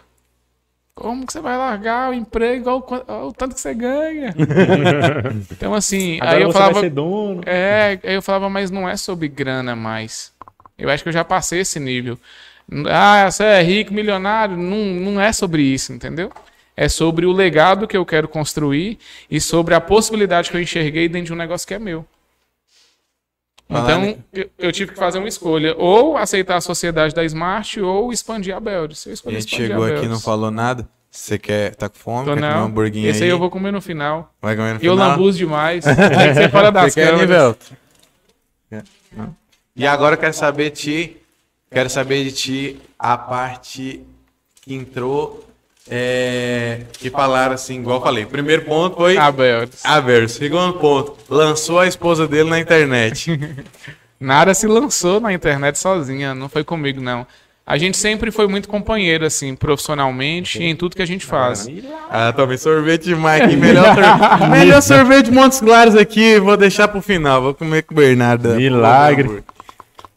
[0.94, 2.86] Como que você vai largar o emprego igual
[3.26, 4.34] o tanto que você ganha?
[5.50, 6.72] então, assim, Agora aí eu você falava.
[6.74, 7.40] vai ser dono.
[7.46, 10.32] É, aí eu falava, mas não é sobre grana mais.
[10.76, 12.18] Eu acho que eu já passei esse nível.
[12.90, 14.56] Ah, você é rico, milionário.
[14.56, 16.30] Não, não é sobre isso, entendeu?
[16.76, 18.98] É sobre o legado que eu quero construir
[19.30, 22.06] e sobre a possibilidade que eu enxerguei dentro de um negócio que é meu.
[23.68, 24.18] Então,
[24.58, 25.74] eu, tive que fazer uma escolha.
[25.78, 29.06] Ou aceitar a sociedade da Smart ou expandir a Beldes.
[29.06, 30.86] Eu A gente chegou a aqui e não falou nada.
[31.10, 31.74] Você quer.
[31.74, 32.24] Tá com fome?
[32.24, 32.86] Tô quer comer um não.
[33.08, 33.24] Esse aí?
[33.24, 34.32] aí eu vou comer no final.
[34.40, 35.10] Vai comer no E eu final?
[35.10, 35.84] lambuzo demais.
[35.84, 37.28] Tem que ser fora das Você quer, câmeras.
[37.28, 37.76] Nivelto?
[38.70, 38.84] Quer?
[39.12, 39.36] Não?
[39.76, 41.16] E agora eu quero saber de ti.
[41.70, 44.02] Quero saber de ti a parte
[44.62, 45.46] que entrou.
[45.90, 48.24] É, que falaram assim, igual eu falei.
[48.24, 49.16] Primeiro ponto foi.
[49.16, 49.84] A Beldes.
[49.84, 50.28] Aver.
[50.28, 53.36] Segundo ponto, lançou a esposa dele na internet.
[54.20, 57.26] Nara se lançou na internet sozinha, não foi comigo, não.
[57.66, 61.66] A gente sempre foi muito companheiro, assim, profissionalmente e em tudo que a gente faz.
[62.10, 63.56] ah, tomei sorvete demais aqui.
[63.56, 63.94] Melhor,
[64.38, 66.38] sor- melhor sorvete de Montes Claros aqui.
[66.40, 67.40] Vou deixar pro final.
[67.42, 68.50] Vou comer com o Bernardo.
[68.54, 69.42] Milagre.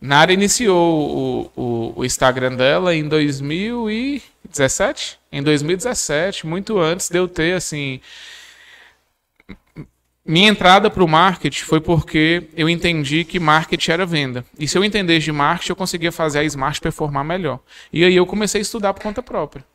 [0.01, 5.17] Nara iniciou o, o, o Instagram dela em 2017?
[5.35, 7.99] Em 2017, muito antes de eu ter, assim.
[10.25, 14.45] Minha entrada para o marketing foi porque eu entendi que marketing era venda.
[14.57, 17.59] E se eu entendesse de marketing, eu conseguia fazer a Smart performar melhor.
[17.91, 19.65] E aí eu comecei a estudar por conta própria.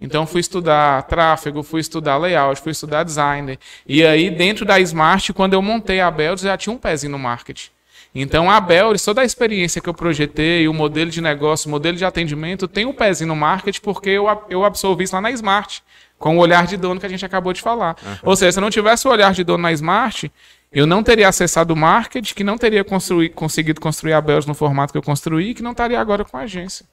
[0.00, 3.58] Então fui estudar tráfego, fui estudar layout, fui estudar designer.
[3.84, 7.18] E aí dentro da Smart, quando eu montei a Beldes, já tinha um pezinho no
[7.18, 7.70] marketing.
[8.20, 11.96] Então a Beldes, toda a experiência que eu projetei, o modelo de negócio, o modelo
[11.96, 15.84] de atendimento, tem um pezinho no marketing porque eu, eu absorvi isso lá na Smart,
[16.18, 17.96] com o olhar de dono que a gente acabou de falar.
[18.24, 20.32] Ou seja, se eu não tivesse o olhar de dono na Smart,
[20.72, 24.54] eu não teria acessado o marketing, que não teria construí- conseguido construir a Beldes no
[24.54, 26.84] formato que eu construí, e que não estaria agora com a agência.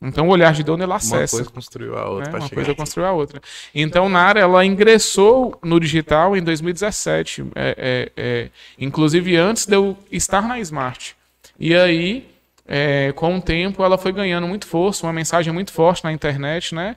[0.00, 2.38] Então o olhar de dono ele Uma acessa coisa construiu a outra né?
[2.38, 2.78] Uma coisa aqui.
[2.78, 3.40] construiu a outra.
[3.74, 9.96] Então, Nara, ela ingressou no digital em 2017, é, é, é, inclusive antes de eu
[10.12, 11.16] estar na Smart.
[11.58, 12.28] E aí,
[12.66, 16.74] é, com o tempo, ela foi ganhando muito força, uma mensagem muito forte na internet,
[16.74, 16.96] né?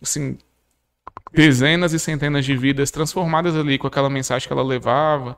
[0.00, 0.38] Assim,
[1.32, 5.36] dezenas e centenas de vidas transformadas ali com aquela mensagem que ela levava.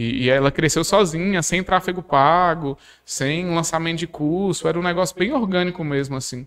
[0.00, 5.14] E, e ela cresceu sozinha, sem tráfego pago, sem lançamento de curso, era um negócio
[5.14, 6.46] bem orgânico mesmo, assim.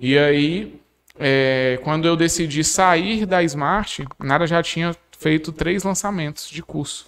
[0.00, 0.80] E aí,
[1.20, 7.06] é, quando eu decidi sair da Smart, Nara já tinha feito três lançamentos de curso.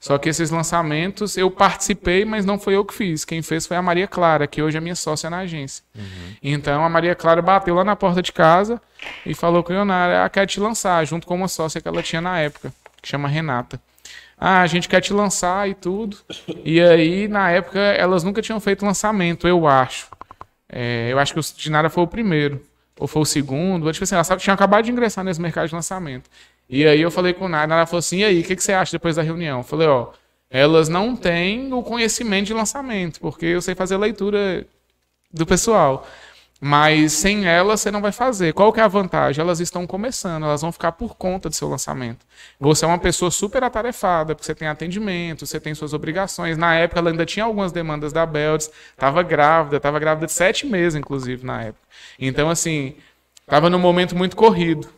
[0.00, 3.22] Só que esses lançamentos eu participei, mas não foi eu que fiz.
[3.22, 5.84] Quem fez foi a Maria Clara, que hoje é minha sócia na agência.
[6.42, 8.80] Então a Maria Clara bateu lá na porta de casa
[9.26, 12.02] e falou com o Leonardo, ela quer te lançar, junto com uma sócia que ela
[12.02, 12.72] tinha na época,
[13.02, 13.78] que chama Renata.
[14.38, 16.18] Ah, a gente quer te lançar e tudo.
[16.64, 20.08] E aí, na época, elas nunca tinham feito lançamento, eu acho.
[20.68, 22.62] É, eu acho que o de Nara foi o primeiro.
[22.98, 23.90] Ou foi o segundo.
[23.92, 26.28] Tipo assim, ela sabe, tinha acabado de ingressar nesse mercado de lançamento.
[26.68, 28.62] E aí eu falei com o Nara, ela falou assim, e aí, o que, que
[28.62, 29.58] você acha depois da reunião?
[29.58, 30.08] Eu falei, ó,
[30.50, 34.66] elas não têm o conhecimento de lançamento, porque eu sei fazer leitura
[35.32, 36.06] do pessoal.
[36.58, 38.54] Mas sem elas você não vai fazer.
[38.54, 39.42] Qual que é a vantagem?
[39.42, 42.24] Elas estão começando, elas vão ficar por conta do seu lançamento.
[42.58, 46.56] Você é uma pessoa super atarefada, porque você tem atendimento, você tem suas obrigações.
[46.56, 50.66] Na época ela ainda tinha algumas demandas da Beldes, estava grávida, estava grávida de sete
[50.66, 51.86] meses, inclusive, na época.
[52.18, 52.96] Então, assim,
[53.42, 54.88] estava num momento muito corrido.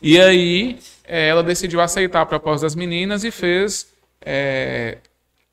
[0.00, 3.88] E aí eh, ela decidiu aceitar a proposta das meninas e fez
[4.22, 4.98] eh,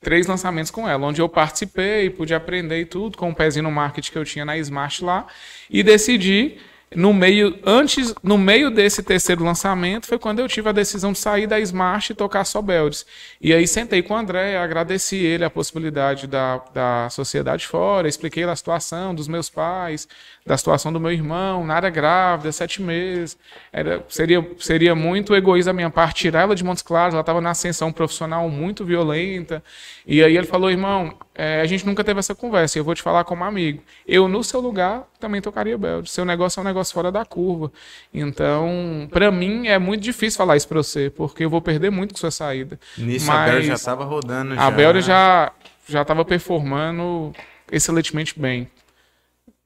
[0.02, 3.72] três lançamentos com ela, onde eu participei, pude aprender e tudo, com o pezinho no
[3.72, 5.28] marketing que eu tinha na Smart lá,
[5.70, 6.58] e decidi
[6.96, 11.20] no meio antes no meio desse terceiro lançamento foi quando eu tive a decisão de
[11.20, 13.06] sair da Smart e tocar só Beldes.
[13.42, 18.44] E aí sentei com o André, agradeci ele a possibilidade da, da sociedade fora, expliquei
[18.46, 20.08] a situação dos meus pais,
[20.48, 23.38] da situação do meu irmão, na área grávida, sete meses.
[23.72, 27.42] Era, seria, seria muito egoísta da minha parte tirar ela de Montes Claros, ela estava
[27.42, 29.62] na ascensão profissional muito violenta.
[30.06, 33.02] E aí ele falou, irmão, é, a gente nunca teve essa conversa, eu vou te
[33.02, 33.84] falar como amigo.
[34.08, 36.10] Eu, no seu lugar, também tocaria Belde.
[36.10, 37.70] Seu negócio é um negócio fora da curva.
[38.14, 42.14] Então, para mim, é muito difícil falar isso para você, porque eu vou perder muito
[42.14, 42.80] com sua saída.
[42.98, 44.58] Nisso Mas a Bel já estava rodando.
[44.58, 45.52] A Belde já
[45.90, 47.34] já estava performando
[47.72, 48.70] excelentemente bem.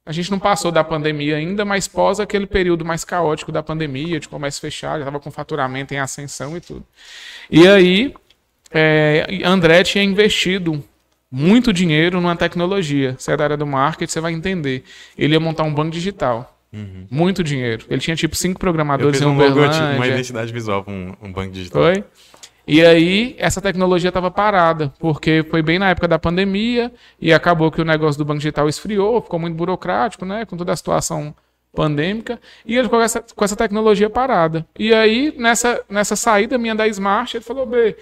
[0.05, 4.19] A gente não passou da pandemia ainda, mas pós aquele período mais caótico da pandemia,
[4.19, 6.83] de comércio fechado, já estava com faturamento em ascensão e tudo.
[7.49, 8.13] E aí,
[8.71, 10.83] é, André tinha investido
[11.31, 13.15] muito dinheiro numa tecnologia.
[13.17, 14.83] Você é da área do marketing, você vai entender.
[15.17, 16.57] Ele ia montar um banco digital.
[16.73, 17.05] Uhum.
[17.11, 17.85] Muito dinheiro.
[17.89, 19.79] Ele tinha tipo cinco programadores Eu fiz em um Uberlândia.
[19.79, 21.81] logotipo, uma identidade visual para um, um banco digital.
[21.81, 22.03] Foi?
[22.73, 26.89] E aí, essa tecnologia estava parada, porque foi bem na época da pandemia
[27.19, 30.45] e acabou que o negócio do banco digital esfriou, ficou muito burocrático, né?
[30.45, 31.35] Com toda a situação
[31.73, 34.65] pandêmica, e ele ficou com essa, com essa tecnologia parada.
[34.79, 37.97] E aí, nessa, nessa saída minha da Smart, ele falou: B,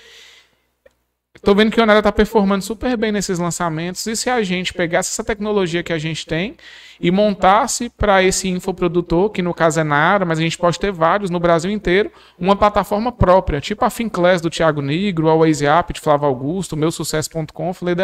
[1.41, 4.06] Tô vendo que o Onera tá performando super bem nesses lançamentos.
[4.06, 6.57] E se a gente pegasse essa tecnologia que a gente tem
[6.99, 10.91] e montasse para esse infoprodutor, que no caso é Nara, mas a gente pode ter
[10.91, 15.66] vários no Brasil inteiro, uma plataforma própria, tipo a Finclass do Thiago Negro, a Waze
[15.66, 17.74] App de Flávio Augusto, meu sucesso.com.
[17.74, 17.95] Falei,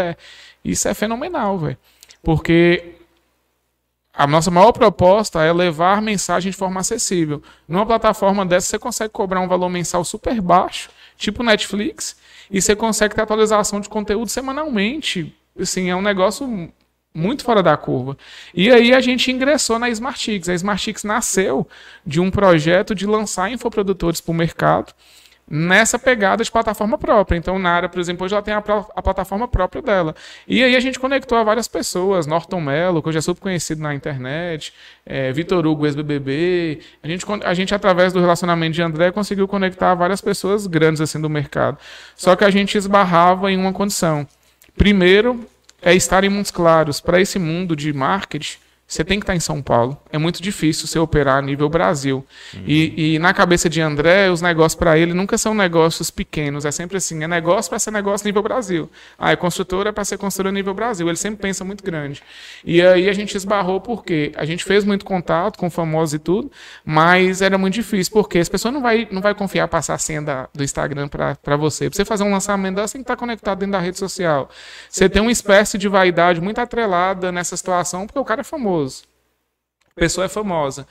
[0.63, 1.77] isso é fenomenal, velho.
[2.23, 2.95] Porque
[4.13, 7.43] a nossa maior proposta é levar mensagem de forma acessível.
[7.67, 12.15] Numa plataforma dessa, você consegue cobrar um valor mensal super baixo, tipo Netflix,
[12.49, 15.33] e você consegue ter atualização de conteúdo semanalmente.
[15.59, 16.71] Assim, é um negócio
[17.13, 18.17] muito fora da curva.
[18.53, 20.49] E aí a gente ingressou na Smartix.
[20.49, 21.67] A Smartix nasceu
[22.05, 24.93] de um projeto de lançar infoprodutores para o mercado
[25.49, 27.37] nessa pegada de plataforma própria.
[27.37, 30.15] Então, na área, por exemplo, hoje ela tem a, a, plataforma própria dela.
[30.47, 33.81] E aí a gente conectou a várias pessoas, Norton Mello, que hoje é super conhecido
[33.81, 34.73] na internet,
[35.05, 36.79] é, Vitor Hugo, ex-BBB.
[37.03, 41.21] A gente, a gente, através do relacionamento de André, conseguiu conectar várias pessoas grandes assim
[41.21, 41.77] do mercado.
[42.15, 44.27] Só que a gente esbarrava em uma condição.
[44.75, 45.47] Primeiro,
[45.81, 46.99] é estar em mundos claros.
[46.99, 48.57] Para esse mundo de marketing,
[48.87, 49.97] você tem que estar em São Paulo.
[50.11, 52.23] É muito difícil você operar a nível Brasil.
[52.53, 52.63] Uhum.
[52.67, 56.65] E, e, na cabeça de André, os negócios para ele nunca são negócios pequenos.
[56.65, 58.87] É sempre assim: é negócio para ser negócio nível Brasil.
[59.17, 61.07] Ah, é construtora para ser construtora nível Brasil.
[61.07, 62.21] Ele sempre pensa muito grande.
[62.63, 66.51] E aí a gente esbarrou porque a gente fez muito contato com famosos e tudo,
[66.85, 70.21] mas era muito difícil porque as pessoas não vai, não vai confiar passar a senha
[70.21, 71.89] da, do Instagram para você.
[71.89, 74.47] Para você fazer um lançamento, você tem que estar conectado dentro da rede social.
[74.87, 78.74] Você tem uma espécie de vaidade muito atrelada nessa situação porque o cara é famoso
[78.75, 79.03] famoso.
[79.95, 80.87] Pessoa é famosa.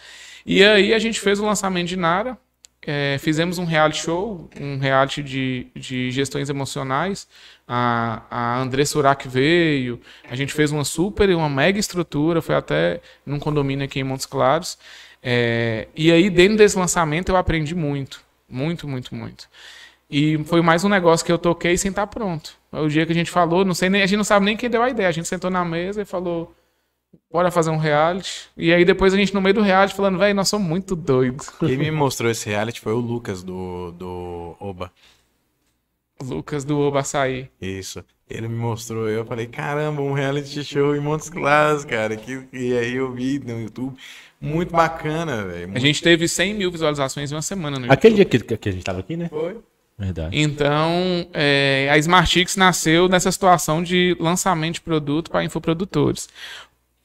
[0.46, 2.38] E aí a gente fez o lançamento de Nara,
[2.86, 7.26] é, fizemos um reality show, um reality de, de gestões emocionais.
[7.66, 13.00] A, a André Surak veio, a gente fez uma super, uma mega estrutura, foi até
[13.24, 14.78] num condomínio aqui em Montes Claros.
[15.22, 19.48] É, e aí, dentro desse lançamento, eu aprendi muito, muito, muito, muito.
[20.10, 22.54] E foi mais um negócio que eu toquei sem estar pronto.
[22.70, 24.68] O dia que a gente falou, não sei nem, a gente não sabe nem quem
[24.68, 25.08] deu a ideia.
[25.08, 26.54] A gente sentou na mesa e falou:
[27.34, 28.48] bora fazer um reality.
[28.56, 31.50] E aí depois a gente no meio do reality falando, velho, nós somos muito doidos.
[31.58, 34.92] Quem me mostrou esse reality foi o Lucas do, do Oba.
[36.22, 37.50] Lucas do Oba Açaí.
[37.60, 38.04] Isso.
[38.30, 42.16] Ele me mostrou, eu falei, caramba, um reality show em Montes Claros, cara.
[42.16, 43.96] Que, e aí eu vi no YouTube.
[44.40, 45.72] Muito bacana, velho.
[45.74, 48.72] A gente teve 100 mil visualizações em uma semana no Aquele dia que, que a
[48.72, 49.28] gente tava aqui, né?
[49.28, 49.58] Foi.
[49.98, 50.36] Verdade.
[50.36, 56.28] Então, é, a Smartix nasceu nessa situação de lançamento de produto para infoprodutores.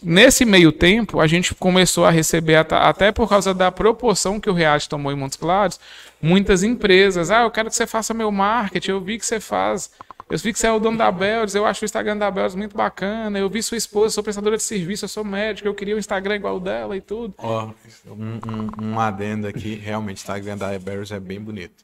[0.01, 4.53] Nesse meio tempo, a gente começou a receber, até por causa da proporção que o
[4.53, 5.77] React tomou em Montes Claros,
[6.21, 7.29] muitas empresas.
[7.29, 9.91] Ah, eu quero que você faça meu marketing, eu vi que você faz.
[10.29, 12.55] Eu vi que você é o dono da Beldes, eu acho o Instagram da Beldes
[12.55, 13.37] muito bacana.
[13.37, 16.35] Eu vi sua esposa, sou prestadora de serviço, eu sou médico, eu queria um Instagram
[16.35, 17.33] igual o dela e tudo.
[17.37, 17.71] Ó,
[18.07, 21.83] oh, um, um, um, adendo aqui, realmente o Instagram da Beldes é bem bonito.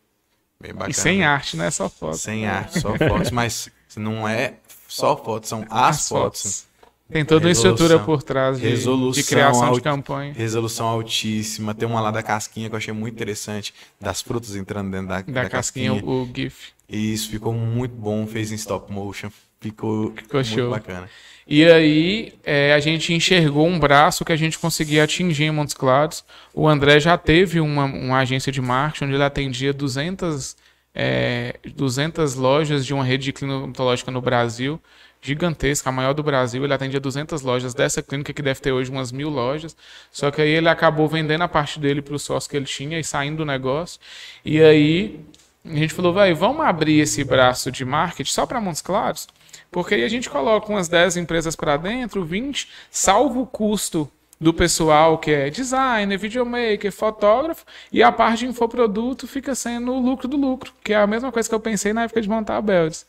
[0.62, 0.92] Bem bacana.
[0.92, 2.18] E sem arte, não é só foto.
[2.18, 3.68] Sem arte, só fotos, mas
[3.98, 4.54] não é
[4.88, 6.42] só fotos, são as, as fotos.
[6.42, 6.75] fotos.
[7.12, 10.34] Tem toda uma estrutura por trás de, de criação de campanha.
[10.34, 11.76] Resolução altíssima.
[11.76, 15.22] Tem uma lá da casquinha que eu achei muito interessante, das frutas entrando dentro da,
[15.22, 16.04] da, da casquinha, casquinha.
[16.04, 16.74] O, o GIF.
[16.90, 18.26] Isso, ficou muito bom.
[18.26, 19.30] Fez em stop motion.
[19.62, 20.70] Ficou, ficou muito show.
[20.72, 21.08] bacana.
[21.48, 25.76] E aí é, a gente enxergou um braço que a gente conseguia atingir em Montes
[25.76, 26.26] Claros.
[26.56, 30.58] O André já teve uma, uma agência de marketing onde ele atendia 200,
[30.94, 34.82] é, 200 lojas de uma rede de clínica odontológica no Brasil
[35.26, 36.64] gigantesca, a maior do Brasil.
[36.64, 39.76] Ele atendia 200 lojas dessa clínica, que deve ter hoje umas mil lojas.
[40.12, 43.00] Só que aí ele acabou vendendo a parte dele para o sócio que ele tinha
[43.00, 44.00] e saindo do negócio.
[44.44, 45.20] E aí
[45.66, 49.28] a gente falou, vai, vamos abrir esse braço de marketing só para Montes Claros?
[49.72, 54.54] Porque aí a gente coloca umas 10 empresas para dentro, 20, salvo o custo do
[54.54, 60.28] pessoal que é designer, videomaker, fotógrafo, e a parte de infoproduto fica sendo o lucro
[60.28, 62.62] do lucro, que é a mesma coisa que eu pensei na época de montar a
[62.62, 63.06] Beldes.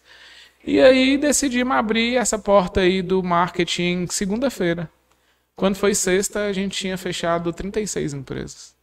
[0.67, 4.91] E aí decidimos abrir essa porta aí do marketing segunda-feira.
[5.55, 8.75] Quando foi sexta, a gente tinha fechado 36 empresas.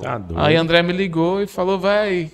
[0.00, 0.40] Tá doido.
[0.40, 2.30] Aí André me ligou e falou, véi,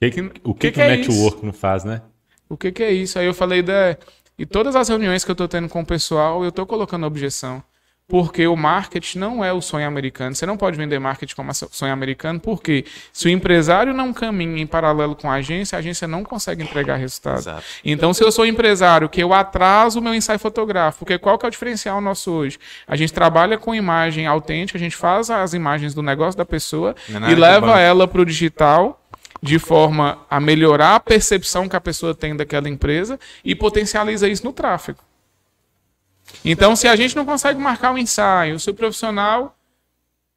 [0.00, 2.02] Que que- o que, que que, que o é network não faz, né?
[2.48, 3.18] o que que é isso?
[3.18, 3.98] Aí eu falei, Dé,
[4.38, 7.62] e todas as reuniões que eu tô tendo com o pessoal, eu tô colocando objeção.
[8.08, 10.34] Porque o marketing não é o sonho americano.
[10.34, 14.66] Você não pode vender marketing como sonho americano, porque se o empresário não caminha em
[14.66, 17.38] paralelo com a agência, a agência não consegue entregar resultado.
[17.38, 17.64] Exato.
[17.84, 21.46] Então, se eu sou empresário, que eu atraso o meu ensaio fotográfico, porque qual que
[21.46, 22.58] é o diferencial nosso hoje?
[22.86, 26.94] A gente trabalha com imagem autêntica, a gente faz as imagens do negócio da pessoa
[27.08, 28.98] Não é e de leva ela para o digital
[29.42, 34.44] de forma a melhorar a percepção que a pessoa tem daquela empresa e potencializa isso
[34.44, 35.00] no tráfego.
[36.44, 39.56] Então, se a gente não consegue marcar o ensaio, se o profissional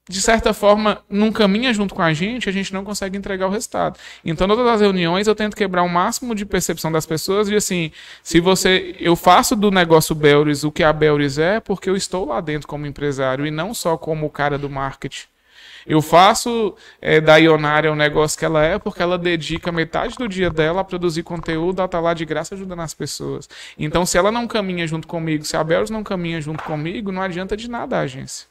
[0.07, 3.49] de certa forma, não caminha junto com a gente, a gente não consegue entregar o
[3.49, 3.99] resultado.
[4.23, 7.91] Então, todas as reuniões eu tento quebrar o máximo de percepção das pessoas de assim,
[8.22, 12.26] se você, eu faço do negócio Belris o que a Belris é, porque eu estou
[12.26, 15.26] lá dentro como empresário e não só como o cara do marketing.
[15.86, 20.28] Eu faço é, da Ionária o negócio que ela é, porque ela dedica metade do
[20.28, 23.48] dia dela a produzir conteúdo, ela tá lá de graça ajudando as pessoas.
[23.78, 27.22] Então, se ela não caminha junto comigo, se a Belris não caminha junto comigo, não
[27.22, 28.48] adianta de nada a agência.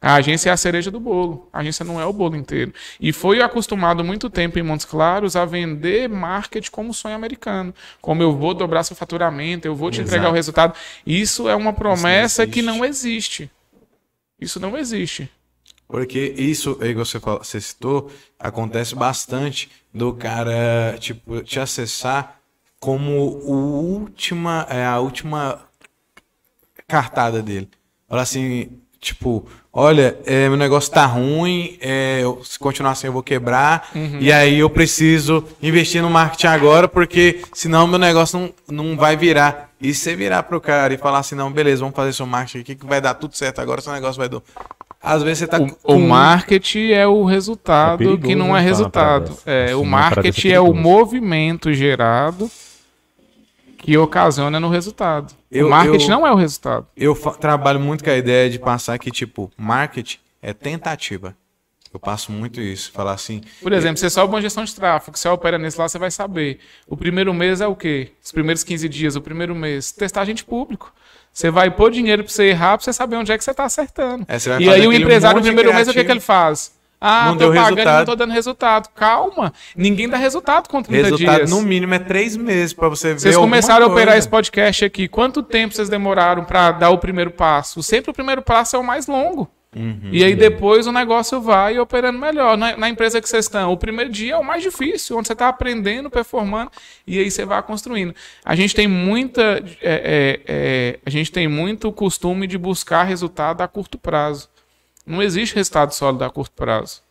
[0.00, 1.48] A agência é a cereja do bolo.
[1.52, 2.72] A agência não é o bolo inteiro.
[3.00, 7.74] E foi acostumado muito tempo em Montes Claros a vender marketing como sonho americano.
[8.00, 10.74] Como eu vou dobrar seu faturamento, eu vou te entregar o resultado.
[11.06, 12.66] Isso é uma promessa que existe.
[12.66, 13.50] não existe.
[14.38, 15.30] Isso não existe.
[15.88, 22.36] Porque isso aí que você, fala- você citou, acontece bastante do cara, tipo, te acessar
[22.80, 23.10] como
[23.44, 23.52] o
[24.00, 25.60] última, é, a última
[26.86, 27.68] cartada dele.
[28.08, 28.68] Fala assim,
[29.00, 33.90] tipo, olha, é, meu negócio tá ruim, é, eu- se continuar assim eu vou quebrar,
[34.20, 38.38] e aí eu preciso investir no marketing agora, porque senão meu negócio
[38.68, 39.70] não, não vai virar.
[39.80, 42.74] E você virar pro cara e falar assim, não, beleza, vamos fazer seu marketing aqui
[42.74, 44.40] que vai dar tudo certo agora, seu negócio vai dar.
[45.06, 48.60] Às vezes você tá O, com o marketing é o resultado É que não é
[48.60, 49.38] né, resultado.
[49.46, 52.50] É, o marketing é é o movimento gerado
[53.78, 55.32] que ocasiona no resultado.
[55.50, 56.86] Eu- o marketing eu- não é o resultado.
[56.96, 61.36] Eu trabalho muito com a ideia de passar que, tipo, marketing é tentativa.
[61.94, 62.90] Eu passo muito isso.
[62.92, 65.98] Falar assim, Por exemplo, você sobe uma gestão de tráfego, você opera nisso lá, você
[66.00, 66.58] vai saber.
[66.86, 68.10] O primeiro mês é o quê?
[68.22, 70.92] Os primeiros 15 dias, o primeiro mês, testar gente público.
[71.36, 73.64] Você vai pôr dinheiro pra você errar, pra você saber onde é que você tá
[73.64, 74.24] acertando.
[74.26, 76.12] É, você e aí o empresário no primeiro mês, o que, que criativo.
[76.14, 76.72] ele faz?
[76.98, 78.06] Ah, Não tô pagando e não resultado.
[78.06, 78.88] tô dando resultado.
[78.96, 81.50] Calma, ninguém dá resultado com 30 resultado dias.
[81.50, 83.20] no mínimo é três meses pra você ver.
[83.20, 84.18] Vocês começaram a operar coisa.
[84.20, 85.08] esse podcast aqui.
[85.08, 87.82] Quanto tempo vocês demoraram para dar o primeiro passo?
[87.82, 89.46] Sempre o primeiro passo é o mais longo.
[89.76, 90.08] Uhum.
[90.10, 92.56] e aí depois o negócio vai operando melhor.
[92.56, 95.34] Na, na empresa que vocês estão, o primeiro dia é o mais difícil, onde você
[95.34, 96.70] está aprendendo, performando,
[97.06, 98.14] e aí você vai construindo.
[98.42, 99.62] A gente tem muita.
[99.82, 104.48] é, é, é, a gente tem muito costume de buscar resultado a curto prazo.
[105.06, 107.05] Não existe resultado sólido a curto prazo.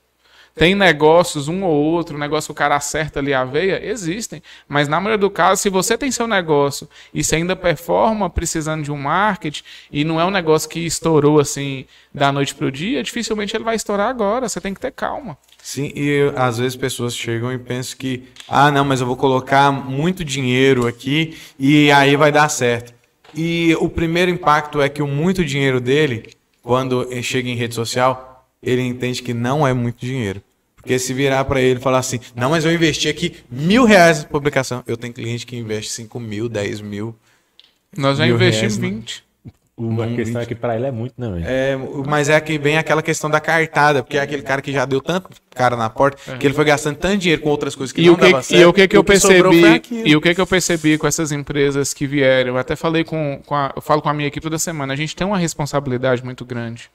[0.56, 4.42] Tem negócios, um ou outro, negócio que o cara acerta ali a veia, existem.
[4.70, 8.82] Mas na maioria do caso, se você tem seu negócio e você ainda performa precisando
[8.82, 13.04] de um marketing, e não é um negócio que estourou assim da noite pro dia,
[13.04, 14.48] dificilmente ele vai estourar agora.
[14.48, 15.38] Você tem que ter calma.
[15.62, 19.74] Sim, e às vezes pessoas chegam e pensam que, ah, não, mas eu vou colocar
[19.74, 22.94] muito dinheiro aqui e aí vai dar certo.
[23.34, 26.30] E o primeiro impacto é que o muito dinheiro dele,
[26.64, 28.35] quando chega em rede social,
[28.66, 30.42] ele entende que não é muito dinheiro.
[30.76, 34.24] Porque se virar para ele e falar assim, não, mas eu investi aqui mil reais
[34.24, 34.84] em publicação.
[34.86, 37.16] Eu tenho cliente que investe 5 mil, 10 mil.
[37.98, 39.00] Nós já Mil investimos reais, né?
[39.00, 39.26] 20.
[39.78, 40.44] Uma Não, questão gente.
[40.44, 41.44] é que pra ele é muito, não, velho.
[41.46, 41.76] É,
[42.08, 45.02] mas é que vem aquela questão da cartada, porque é aquele cara que já deu
[45.02, 48.06] tanto cara na porta, que ele foi gastando tanto dinheiro com outras coisas que E
[48.06, 48.62] não o que, dava certo.
[48.62, 51.32] e o que, que eu foi percebi e o que, que eu percebi com essas
[51.34, 54.44] empresas que vieram eu até falei com, com a, eu falo com a minha equipe
[54.44, 56.90] toda semana a gente tem uma responsabilidade muito grande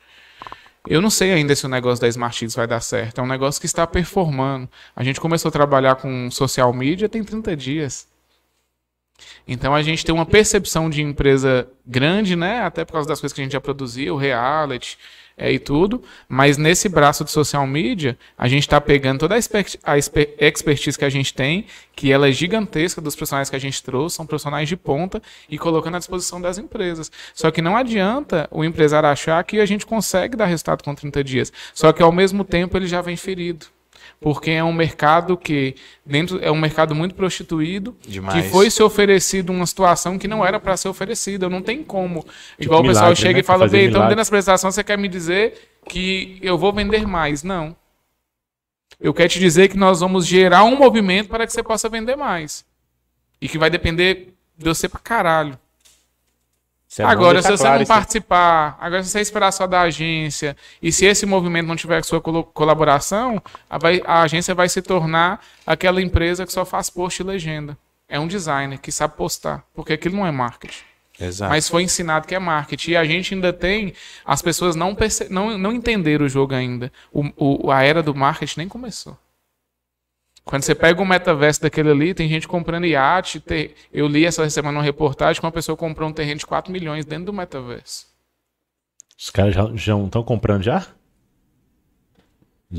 [0.86, 3.20] eu não sei ainda se o negócio da Smart X vai dar certo.
[3.20, 4.68] É um negócio que está performando.
[4.96, 8.08] A gente começou a trabalhar com social media tem 30 dias.
[9.46, 12.62] Então a gente tem uma percepção de empresa grande, né?
[12.62, 14.96] Até por causa das coisas que a gente já produzia, reality
[15.40, 16.02] é, e tudo.
[16.28, 19.38] Mas nesse braço de social media, a gente está pegando toda a,
[19.84, 21.64] a exper- expertise que a gente tem,
[21.96, 25.58] que ela é gigantesca dos profissionais que a gente trouxe, são profissionais de ponta, e
[25.58, 27.10] colocando à disposição das empresas.
[27.34, 31.24] Só que não adianta o empresário achar que a gente consegue dar resultado com 30
[31.24, 31.52] dias.
[31.72, 33.66] Só que ao mesmo tempo ele já vem ferido.
[34.20, 35.74] Porque é um mercado que
[36.04, 38.34] dentro é um mercado muito prostituído, Demais.
[38.44, 41.48] que foi se oferecido uma situação que não era para ser oferecida.
[41.48, 42.26] Não tem como.
[42.58, 43.40] Igual o pessoal milagre, chega né?
[43.40, 45.54] e fala, bem, então milagre." dentro dessa apresentação você quer me dizer
[45.88, 47.42] que eu vou vender mais?
[47.42, 47.74] Não.
[49.00, 52.16] Eu quero te dizer que nós vamos gerar um movimento para que você possa vender
[52.16, 52.64] mais.
[53.40, 55.58] E que vai depender de você pra caralho.
[56.90, 57.86] Isso é agora, se você claro não aí.
[57.86, 62.20] participar, agora se você esperar só da agência, e se esse movimento não tiver sua
[62.20, 67.24] colaboração, a, vai- a agência vai se tornar aquela empresa que só faz post e
[67.24, 67.78] legenda.
[68.08, 70.82] É um designer que sabe postar, porque aquilo não é marketing.
[71.20, 71.50] Exato.
[71.50, 72.92] Mas foi ensinado que é marketing.
[72.92, 73.92] E a gente ainda tem.
[74.24, 76.90] As pessoas não, perce, não, não entenderam o jogo ainda.
[77.12, 79.16] O, o- a era do marketing nem começou.
[80.50, 83.38] Quando você pega o metaverso daquele ali, tem gente comprando iate.
[83.38, 86.72] ter- eu li essa semana uma reportagem que uma pessoa comprou um terreno de 4
[86.72, 88.06] milhões dentro do metaverso.
[89.16, 90.84] Os caras já estão comprando já?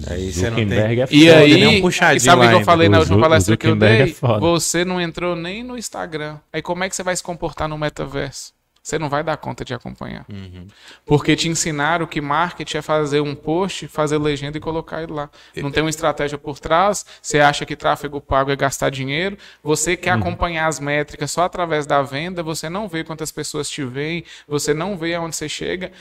[0.10, 1.66] Aí você não Zuckerberg é E foda, aí, né?
[1.66, 4.02] nem um puxadinho e sabe o que eu falei na última palestra que eu dei?
[4.02, 4.40] é.
[4.40, 6.40] Você não entrou nem no Instagram.
[6.52, 8.54] Aí como é que você vai se comportar no metaverso?
[8.84, 10.26] Você não vai dar conta de acompanhar.
[10.28, 10.66] Uhum.
[11.06, 15.30] Porque te ensinaram que marketing é fazer um post, fazer legenda e colocar ele lá.
[15.56, 17.06] Não tem uma estratégia por trás.
[17.22, 19.38] Você acha que tráfego pago é gastar dinheiro.
[19.64, 20.22] Você quer Uhum.
[20.22, 22.42] acompanhar as métricas só através da venda.
[22.42, 24.26] Você não vê quantas pessoas te veem.
[24.48, 25.92] Você não vê aonde você chega.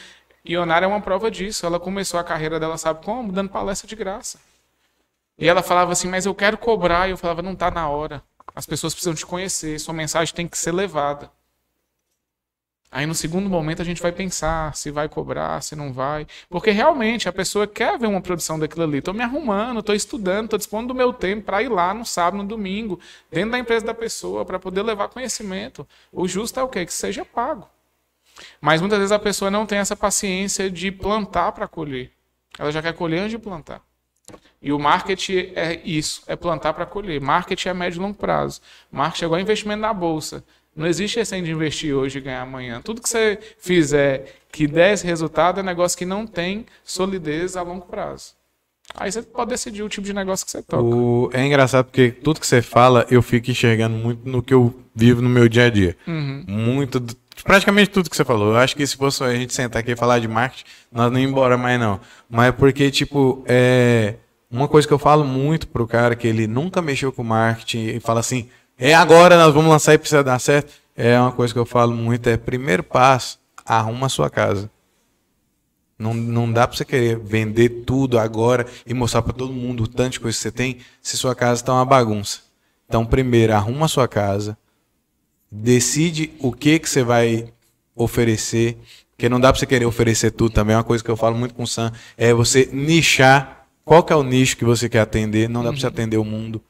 [0.42, 1.66] E Onara é uma prova disso.
[1.66, 3.30] Ela começou a carreira dela, sabe como?
[3.30, 4.38] Dando palestra de graça.
[5.38, 7.08] E ela falava assim, mas eu quero cobrar.
[7.08, 8.22] E eu falava, não tá na hora.
[8.56, 9.78] As pessoas precisam te conhecer.
[9.78, 11.30] Sua mensagem tem que ser levada.
[12.92, 16.26] Aí no segundo momento a gente vai pensar se vai cobrar, se não vai.
[16.48, 19.00] Porque realmente a pessoa quer ver uma produção daquilo ali.
[19.00, 22.42] Tô me arrumando, tô estudando, tô dispondo do meu tempo para ir lá no sábado,
[22.42, 22.98] no domingo,
[23.30, 25.86] dentro da empresa da pessoa, para poder levar conhecimento.
[26.10, 26.84] O justo é o quê?
[26.84, 27.68] Que seja pago.
[28.60, 32.10] Mas muitas vezes a pessoa não tem essa paciência de plantar para colher.
[32.58, 33.82] Ela já quer colher antes de plantar.
[34.62, 37.20] E o marketing é isso, é plantar para colher.
[37.20, 38.60] Marketing é médio e longo prazo.
[38.90, 40.44] Marketing é igual investimento na bolsa.
[40.80, 42.80] Não existe esse de investir hoje e ganhar amanhã.
[42.82, 47.62] Tudo que você fizer que der esse resultado é negócio que não tem solidez a
[47.62, 48.32] longo prazo.
[48.94, 50.82] Aí você pode decidir o tipo de negócio que você toca.
[50.82, 54.74] O- É engraçado porque tudo que você fala, eu fico enxergando muito no que eu
[54.94, 55.96] vivo no meu dia a dia.
[56.08, 56.44] Uhum.
[56.48, 57.00] Muito.
[57.44, 58.48] Praticamente tudo que você falou.
[58.52, 61.18] Eu acho que se fosse a gente sentar aqui e falar de marketing, nós não
[61.20, 62.00] ia embora mais, não.
[62.28, 64.14] Mas é porque, tipo, é.
[64.52, 68.00] Uma coisa que eu falo muito pro cara que ele nunca mexeu com marketing e
[68.00, 68.48] fala assim,
[68.80, 70.72] é agora, nós vamos lançar e precisa dar certo.
[70.96, 74.70] É uma coisa que eu falo muito, é primeiro passo, arruma a sua casa.
[75.98, 79.86] Não, não dá pra você querer vender tudo agora e mostrar pra todo mundo o
[79.86, 82.40] tanto de coisa que você tem se sua casa tá uma bagunça.
[82.88, 84.56] Então, primeiro, arruma a sua casa,
[85.52, 87.52] decide o que que você vai
[87.94, 88.78] oferecer,
[89.10, 90.72] porque não dá pra você querer oferecer tudo também.
[90.72, 94.12] É uma coisa que eu falo muito com o Sam, é você nichar qual que
[94.12, 96.62] é o nicho que você quer atender, não dá pra você atender o mundo.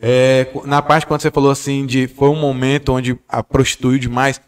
[0.00, 4.40] É, na parte quando você falou assim de foi um momento onde a prostituiu demais,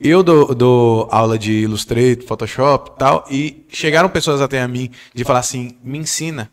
[0.00, 4.90] eu dou, dou aula de Illustrator, Photoshop e tal, e chegaram pessoas até a mim
[5.14, 6.50] de falar assim, me ensina.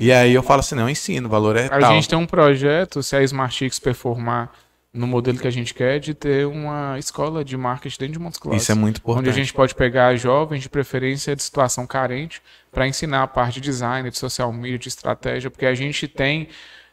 [0.00, 1.92] E aí eu falo assim, não, ensino, o valor é A tal.
[1.92, 4.50] gente tem um projeto, se a Smartix performar
[4.92, 8.40] no modelo que a gente quer, de ter uma escola de marketing dentro de Montes
[8.40, 8.62] Claros.
[8.62, 9.20] Isso é muito importante.
[9.20, 12.42] Onde a gente pode pegar jovens, de preferência de situação carente,
[12.72, 16.48] para ensinar a parte de design, de social media, de estratégia, porque a gente tem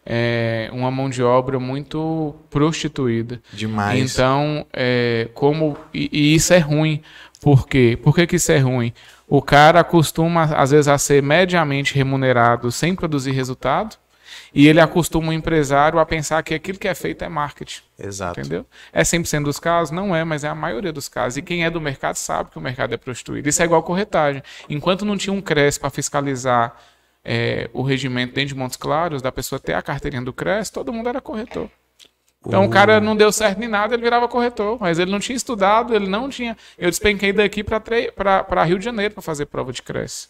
[0.06, 3.41] é, uma mão de obra muito prostituída.
[3.52, 4.14] Demais.
[4.14, 7.02] Então, é, como e, e isso é ruim.
[7.41, 7.98] Por quê?
[8.02, 8.94] Por que, que isso é ruim?
[9.27, 13.98] O cara acostuma, às vezes, a ser mediamente remunerado sem produzir resultado,
[14.53, 17.82] e ele acostuma o empresário a pensar que aquilo que é feito é marketing.
[17.99, 18.40] Exato.
[18.40, 18.65] Entendeu?
[18.94, 19.91] É 100% dos casos?
[19.91, 21.38] Não é, mas é a maioria dos casos.
[21.38, 23.49] E quem é do mercado sabe que o mercado é prostituído.
[23.49, 24.41] Isso é igual corretagem.
[24.69, 26.73] Enquanto não tinha um CRES para fiscalizar
[27.26, 30.94] é, o regimento dentro de Montes Claros, da pessoa ter a carteirinha do CRES, todo
[30.94, 31.70] mundo era corretor.
[32.48, 34.78] Então o cara não deu certo nem nada, ele virava corretor.
[34.80, 36.56] Mas ele não tinha estudado, ele não tinha.
[36.78, 40.30] Eu despenquei daqui para Rio de Janeiro para fazer prova de CRES.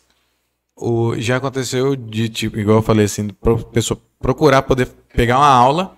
[0.77, 5.47] O, já aconteceu de tipo, igual eu falei assim, pro, pessoa procurar poder pegar uma
[5.47, 5.97] aula,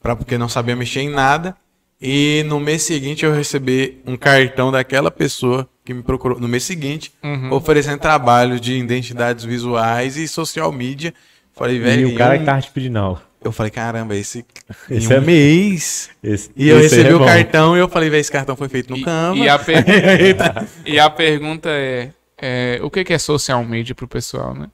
[0.00, 1.56] pra, porque não sabia mexer em nada,
[2.00, 6.64] e no mês seguinte eu receber um cartão daquela pessoa que me procurou no mês
[6.64, 7.50] seguinte, Uhum.
[7.50, 11.14] oferecendo trabalho de identidades visuais e social media.
[11.54, 13.22] Falei, velho, E o cara em que um- tava te pedindo aula.
[13.42, 14.44] eu falei, caramba, esse,
[14.90, 16.10] Esse um é- mês.
[16.22, 17.24] Esse- E eu recebi é o bom.
[17.24, 19.38] cartão e eu falei, velho, esse cartão foi feito no E, Canva.
[19.42, 19.84] e a, per-
[20.84, 24.66] e a pergunta é, é, o que que é social media para o pessoal, né?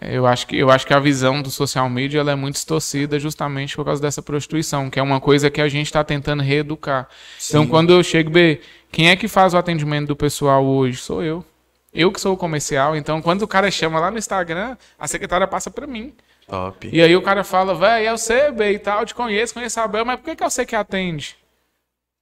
[0.00, 3.18] É, Eu acho, que, eu acho que a visão do social media é muito distorcida
[3.18, 7.08] justamente por causa dessa prostituição, que é uma coisa que a gente está tentando reeducar.
[7.48, 8.60] Então, quando eu chego, B,
[8.92, 10.98] quem é que faz o atendimento do pessoal hoje?
[10.98, 11.44] Sou eu.
[11.92, 12.94] Eu que sou o comercial.
[12.94, 16.14] Então, quando o cara chama lá no Instagram, a secretária passa para mim.
[16.46, 16.88] Top.
[16.92, 19.84] E aí o cara fala, velho, eu sei, B e tal, te conheço, conheço a
[19.84, 21.36] Abel, mas por que, que eu sei que atende?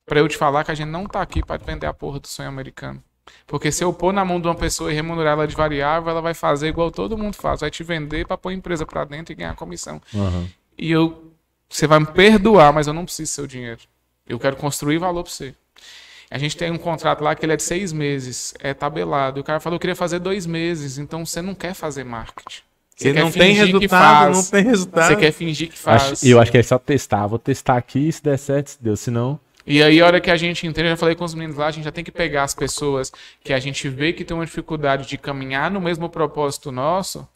[0.06, 2.28] Pra eu te falar que a gente não tá aqui pra vender a porra do
[2.28, 3.03] sonho americano.
[3.46, 6.20] Porque se eu pôr na mão de uma pessoa e remunerar ela de variável, ela
[6.20, 7.60] vai fazer igual todo mundo faz.
[7.60, 10.00] Vai te vender pra pôr a empresa pra dentro e ganhar comissão.
[10.14, 10.46] Aham.
[10.78, 11.30] E eu.
[11.68, 13.80] Você vai me perdoar, mas eu não preciso do seu dinheiro.
[14.28, 15.54] Eu quero construir valor pra você.
[16.30, 19.38] A gente tem um contrato lá que ele é de seis meses, é tabelado.
[19.38, 22.62] E o cara falou que queria fazer dois meses, então você não quer fazer marketing.
[22.96, 25.08] Se quer não tem resultado, não tem resultado.
[25.08, 26.12] Você quer fingir que faz.
[26.12, 27.26] Acho- eu acho que é só testar.
[27.26, 28.96] Vou testar aqui, se der certo, se deu.
[28.96, 31.34] Se não, E aí, a hora que a gente entende, eu já falei com os
[31.34, 33.10] meninos lá, a gente já tem que pegar as pessoas
[33.42, 37.26] que a gente vê que tem uma dificuldade de caminhar no mesmo propósito nosso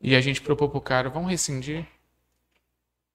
[0.00, 1.84] e a gente propor pro cara, vamos rescindir?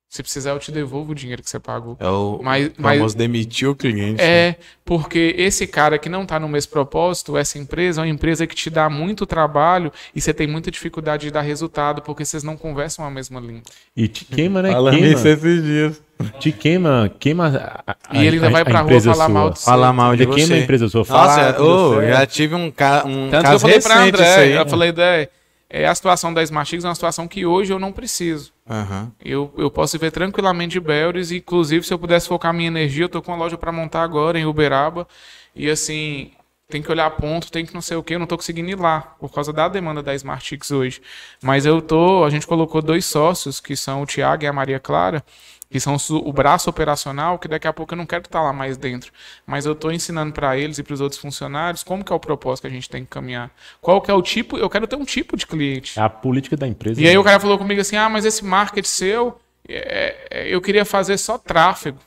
[0.10, 1.96] Se precisar, eu te devolvo o dinheiro que você pagou.
[1.98, 4.22] É o Mas- mas- famoso demitir o cliente.
[4.22, 4.50] né?
[4.50, 8.46] É, porque esse cara que não tá no mesmo propósito, essa empresa é uma empresa
[8.46, 12.44] que te dá muito trabalho e você tem muita dificuldade de dar resultado porque vocês
[12.44, 13.62] não conversam a mesma língua.
[13.96, 14.72] e te queima, né?
[14.74, 16.02] Falando queima, isso esses dias.
[16.40, 17.48] Te queima, queima.
[17.86, 19.34] a- a- E ele ainda a- vai pra rua empresa falar sua.
[19.34, 19.66] mal de você.
[19.66, 20.54] Falar mal de Você queima você.
[20.54, 21.06] a empresa sua.
[21.06, 22.08] Fala, Nossa, certo.
[22.08, 24.52] já tive um, ca um Tanto que eu caso falei pra André, aí.
[24.54, 25.30] eu falei, André,
[25.70, 28.52] é, a situação da Smartix é uma situação que hoje eu não preciso.
[28.70, 29.12] Aham.
[29.24, 33.06] Eu, eu posso viver tranquilamente de Belres, e inclusive se eu pudesse focar minha energia,
[33.06, 35.08] eu tô com uma loja para montar agora em Uberaba.
[35.56, 36.32] E assim,
[36.72, 38.80] tem que olhar ponto, tem que não sei o que, eu não tô conseguindo ir
[38.80, 41.02] lá, por causa da demanda da Smartix hoje.
[41.44, 44.80] Mas eu tô, a gente colocou dois sócios, que são o Thiago e a Maria
[44.80, 45.24] Clara,
[45.70, 48.76] que são o braço operacional, que daqui a pouco eu não quero estar lá mais
[48.76, 49.12] dentro.
[49.46, 52.20] Mas eu tô ensinando para eles e para os outros funcionários como que é o
[52.20, 53.50] propósito que a gente tem que caminhar.
[53.80, 55.98] Qual que é o tipo, eu quero ter um tipo de cliente.
[55.98, 57.00] É a política da empresa.
[57.02, 60.60] E aí o cara falou comigo assim: ah, mas esse market seu, é, é, eu
[60.60, 62.00] queria fazer só tráfego.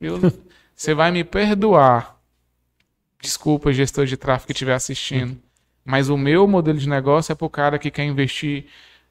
[0.00, 0.20] Eu-
[0.74, 2.16] Você vai me perdoar.
[3.24, 5.38] Desculpa, gestor de tráfego que estiver assistindo.
[5.82, 8.66] Mas o meu modelo de negócio é para o cara que quer investir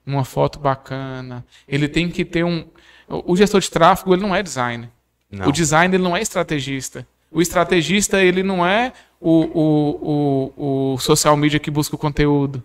[0.05, 1.43] numa foto bacana.
[1.67, 2.67] Ele tem que ter um.
[3.07, 4.89] O o gestor de tráfego ele não é designer.
[5.31, 5.47] Não.
[5.47, 7.07] O designer ele não é estrategista.
[7.31, 12.63] O estrategista ele não é o, o, o, o social media que busca o conteúdo.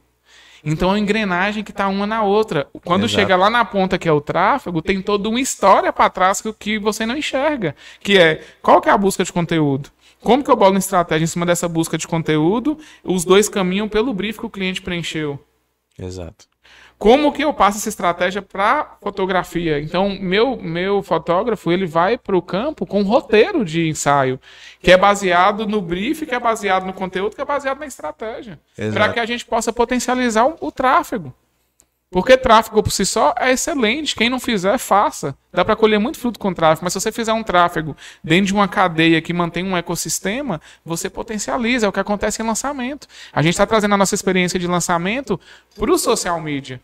[0.62, 2.68] Então é uma engrenagem que está uma na outra.
[2.84, 3.20] Quando Exato.
[3.20, 6.52] chega lá na ponta que é o tráfego, tem toda uma história para trás que,
[6.52, 7.74] que você não enxerga.
[8.00, 9.90] Que é qual que é a busca de conteúdo?
[10.23, 12.78] Como que eu bolo uma estratégia em cima dessa busca de conteúdo?
[13.05, 15.39] Os dois caminham pelo brief que o cliente preencheu.
[15.99, 16.47] Exato.
[16.99, 19.81] Como que eu passo essa estratégia para fotografia?
[19.81, 24.40] Então, meu meu fotógrafo ele vai para o campo com um roteiro de ensaio,
[24.81, 28.59] que é baseado no brief, que é baseado no conteúdo, que é baseado na estratégia,
[28.93, 31.32] para que a gente possa potencializar o, o tráfego.
[32.10, 34.16] Porque tráfego por si só é excelente.
[34.16, 35.36] Quem não fizer, faça.
[35.52, 36.85] Dá para colher muito fruto com tráfego.
[36.85, 37.94] Mas se você fizer um tráfego
[38.24, 41.85] dentro de uma cadeia que mantém um ecossistema, você potencializa.
[41.85, 43.06] É o que acontece em lançamento.
[43.30, 45.39] A gente está trazendo a nossa experiência de lançamento
[45.76, 46.80] para o social media.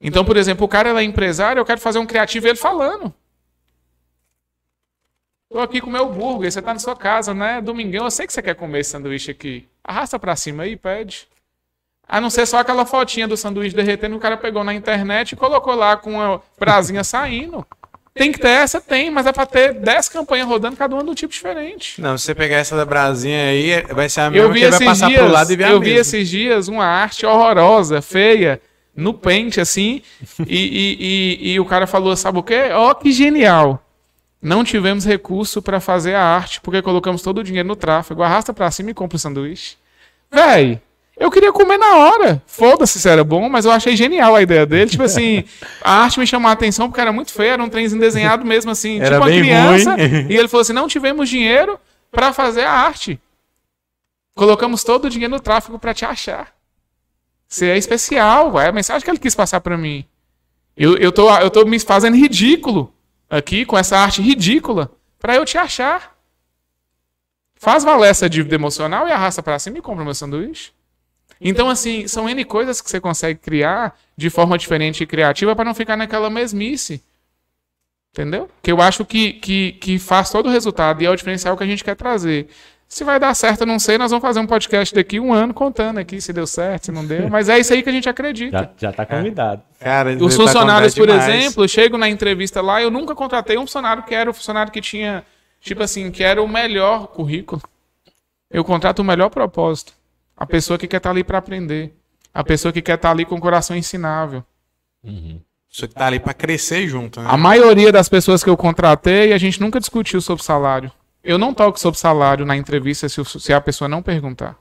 [0.00, 3.12] Então, por exemplo, o cara é empresário, eu quero fazer um criativo ele falando.
[5.50, 7.60] Tô aqui com o meu burger, você tá na sua casa, né?
[7.60, 9.68] Domingão, eu sei que você quer comer esse sanduíche aqui.
[9.82, 11.28] Arrasta pra cima aí, pede.
[12.10, 15.36] A não ser só aquela fotinha do sanduíche derretendo, o cara pegou na internet e
[15.36, 17.64] colocou lá com a brasinha saindo.
[18.12, 18.80] Tem que ter essa?
[18.80, 22.00] Tem, mas é pra ter 10 campanhas rodando, cada uma de um tipo diferente.
[22.00, 24.70] Não, se você pegar essa da Brasinha aí, vai ser a mesma Eu vi, que
[24.70, 28.02] vai passar dias, pro lado e ver a eu vi esses dias uma arte horrorosa,
[28.02, 28.60] feia,
[28.92, 30.02] no pente, assim,
[30.44, 32.70] e, e, e, e o cara falou, sabe o quê?
[32.72, 33.80] Ó, que genial.
[34.42, 38.24] Não tivemos recurso para fazer a arte, porque colocamos todo o dinheiro no tráfego.
[38.24, 39.76] Arrasta pra cima e compra o sanduíche.
[40.28, 40.80] Véi,
[41.20, 42.42] eu queria comer na hora.
[42.46, 44.90] Foda-se se era bom, mas eu achei genial a ideia dele.
[44.90, 45.44] Tipo assim,
[45.82, 48.70] a arte me chamou a atenção porque era muito feio, era um trenzinho desenhado mesmo
[48.70, 49.94] assim, Era tipo uma criança.
[49.94, 50.26] ruim.
[50.32, 51.78] E ele falou assim: não tivemos dinheiro
[52.10, 53.20] para fazer a arte.
[54.34, 56.54] Colocamos todo o dinheiro no tráfego para te achar.
[57.46, 60.04] Você é especial, é a mensagem que ele quis passar para mim.
[60.76, 62.94] Eu, eu, tô, eu tô me fazendo ridículo
[63.28, 66.16] aqui com essa arte ridícula para eu te achar.
[67.56, 70.72] Faz valer essa dívida emocional e arrasta para cima e compra meu sanduíche.
[71.40, 75.64] Então, assim, são N coisas que você consegue criar de forma diferente e criativa para
[75.64, 77.02] não ficar naquela mesmice.
[78.12, 78.50] Entendeu?
[78.60, 81.62] Que eu acho que, que, que faz todo o resultado e é o diferencial que
[81.62, 82.48] a gente quer trazer.
[82.86, 83.96] Se vai dar certo, eu não sei.
[83.96, 87.06] Nós vamos fazer um podcast daqui um ano contando aqui se deu certo, se não
[87.06, 87.30] deu.
[87.30, 88.58] Mas é isso aí que a gente acredita.
[88.58, 89.62] Já, já tá convidado.
[89.78, 91.40] Cara, Os tá funcionários, por contando demais.
[91.44, 94.72] exemplo, eu chego na entrevista lá, eu nunca contratei um funcionário que era o funcionário
[94.72, 95.24] que tinha,
[95.60, 97.62] tipo assim, que era o melhor currículo.
[98.50, 99.92] Eu contrato o melhor propósito.
[100.40, 101.94] A pessoa que quer estar ali para aprender.
[102.32, 104.42] A pessoa que quer estar ali com o coração ensinável.
[105.04, 107.26] Isso que tá ali pra crescer junto, né?
[107.30, 110.90] A maioria das pessoas que eu contratei, a gente nunca discutiu sobre salário.
[111.22, 114.56] Eu não toco sobre salário na entrevista se, a pessoa não perguntar.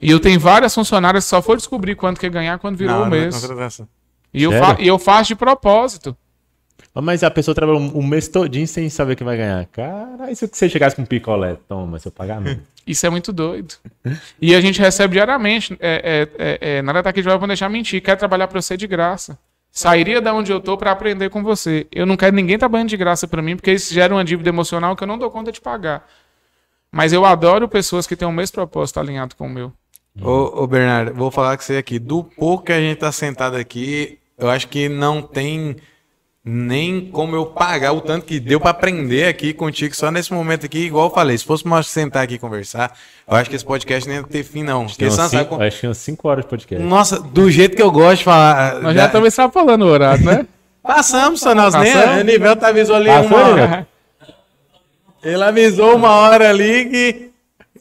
[0.00, 2.94] E eu tenho várias funcionárias que só foram descobrir quanto que ia ganhar quando virou
[2.94, 3.40] Não, o não- mês.
[3.40, 3.88] contratação.
[4.34, 6.16] E eu, fa- e eu faço de propósito.
[6.94, 9.64] Mas a pessoa trabalha um, mês todinho sem saber que vai ganhar.
[9.66, 11.56] Cara, e se você chegasse com um picolé?
[11.68, 12.62] Toma, seu pagamento.
[12.86, 13.74] Isso é muito doido.
[14.40, 15.76] E a gente recebe diariamente.
[15.78, 18.02] É, é, é, é, nada tá aqui de vai deixar mentir.
[18.02, 19.38] Quer trabalhar pra você de graça.
[19.70, 21.86] Sairia da onde eu tô pra aprender com você.
[21.92, 24.96] Eu não quero ninguém trabalhando de graça pra mim, porque isso gera uma dívida emocional
[24.96, 26.08] que eu não dou conta de pagar.
[26.90, 29.72] Mas eu adoro pessoas que têm o mesmo propósito alinhado com o meu.
[30.20, 31.98] Ô, ô, Bernardo, vou falar com você aqui.
[31.98, 35.76] Do pouco que a gente tá sentado aqui, eu acho que não tem
[36.50, 40.64] nem como eu pagar o tanto que deu pra aprender aqui contigo só nesse momento
[40.64, 41.36] aqui, igual eu falei.
[41.36, 42.96] Se fosse nós sentar aqui e conversar,
[43.28, 44.86] eu acho que esse podcast nem ia ter fim, não.
[45.60, 46.82] Acho que umas 5 horas de podcast.
[46.86, 48.80] Nossa, do jeito que eu gosto de falar.
[48.80, 50.46] Nós já estamos extrapolando o horário, né?
[50.82, 51.94] Passamos, só nós nem.
[52.20, 53.88] O nível tá avisou ali Passou, uma hora.
[55.22, 57.30] Ele avisou uma hora ali que.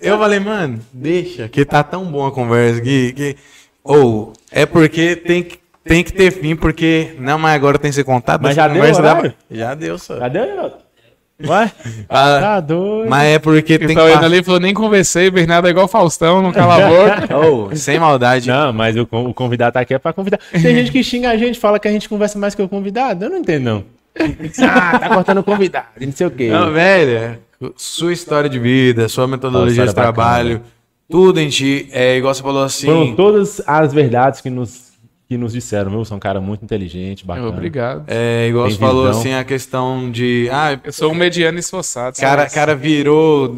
[0.01, 3.13] Eu falei, mano, deixa, que tá tão bom a conversa aqui.
[3.13, 3.37] Que...
[3.81, 5.57] Ou, é porque tem que,
[5.87, 7.15] tem que ter fim, porque.
[7.19, 8.41] Não, mas agora tem que ser contado.
[8.43, 9.31] Mas já deu conversa dá horário?
[9.49, 10.17] pra- Já deu, só.
[10.17, 10.39] Cadê?
[11.47, 11.71] Ué?
[12.09, 13.07] Ah, Tá doido.
[13.09, 13.93] mas é porque tem que.
[13.93, 16.89] Então ele falou, nem conversei, Bernardo é igual Faustão, não cala a
[17.27, 17.37] boca.
[17.37, 18.47] Ô, sem maldade.
[18.47, 20.39] Não, mas o, o convidado tá aqui é pra convidar.
[20.51, 23.25] Tem gente que xinga a gente, fala que a gente conversa mais que o convidado.
[23.25, 23.83] Eu não entendo, não.
[24.67, 26.49] Ah, tá cortando o convidado, não sei o quê.
[26.49, 27.37] Não, velho,
[27.75, 30.61] sua história de vida, sua metodologia de era bacana, trabalho,
[31.07, 32.87] tudo em ti, é igual você falou assim.
[32.87, 34.86] Foram todas as verdades que nos,
[35.27, 36.05] que nos disseram, viu?
[36.05, 37.49] Você é um cara muito inteligente, bacana.
[37.49, 38.05] Obrigado.
[38.07, 40.47] É, igual Tem você falou assim, a questão de.
[40.51, 42.17] Ah, Eu sou um mediano esforçado.
[42.17, 43.53] cara, cara virou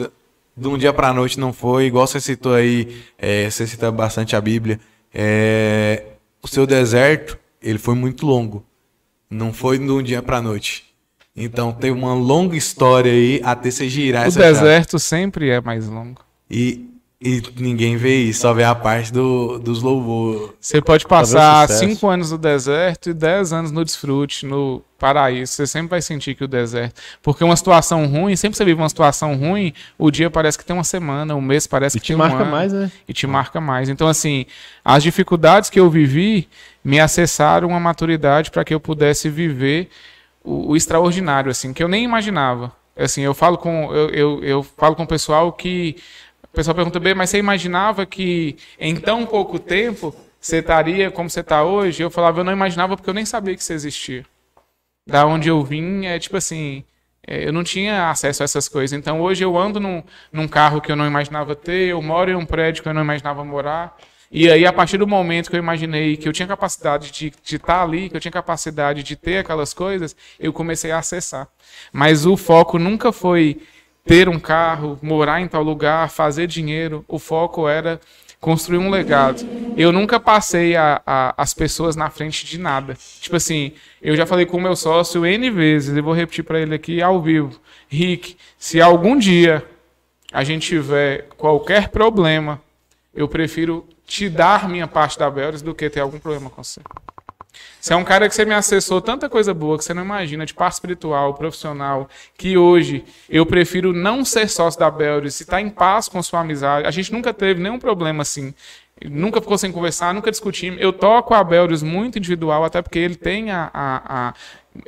[0.58, 1.86] de um dia pra noite, não foi.
[1.86, 2.88] Igual você citou aí,
[3.18, 4.80] é, você cita bastante a Bíblia.
[5.14, 6.04] É,
[6.42, 8.64] o seu deserto, ele foi muito longo.
[9.30, 10.86] Não foi de um dia pra noite.
[11.36, 14.54] Então tem uma longa história aí até você girar O essa chave.
[14.54, 16.22] deserto sempre é mais longo.
[16.50, 16.89] E,
[17.22, 20.52] e ninguém vê isso, só vê a parte do, dos louvores.
[20.58, 21.86] Você pode passar sucesso.
[21.86, 25.52] cinco anos no deserto e dez anos no desfrute, no paraíso.
[25.52, 27.02] Você sempre vai sentir que o deserto.
[27.22, 30.64] Porque uma situação ruim, sempre que você vive uma situação ruim, o dia parece que
[30.64, 32.90] tem uma semana, o mês parece E que te tem marca um ano, mais, né?
[33.06, 33.90] E te marca mais.
[33.90, 34.46] Então, assim,
[34.84, 36.48] as dificuldades que eu vivi
[36.82, 39.90] me acessaram uma maturidade para que eu pudesse viver
[40.42, 42.72] o, o extraordinário, assim, que eu nem imaginava.
[42.96, 45.98] Assim, eu falo com eu, eu, eu falo com o pessoal que
[46.52, 51.30] o pessoal pergunta bem, mas você imaginava que em tão pouco tempo você estaria como
[51.30, 52.02] você está hoje?
[52.02, 54.26] Eu falava, eu não imaginava porque eu nem sabia que você existia.
[55.06, 56.84] Da onde eu vim, é tipo assim,
[57.26, 58.98] é, eu não tinha acesso a essas coisas.
[58.98, 62.36] Então hoje eu ando num, num carro que eu não imaginava ter, eu moro em
[62.36, 63.96] um prédio que eu não imaginava morar.
[64.32, 67.56] E aí, a partir do momento que eu imaginei que eu tinha capacidade de de
[67.56, 71.48] estar ali, que eu tinha capacidade de ter aquelas coisas, eu comecei a acessar.
[71.92, 73.60] Mas o foco nunca foi
[74.10, 77.06] ter um carro, morar em tal lugar, fazer dinheiro.
[77.08, 78.02] O foco era
[78.42, 79.46] construir um legado.
[79.78, 82.98] Eu nunca passei a, a- as pessoas na frente de nada.
[83.22, 83.72] Tipo assim,
[84.02, 87.04] eu já falei com o meu sócio N vezes, e vou repetir para ele aqui
[87.04, 87.62] ao vivo.
[87.88, 89.64] Rick, se algum dia
[90.34, 92.60] a gente tiver qualquer problema,
[93.14, 96.82] eu prefiro te dar minha parte da Belris do que ter algum problema com você.
[97.80, 100.46] Você é um cara que você me acessou tanta coisa boa que você não imagina,
[100.46, 105.62] de parte espiritual, profissional, que hoje eu prefiro não ser sócio da Belris e estar
[105.62, 106.86] em paz com sua amizade.
[106.88, 108.54] A gente nunca teve nenhum problema assim.
[109.06, 110.82] Nunca ficou sem conversar, nunca discutimos.
[110.82, 113.70] Eu toco a Belris muito individual, até porque ele tem a.
[113.74, 114.34] a- a-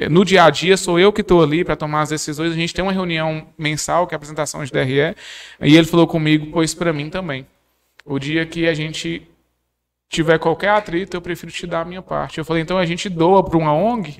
[0.09, 2.51] no dia a dia, sou eu que estou ali para tomar as decisões.
[2.51, 5.15] A gente tem uma reunião mensal, que é a apresentação de DRE,
[5.61, 7.47] e ele falou comigo, pois para mim também.
[8.05, 9.27] O dia que a gente
[10.11, 12.37] tiver qualquer atrito, eu prefiro te dar a minha parte.
[12.37, 14.17] Eu falei, então a gente doa para uma ONG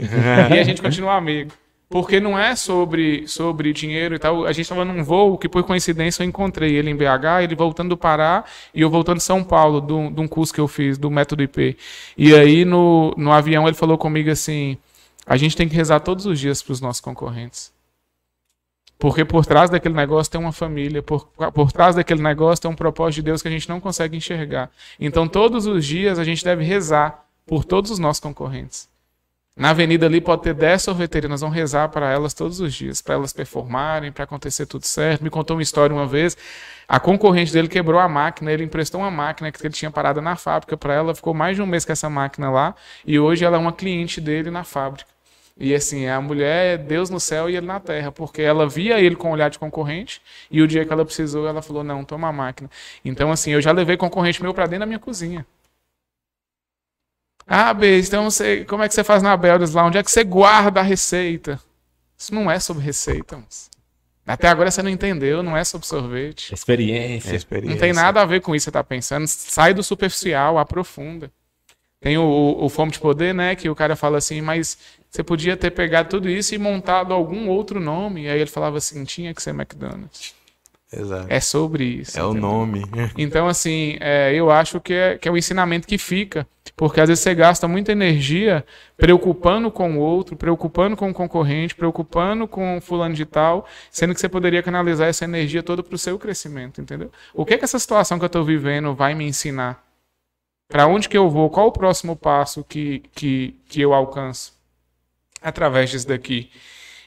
[0.49, 1.51] e a gente continua amigo.
[1.89, 4.45] Porque não é sobre, sobre dinheiro e tal.
[4.45, 7.89] A gente estava num voo que, por coincidência, eu encontrei ele em BH, ele voltando
[7.89, 11.11] do Pará e eu voltando de São Paulo, de um curso que eu fiz, do
[11.11, 11.77] Método IP.
[12.17, 14.77] E aí, no, no avião, ele falou comigo assim:
[15.27, 17.73] a gente tem que rezar todos os dias para os nossos concorrentes.
[19.01, 21.25] Porque por trás daquele negócio tem uma família, por,
[21.55, 24.69] por trás daquele negócio tem um propósito de Deus que a gente não consegue enxergar.
[24.99, 28.87] Então, todos os dias a gente deve rezar por todos os nossos concorrentes.
[29.57, 33.01] Na avenida ali pode ter 10 sorveteiras, nós vamos rezar para elas todos os dias,
[33.01, 35.23] para elas performarem, para acontecer tudo certo.
[35.23, 36.37] Me contou uma história uma vez,
[36.87, 40.35] a concorrente dele quebrou a máquina, ele emprestou uma máquina que ele tinha parada na
[40.35, 43.57] fábrica para ela, ficou mais de um mês com essa máquina lá, e hoje ela
[43.57, 45.09] é uma cliente dele na fábrica.
[45.63, 48.99] E assim, a mulher é Deus no céu e ele na terra, porque ela via
[48.99, 50.19] ele com um olhar de concorrente,
[50.49, 52.67] e o dia que ela precisou, ela falou: "Não, toma a máquina".
[53.05, 55.45] Então assim, eu já levei concorrente meu para dentro da minha cozinha.
[57.45, 59.85] Ah, Beijo, então você, como é que você faz na Beldas lá?
[59.85, 61.61] Onde é que você guarda a receita?
[62.17, 63.37] Isso não é sobre receita.
[63.37, 63.69] moço.
[64.25, 66.53] Até agora você não entendeu, não é sobre sorvete.
[66.53, 67.35] Experiência.
[67.35, 67.75] Experiência.
[67.75, 69.27] Não tem nada a ver com isso que você tá pensando.
[69.27, 71.31] Sai do superficial, aprofunda.
[71.99, 73.55] Tem o, o, o Fome de Poder, né?
[73.55, 74.77] Que o cara fala assim, mas
[75.11, 78.23] você podia ter pegado tudo isso e montado algum outro nome.
[78.23, 80.33] E aí ele falava assim, tinha que ser McDonald's.
[80.91, 81.27] Exato.
[81.29, 82.17] É sobre isso.
[82.17, 82.49] É o entendeu?
[82.49, 82.83] nome.
[83.17, 86.47] Então, assim, é, eu acho que é, que é o ensinamento que fica.
[86.77, 88.65] Porque às vezes você gasta muita energia
[88.97, 94.13] preocupando com o outro, preocupando com o concorrente, preocupando com o fulano de tal, sendo
[94.13, 97.11] que você poderia canalizar essa energia toda para o seu crescimento, entendeu?
[97.33, 99.83] O que, que essa situação que eu estou vivendo vai me ensinar?
[100.69, 101.49] Para onde que eu vou?
[101.49, 104.60] Qual o próximo passo que, que, que eu alcanço?
[105.41, 106.49] Através disso daqui.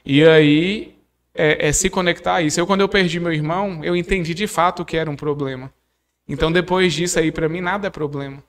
[0.05, 0.95] E aí,
[1.35, 2.59] é, é se conectar a isso.
[2.61, 5.73] Eu, quando eu perdi meu irmão, eu entendi de fato que era um problema.
[6.29, 8.43] Então, depois disso aí, para mim, nada é problema.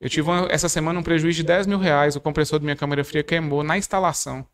[0.00, 2.14] Eu tive uma- essa semana um prejuízo de 10 mil reais.
[2.16, 4.46] O compressor da minha câmera fria queimou na instalação.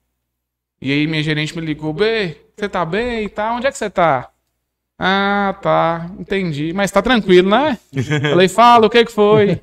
[0.80, 3.56] E aí, minha gerente me ligou: B, você tá bem e tal?
[3.56, 4.30] Onde é que você tá?
[4.98, 6.72] Ah, tá, entendi.
[6.72, 7.78] Mas tá tranquilo, né?
[8.30, 9.60] Falei: fala, o que que foi?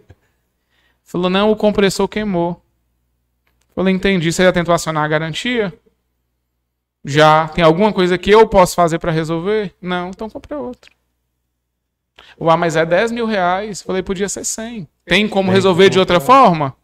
[1.04, 2.62] Falou: não, o compressor queimou.
[3.76, 4.31] Falei: entendi.
[4.31, 5.73] Você já tentou acionar a garantia?
[7.03, 7.48] Já.
[7.49, 9.73] Tem alguma coisa que eu posso fazer para resolver?
[9.81, 10.91] Não, então compre outro.
[12.39, 13.81] Ué, mas é 10 mil reais.
[13.81, 14.88] Falei, podia ser 100.
[15.06, 16.76] Tem como resolver de outra forma?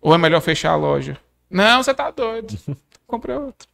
[0.00, 1.18] Ou é melhor fechar a loja?
[1.50, 2.56] Não, você tá doido.
[3.06, 3.68] Comprei outro.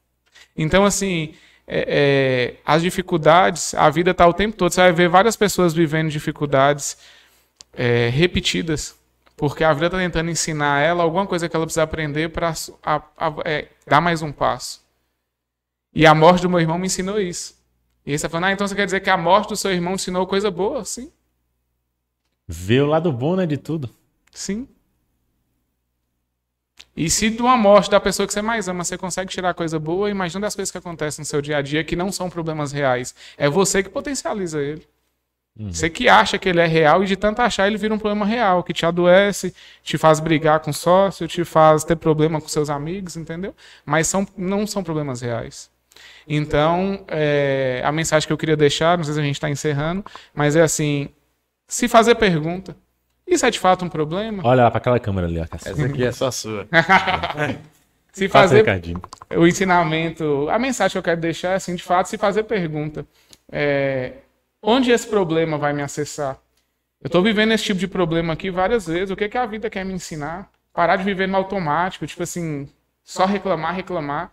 [0.56, 1.34] Então, assim,
[1.66, 4.72] é- é, as dificuldades, a vida tá o tempo todo.
[4.72, 6.98] Você vai ver várias pessoas vivendo dificuldades
[7.72, 8.97] é, repetidas.
[9.38, 12.52] Porque a vida tá tentando ensinar ela alguma coisa que ela precisa aprender para
[13.86, 14.84] dar mais um passo.
[15.94, 17.56] E a morte do meu irmão me ensinou isso.
[18.04, 19.70] E aí você tá falando, ah, então você quer dizer que a morte do seu
[19.72, 20.84] irmão ensinou coisa boa?
[20.84, 21.12] Sim,
[22.48, 23.88] Vê o lado bom, né, de tudo.
[24.32, 24.66] sim.
[26.96, 29.78] E se de uma morte da pessoa que você mais ama, você consegue tirar coisa
[29.78, 32.72] boa, imagina das coisas que acontecem no seu dia a dia que não são problemas
[32.72, 33.14] reais.
[33.36, 34.84] É você que potencializa ele.
[35.58, 38.24] Você que acha que ele é real e de tanto achar ele vira um problema
[38.24, 39.52] real, que te adoece,
[39.82, 43.52] te faz brigar com sócio, te faz ter problema com seus amigos, entendeu?
[43.84, 45.68] Mas são, não são problemas reais.
[46.28, 50.04] Então, é, a mensagem que eu queria deixar, não sei se a gente está encerrando,
[50.32, 51.08] mas é assim:
[51.66, 52.76] se fazer pergunta,
[53.26, 54.42] isso é de fato um problema?
[54.46, 55.46] Olha lá pra aquela câmera ali, ó.
[55.46, 55.72] Cassio.
[55.72, 56.68] Essa aqui é só sua.
[58.10, 58.64] Se fazer
[59.36, 63.06] o ensinamento, a mensagem que eu quero deixar é assim, de fato, se fazer pergunta.
[63.52, 64.14] É,
[64.62, 66.38] onde esse problema vai me acessar?
[67.00, 69.10] Eu estou vivendo esse tipo de problema aqui várias vezes.
[69.10, 70.50] O que, que a vida quer me ensinar?
[70.72, 72.68] Parar de viver no automático, tipo assim,
[73.04, 74.32] só reclamar, reclamar.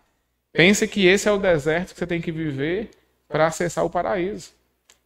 [0.52, 2.90] Pensa que esse é o deserto que você tem que viver
[3.28, 4.50] para acessar o paraíso.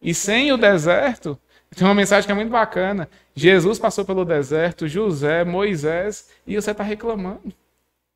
[0.01, 1.37] E sem o deserto,
[1.75, 3.07] tem uma mensagem que é muito bacana.
[3.35, 7.53] Jesus passou pelo deserto, José, Moisés, e você está reclamando.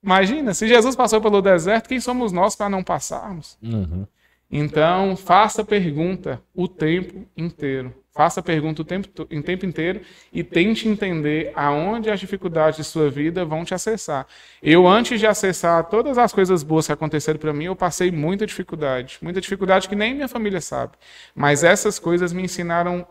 [0.03, 3.57] Imagina, se Jesus passou pelo deserto, quem somos nós para não passarmos?
[3.61, 4.05] Uhum.
[4.51, 7.93] Então, faça pergunta o tempo inteiro.
[8.13, 9.99] Faça pergunta o tempo, tempo inteiro
[10.31, 14.25] e tente entender aonde as dificuldades de sua vida vão te acessar.
[14.63, 18.45] Eu, antes de acessar todas as coisas boas que aconteceram para mim, eu passei muita
[18.45, 19.17] dificuldade.
[19.21, 20.93] Muita dificuldade que nem minha família sabe.
[21.35, 23.05] Mas essas coisas me ensinaram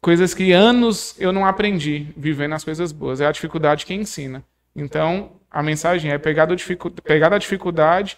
[0.00, 3.20] coisas que anos eu não aprendi vivendo as coisas boas.
[3.20, 4.44] É a dificuldade que ensina.
[4.76, 8.16] Então, a mensagem é pegar, dificu- pegar da dificuldade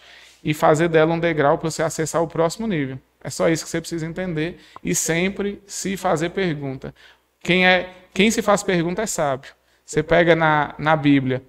[0.49, 2.99] e fazer dela um degrau para você acessar o próximo nível.
[3.23, 6.95] É só isso que você precisa entender e sempre se fazer pergunta.
[7.41, 9.53] Quem é quem se faz pergunta é sábio.
[9.85, 11.43] Você pega na, na Bíblia,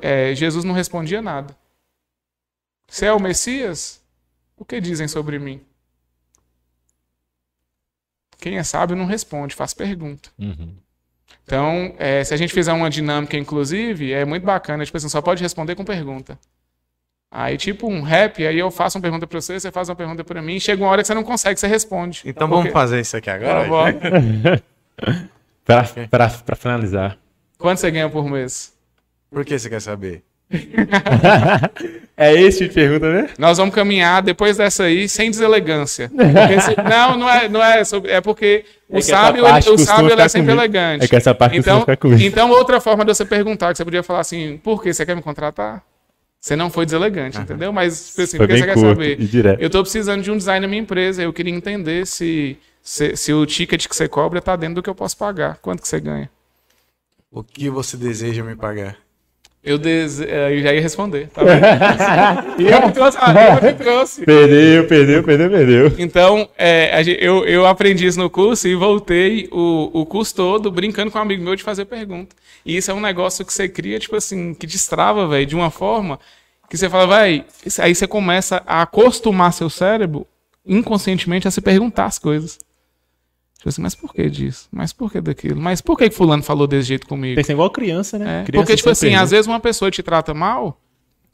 [0.00, 1.56] é, Jesus não respondia nada.
[2.86, 4.00] Você é o Messias?
[4.56, 5.60] O que dizem sobre mim?
[8.38, 10.30] Quem é sábio não responde, faz pergunta.
[10.38, 10.72] Uhum.
[11.42, 14.84] Então, é, se a gente fizer uma dinâmica, inclusive, é muito bacana.
[14.84, 16.38] Tipo assim, só pode responder com pergunta.
[17.30, 20.22] Aí, tipo um rap, aí eu faço uma pergunta pra você, você faz uma pergunta
[20.24, 22.22] pra mim, chega uma hora que você não consegue, você responde.
[22.24, 23.66] Então Porque- vamos fazer isso aqui agora?
[26.08, 27.18] Pra, pra finalizar.
[27.58, 28.72] Quanto você ganha por mês?
[29.30, 30.22] Por que você quer saber?
[32.18, 33.28] É esse tipo de pergunta, né?
[33.38, 36.08] Nós vamos caminhar depois dessa aí sem deselegância.
[36.08, 39.78] Se- não, não é, não é sobre, é porque o É essa sábio, ele, o
[39.78, 40.62] sábio ele é sempre comigo.
[40.62, 41.04] elegante.
[41.04, 42.22] É que essa parte então, ficar comigo.
[42.22, 45.14] então, outra forma de você perguntar, que você podia falar assim, por que você quer
[45.14, 45.82] me contratar?
[46.46, 47.72] Você não foi deselegante, entendeu?
[47.72, 49.20] Mas, assim, Foi por que bem você quer saber?
[49.20, 49.60] e direto.
[49.60, 53.32] Eu tô precisando de um design na minha empresa, eu queria entender se, se, se
[53.32, 55.56] o ticket que você cobra tá dentro do que eu posso pagar.
[55.56, 56.30] Quanto que você ganha?
[57.32, 58.96] O que você deseja me pagar?
[59.64, 60.24] Eu, dese...
[60.24, 62.62] eh, eu já ia responder, tá vendo?
[62.62, 64.24] E eu que trouxe, ah, eu que trouxe.
[64.24, 65.92] Perdeu, perdeu, perdeu, perdeu.
[65.98, 71.10] Então, é, eu, eu aprendi isso no curso e voltei o, o curso todo brincando
[71.10, 72.36] com um amigo meu de fazer pergunta.
[72.66, 75.70] E isso é um negócio que você cria, tipo assim, que destrava, velho, de uma
[75.70, 76.18] forma
[76.68, 77.44] Que você fala, vai,
[77.78, 80.26] aí você começa a acostumar seu cérebro
[80.66, 82.58] inconscientemente a se perguntar as coisas.
[83.56, 84.68] Tipo assim, mas por que disso?
[84.72, 85.60] Mas por que daquilo?
[85.60, 87.36] Mas por que, fulano falou desse jeito comigo?
[87.36, 88.40] Pensa igual criança, né?
[88.40, 89.22] É, Criança porque, tipo assim, pensa.
[89.22, 90.80] às vezes uma pessoa te trata mal,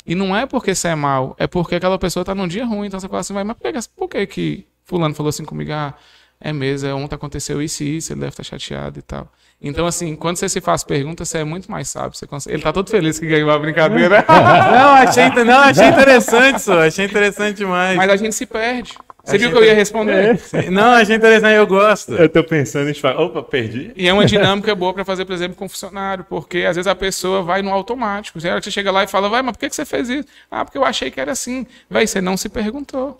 [0.07, 2.89] e não é porque você é mal, é porque aquela pessoa tá num dia ruim.
[2.89, 5.73] Então você fala assim, vai, mas por que, por que, que fulano falou assim comigo?
[5.73, 5.95] Ah,
[6.39, 9.33] é mesmo, é, ontem aconteceu isso e isso, ele deve estar chateado e tal.
[9.63, 12.19] Então, assim, quando você se faz perguntas, você é muito mais sábio.
[12.19, 12.57] Você consegue...
[12.57, 14.25] Ele tá todo feliz que ganhou a brincadeira.
[14.29, 16.73] Não, achei, não, achei interessante isso.
[16.73, 17.97] Achei interessante demais.
[17.97, 18.93] mas a gente se perde.
[19.23, 20.41] Você Achei viu que eu ia responder?
[20.69, 22.13] Não, achei interessante, eu gosto.
[22.13, 23.93] Eu tô pensando em falar, opa, perdi.
[23.95, 26.95] E é uma dinâmica boa para fazer, por exemplo, com funcionário, porque às vezes a
[26.95, 28.41] pessoa vai no automático.
[28.41, 30.27] Você você chega lá e fala, vai, mas por que que você fez isso?
[30.51, 31.65] Ah, porque eu achei que era assim.
[31.89, 33.17] Vai, você não se perguntou.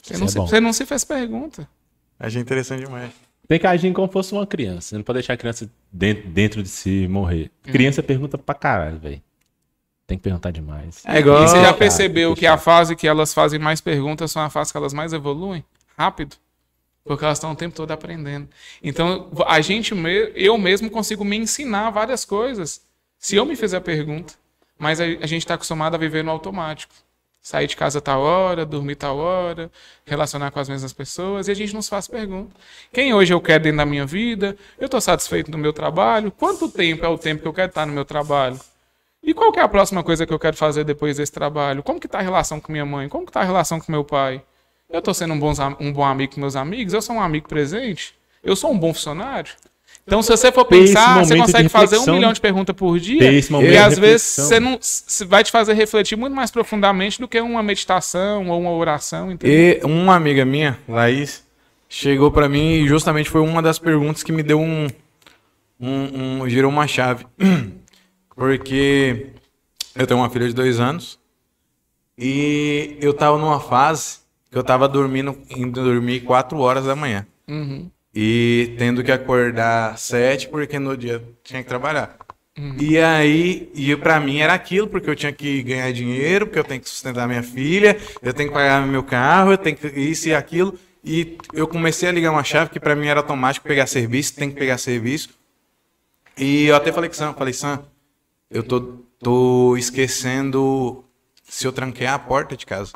[0.00, 1.68] Você não, é se, você não se fez pergunta.
[2.20, 3.25] Achei interessante demais.
[3.48, 4.88] Tem que agir como fosse uma criança.
[4.88, 7.50] Você não pode deixar a criança dentro, dentro de si morrer.
[7.62, 9.22] Criança pergunta pra caralho, velho.
[10.06, 11.02] Tem que perguntar demais.
[11.04, 11.42] É igual.
[11.44, 14.42] e você já cara, percebeu que que a fase que elas fazem mais perguntas são
[14.42, 15.64] a fase que elas mais evoluem?
[15.98, 16.36] Rápido.
[17.04, 18.48] Porque elas estão o tempo todo aprendendo.
[18.82, 22.80] Então, a gente, me- eu mesmo consigo me ensinar várias coisas
[23.18, 24.34] se eu me fizer a pergunta.
[24.78, 26.92] Mas a, a gente está acostumado a viver no automático.
[27.46, 29.70] Sair de casa tal hora, dormir tal hora,
[30.04, 32.52] relacionar com as mesmas pessoas, e a gente não se faz pergunta.
[32.92, 34.56] Quem hoje eu quero dentro da minha vida?
[34.76, 36.32] Eu estou satisfeito no meu trabalho?
[36.32, 38.58] Quanto tempo é o tempo que eu quero estar no meu trabalho?
[39.22, 41.84] E qual é a próxima coisa que eu quero fazer depois desse trabalho?
[41.84, 43.08] Como que tá a relação com minha mãe?
[43.08, 44.42] Como que tá a relação com meu pai?
[44.90, 45.40] Eu tô sendo um
[45.78, 46.94] um bom amigo com meus amigos?
[46.94, 48.18] Eu sou um amigo presente?
[48.42, 49.52] Eu sou um bom funcionário?
[50.06, 53.18] Então, se você for pensar, você consegue fazer um milhão de perguntas por dia.
[53.18, 54.78] Ter esse momento E às vezes você não
[55.26, 59.32] vai te fazer refletir muito mais profundamente do que uma meditação ou uma oração.
[59.32, 59.80] Entendeu?
[59.82, 61.44] E uma amiga minha, Laís,
[61.88, 64.86] chegou pra mim e justamente foi uma das perguntas que me deu um.
[65.80, 67.26] um, um girou uma chave.
[68.36, 69.30] Porque
[69.96, 71.18] eu tenho uma filha de dois anos
[72.16, 74.18] e eu tava numa fase
[74.52, 77.26] que eu tava dormindo, indo dormir quatro horas da manhã.
[77.48, 77.90] Uhum.
[78.18, 82.16] E tendo que acordar sete, porque no dia tinha que trabalhar.
[82.80, 86.64] E aí, e pra mim era aquilo, porque eu tinha que ganhar dinheiro, porque eu
[86.64, 90.28] tenho que sustentar minha filha, eu tenho que pagar meu carro, eu tenho que isso
[90.28, 90.78] e aquilo.
[91.04, 94.48] E eu comecei a ligar uma chave que pra mim era automático pegar serviço, tem
[94.48, 95.28] que pegar serviço.
[96.38, 97.84] E eu até falei com Sam, falei, Sam,
[98.50, 98.80] eu tô,
[99.20, 101.04] tô esquecendo
[101.44, 102.92] se eu tranquei a porta de casa.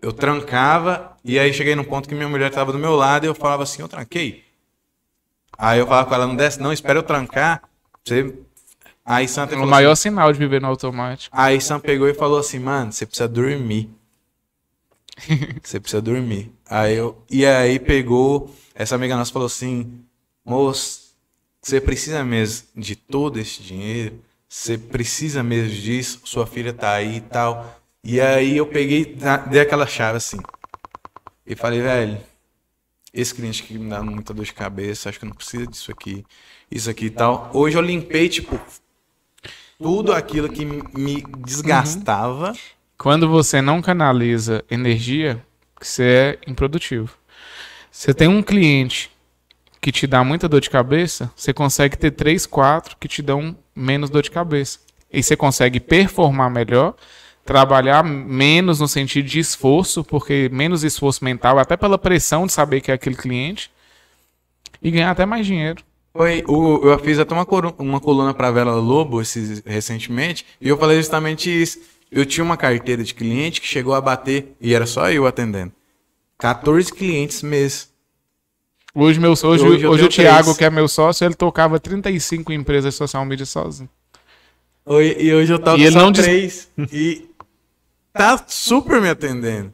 [0.00, 3.28] Eu trancava e aí cheguei num ponto que minha mulher estava do meu lado e
[3.28, 4.44] eu falava assim, eu tranquei.
[5.58, 7.62] Aí eu falava com ela, não desce não, espera eu trancar.
[8.04, 8.34] Você...
[9.04, 11.34] Aí Sam o maior assim, sinal de viver no automático.
[11.36, 13.88] Aí Sam pegou e falou assim, mano, você precisa dormir.
[15.62, 16.52] Você precisa dormir.
[16.68, 20.04] Aí eu, e aí pegou, essa amiga nossa falou assim,
[20.44, 21.06] moço,
[21.62, 24.22] você precisa mesmo de todo esse dinheiro?
[24.48, 26.20] Você precisa mesmo disso?
[26.24, 27.80] Sua filha tá aí e tal.
[28.08, 29.16] E aí eu peguei,
[29.50, 30.38] dei aquela chave assim.
[31.44, 32.20] E falei, velho,
[33.12, 36.24] esse cliente que me dá muita dor de cabeça, acho que não precisa disso aqui,
[36.70, 37.50] isso aqui e tal.
[37.52, 38.60] Hoje eu limpei, tipo,
[39.76, 42.52] tudo aquilo que me desgastava.
[42.96, 45.44] Quando você não canaliza energia,
[45.80, 47.12] você é improdutivo.
[47.90, 49.10] Você tem um cliente
[49.80, 53.58] que te dá muita dor de cabeça, você consegue ter três, quatro que te dão
[53.74, 54.78] menos dor de cabeça.
[55.12, 56.94] E você consegue performar melhor,
[57.46, 62.80] trabalhar menos no sentido de esforço, porque menos esforço mental, até pela pressão de saber
[62.80, 63.70] que é aquele cliente,
[64.82, 65.82] e ganhar até mais dinheiro.
[66.12, 67.46] Foi, o, eu fiz até uma,
[67.78, 71.78] uma coluna para Vela Lobo esses, recentemente, e eu falei justamente isso.
[72.10, 75.72] Eu tinha uma carteira de cliente que chegou a bater, e era só eu atendendo.
[76.38, 77.90] 14 clientes mês.
[78.94, 82.94] Hoje, meu, hoje, Hoje hoje o Thiago, que é meu sócio, ele tocava 35 empresas
[82.94, 83.88] social media sozinho.
[84.88, 86.70] E hoje eu toco E só não diz- três.
[86.92, 87.28] E
[88.16, 89.72] tá super me atendendo.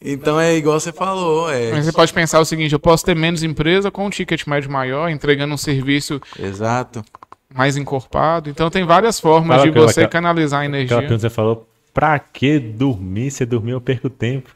[0.00, 1.50] Então é igual você falou.
[1.50, 1.72] É...
[1.72, 4.70] Mas você pode pensar o seguinte: eu posso ter menos empresa com um ticket médio
[4.70, 7.04] maior, entregando um serviço Exato.
[7.52, 8.48] mais encorpado.
[8.48, 10.96] Então tem várias formas Fala de aquela- você aquela- canalizar a Aquela energia.
[10.98, 13.30] pergunta que você falou, pra que dormir?
[13.32, 14.50] Se dormir eu perco tempo.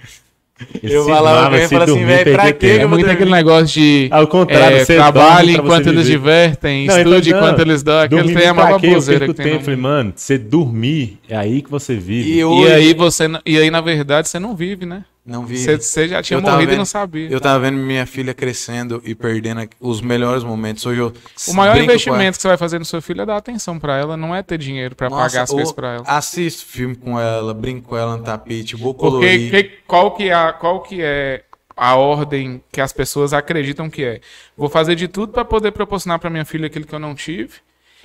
[0.82, 3.10] Eu falava que eu se falar assim, velho, pra que É muito dormir?
[3.14, 6.18] aquele negócio de Ao contrário, é, você trabalhe enquanto você eles viver.
[6.18, 7.98] divertem, Não, ele estude falou, enquanto não, eles dão.
[8.00, 9.52] Aquele dormir tem a maior perco que tem.
[9.52, 9.64] tempo.
[9.64, 12.30] Falei, mano, você dormir, é aí que você vive.
[12.30, 15.04] E, E hoje, aí você e aí na verdade você não vive, né?
[15.24, 15.56] Não vi.
[15.58, 17.30] Você, já tinha Eu morrido e vendo- não sabia.
[17.30, 20.84] Eu tava vendo minha filha crescendo e perdendo os melhores momentos.
[20.84, 21.12] Hoje eu
[21.48, 24.16] O maior investimento que você vai fazer no seu filho é dar atenção pra ela,
[24.16, 26.04] não é ter dinheiro Nossa, pagar as coisas pra ela.
[26.08, 29.50] Assisto filme com ela, brinco com ela no tapete, vou Porque colorir.
[29.50, 31.44] que- qual, que é, a- qual que é
[31.76, 34.20] a ordem que as pessoas acreditam que é?
[34.56, 37.52] Vou fazer de tudo para poder proporcionar para minha filha aquilo que eu não tive.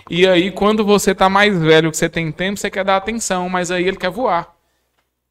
[0.07, 3.49] E aí, quando você tá mais velho, que você tem tempo, você quer dar atenção,
[3.49, 4.55] mas aí ele quer voar.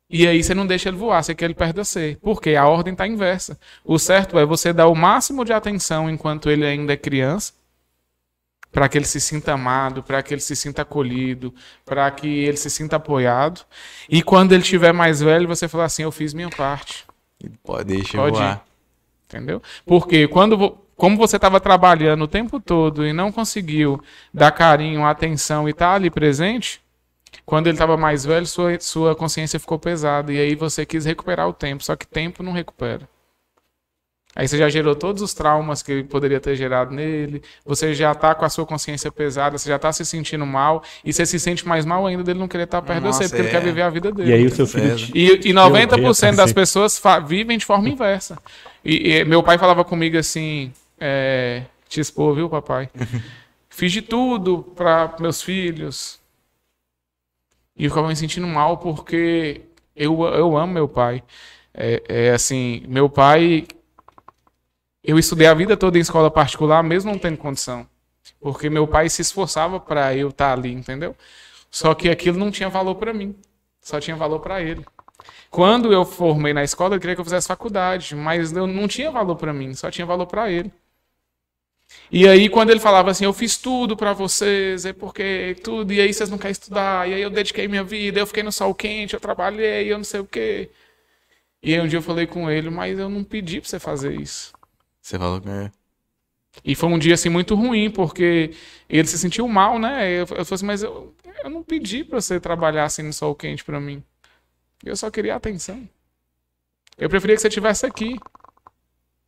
[0.09, 2.19] E aí você não deixa ele voar, você quer ele perto de você.
[2.23, 3.59] Porque a ordem está inversa.
[3.85, 7.53] O certo é você dar o máximo de atenção enquanto ele ainda é criança,
[8.71, 11.53] para que ele se sinta amado, para que ele se sinta acolhido,
[11.85, 13.63] para que ele se sinta apoiado.
[14.09, 17.05] E quando ele estiver mais velho, você fala assim: Eu fiz minha parte.
[17.65, 18.65] Pode deixar Pode voar.
[19.29, 19.61] Entendeu?
[19.85, 24.01] Porque quando, como você estava trabalhando o tempo todo e não conseguiu
[24.33, 26.81] dar carinho, atenção e estar ali presente,
[27.45, 30.33] quando ele estava mais velho, sua, sua consciência ficou pesada.
[30.33, 31.85] E aí você quis recuperar o tempo.
[31.85, 33.09] Só que tempo não recupera.
[34.37, 37.43] Aí você já gerou todos os traumas que ele poderia ter gerado nele.
[37.65, 40.83] Você já tá com a sua consciência pesada, você já tá se sentindo mal.
[41.03, 43.29] E você se sente mais mal ainda dele não querer estar perto de Nossa, você,
[43.31, 43.51] porque ele é.
[43.51, 44.31] quer viver a vida dele.
[44.31, 44.95] E aí o seu filho.
[45.15, 46.55] E, e 90% das assim.
[46.55, 48.39] pessoas vivem de forma inversa.
[48.85, 52.91] E, e meu pai falava comigo assim: é, te expor, viu, papai?
[53.71, 56.21] Fiz de tudo para meus filhos.
[57.77, 59.63] E eu ficava me sentindo mal porque
[59.95, 61.23] eu, eu amo meu pai.
[61.75, 63.67] É, é assim, meu pai.
[65.05, 67.87] Eu estudei a vida toda em escola particular, mesmo não tendo condição.
[68.41, 71.15] Porque meu pai se esforçava para eu estar ali, entendeu?
[71.71, 73.37] Só que aquilo não tinha valor para mim.
[73.81, 74.85] Só tinha valor para ele.
[75.51, 79.11] Quando eu formei na escola, ele queria que eu fizesse faculdade, mas eu não tinha
[79.11, 80.73] valor para mim, só tinha valor para ele.
[82.11, 86.01] E aí, quando ele falava assim, eu fiz tudo para vocês, é porque tudo, e
[86.01, 88.75] aí vocês não querem estudar, e aí eu dediquei minha vida, eu fiquei no sol
[88.75, 90.71] quente, eu trabalhei, eu não sei o quê.
[91.63, 94.15] E aí um dia eu falei com ele, mas eu não pedi para você fazer
[94.21, 94.53] isso.
[95.03, 95.71] Você falou que é.
[96.65, 98.53] E foi um dia assim muito ruim, porque
[98.89, 100.11] ele se sentiu mal, né?
[100.11, 103.35] Eu, eu falei assim, mas eu, eu não pedi para você trabalhar assim no sol
[103.35, 104.03] quente para mim.
[104.85, 105.89] Eu só queria atenção.
[106.97, 108.17] Eu preferia que você estivesse aqui.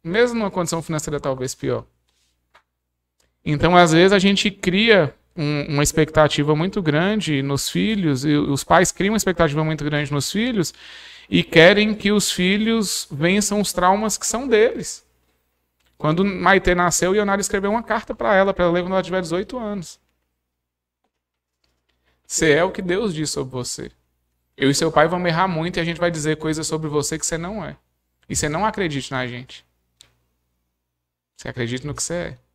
[0.02, 1.84] Mesmo numa condição financeira talvez pior.
[3.50, 8.62] Então, às vezes, a gente cria um- uma expectativa muito grande nos filhos, e os
[8.62, 10.74] pais criam uma expectativa muito grande nos filhos
[11.30, 15.02] e querem que os filhos vençam os traumas que são deles.
[15.96, 19.22] Quando Maite nasceu, Ionara escreveu uma carta para ela, para ela ler quando ela tiver
[19.22, 19.98] 18 anos.
[22.26, 23.90] Você é o que Deus diz sobre você.
[24.58, 27.18] Eu e seu pai vamos errar muito e a gente vai dizer coisas sobre você
[27.18, 27.78] que você não é.
[28.28, 29.64] E você não acredite na gente.
[31.34, 32.47] Você acredita no que você é.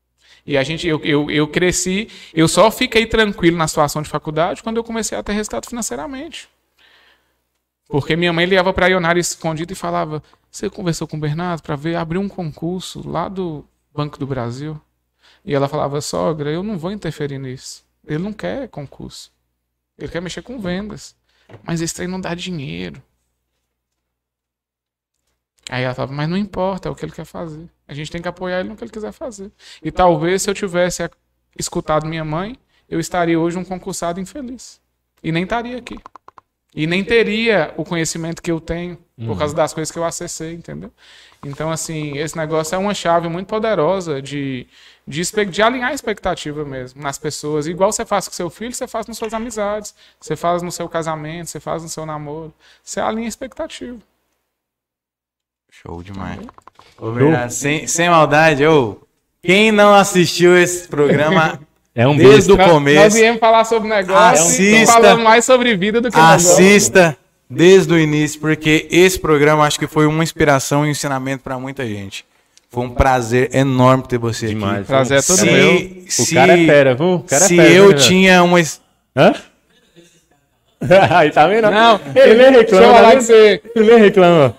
[0.45, 4.61] E a gente, eu, eu, eu cresci, eu só fiquei tranquilo na situação de faculdade
[4.61, 6.49] quando eu comecei a ter resultado financeiramente.
[7.87, 11.75] Porque minha mãe ligava para Ionara escondida e falava: Você conversou com o Bernardo para
[11.75, 14.79] ver abrir um concurso lá do Banco do Brasil?
[15.45, 17.85] E ela falava: Sogra, eu não vou interferir nisso.
[18.05, 19.31] Ele não quer concurso.
[19.97, 21.15] Ele quer mexer com vendas.
[21.63, 23.01] Mas esse trem não dá dinheiro.
[25.69, 27.69] Aí ela falava: Mas não importa, é o que ele quer fazer.
[27.87, 29.51] A gente tem que apoiar ele no que ele quiser fazer.
[29.83, 31.09] E talvez se eu tivesse
[31.57, 32.57] escutado minha mãe,
[32.89, 34.81] eu estaria hoje um concursado infeliz.
[35.21, 35.97] E nem estaria aqui.
[36.75, 38.97] E nem teria o conhecimento que eu tenho
[39.27, 40.91] por causa das coisas que eu acessei, entendeu?
[41.45, 44.67] Então, assim, esse negócio é uma chave muito poderosa de,
[45.07, 47.67] de, de alinhar a expectativa mesmo nas pessoas.
[47.67, 50.89] Igual você faz com seu filho, você faz nas suas amizades, você faz no seu
[50.89, 52.53] casamento, você faz no seu namoro.
[52.83, 53.99] Você alinha a expectativa.
[55.81, 56.39] Show demais.
[56.99, 58.97] Ô, Bernardo, sem, sem maldade, ô.
[59.41, 61.59] Quem não assistiu esse programa
[61.95, 64.93] É um desde o Nós- Nós começo, viemos falar sobre negócio e Assista.
[64.93, 66.51] falamos mais sobre vida do que negócio.
[66.53, 67.15] assista
[67.47, 71.59] desde o início, porque esse programa acho que foi uma inspiração e um ensinamento para
[71.59, 72.25] muita gente.
[72.71, 74.77] Foi um prazer enorme ter você Demais.
[74.79, 74.87] aqui.
[74.87, 75.75] Prazer é todo Se- meu.
[75.75, 77.13] O se- cara é fera, viu?
[77.15, 78.59] O cara se é fera, eu né, tinha uma.
[79.15, 79.33] Hã?
[81.11, 81.69] Aí tá vendo?
[81.69, 82.93] Não, ele nem Deixa eu reclama.
[82.93, 83.15] falar né?
[83.17, 83.61] que você.
[83.75, 84.55] Ele nem reclama.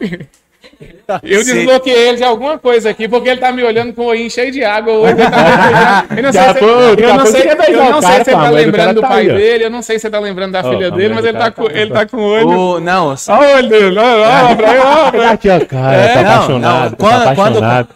[1.23, 4.07] Eu Se- desbloqueei ele de alguma coisa aqui, porque ele tá me olhando com o
[4.07, 5.13] olhinho cheio de água hoje.
[5.13, 6.17] Ele tá me olhando.
[6.17, 6.59] Eu não sei se,
[7.03, 9.27] eu não sei, você eu não sei se ele tá do lembrando do tá pai
[9.27, 11.65] dele, eu não sei se ele tá lembrando da filha dele, mas ele tá, com,
[11.69, 12.49] tá- ele tá com o olho.
[12.59, 14.81] o- não, Olha o olho dele, olha olha pra ele,
[15.19, 15.31] olha.
[15.31, 16.91] Aqui, ó, cara, É, tá não, apaixonado.
[16.91, 17.89] não, quando- tá apaixonado.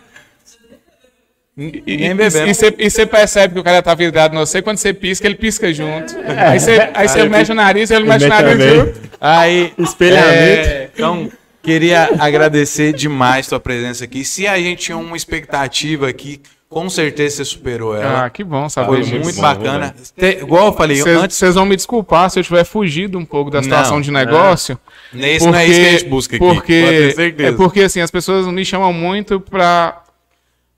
[1.60, 5.34] E, você, você percebe que o cara tá vidrado no você, quando você pisca, ele
[5.34, 6.14] pisca junto.
[6.36, 9.00] Aí você, aí você Aí mexe o nariz, ele ele mexe o nariz junto.
[9.20, 10.30] Aí, Espelhamento.
[10.30, 11.28] é, então,
[11.72, 14.24] queria agradecer demais tua presença aqui.
[14.24, 18.24] Se a gente tinha uma expectativa aqui, com certeza você superou ela.
[18.24, 19.94] Ah, que bom saber Foi muito bom, bacana.
[20.18, 23.24] Te- igual eu falei, Vocês antes, vocês vão me desculpar se eu tiver fugido um
[23.24, 24.78] pouco da situação Não, de negócio.
[25.12, 26.44] nesse não é isso que a gente busca aqui.
[26.44, 27.48] Porque, pode ter certeza.
[27.48, 30.02] é porque assim, as pessoas me chamam muito pra.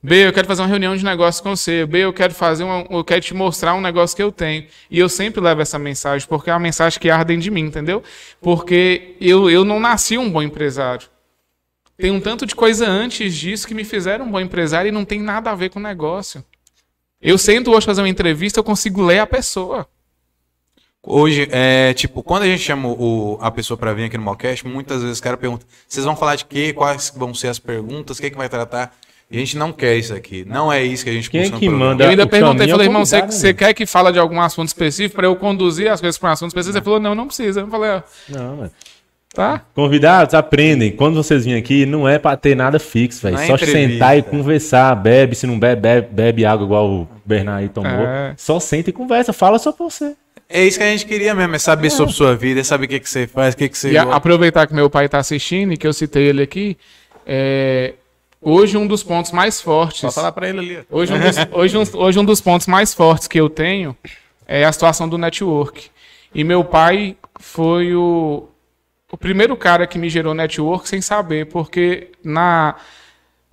[0.03, 1.85] B, eu quero fazer uma reunião de negócio com você.
[1.85, 4.67] B, eu quero fazer eu quero te mostrar um negócio que eu tenho.
[4.91, 8.03] E eu sempre levo essa mensagem, porque é uma mensagem que arde de mim, entendeu?
[8.41, 11.09] Porque eu, eu não nasci um bom empresário.
[11.99, 15.05] Tem um tanto de coisa antes disso que me fizeram um bom empresário e não
[15.05, 16.43] tem nada a ver com negócio.
[17.21, 19.87] Eu sento hoje fazer uma entrevista, eu consigo ler a pessoa.
[21.03, 24.67] Hoje, é, tipo, quando a gente chama o, a pessoa para vir aqui no Malcast,
[24.67, 26.73] muitas vezes o cara pergunta: vocês vão falar de quê?
[26.73, 28.19] Quais vão ser as perguntas?
[28.19, 28.95] O que, que vai tratar?
[29.31, 30.45] E a gente não quer isso aqui.
[30.49, 31.79] Não é isso que a gente Quem é que programa.
[31.79, 32.05] manda?
[32.05, 33.53] Eu ainda o perguntei, é falei, irmão, você, você né?
[33.53, 36.49] quer que fale de algum assunto específico para eu conduzir as coisas para um assunto
[36.51, 36.79] específico?
[36.81, 37.61] Você falou, não, não precisa.
[37.61, 38.71] Eu falei, ó, Não, mano.
[39.33, 39.63] tá?
[39.73, 40.91] Convidados, aprendem.
[40.91, 43.37] Quando vocês virem aqui, não é pra ter nada fixo, velho.
[43.37, 43.89] Não é Só entrevista.
[43.93, 44.95] sentar e conversar.
[44.97, 47.91] Bebe, se não bebe, bebe, bebe água igual o Bernardo aí tomou.
[48.07, 48.35] É.
[48.37, 49.33] Só senta e conversa.
[49.33, 50.15] Fala só pra você.
[50.49, 52.89] É isso que a gente queria mesmo, é saber sobre sua vida, é saber o
[52.89, 55.19] que, que você faz, o que, que você E a- aproveitar que meu pai está
[55.19, 56.77] assistindo e que eu citei ele aqui,
[57.25, 57.95] é,
[58.41, 60.01] hoje um dos pontos mais fortes.
[60.01, 60.87] Pode falar pra ele ali.
[60.91, 63.97] Hoje um, dos, hoje, um, hoje um dos pontos mais fortes que eu tenho
[64.47, 65.91] é a situação do network.
[66.35, 68.49] E meu pai foi o,
[69.11, 72.77] o primeiro cara que me gerou network sem saber, porque na,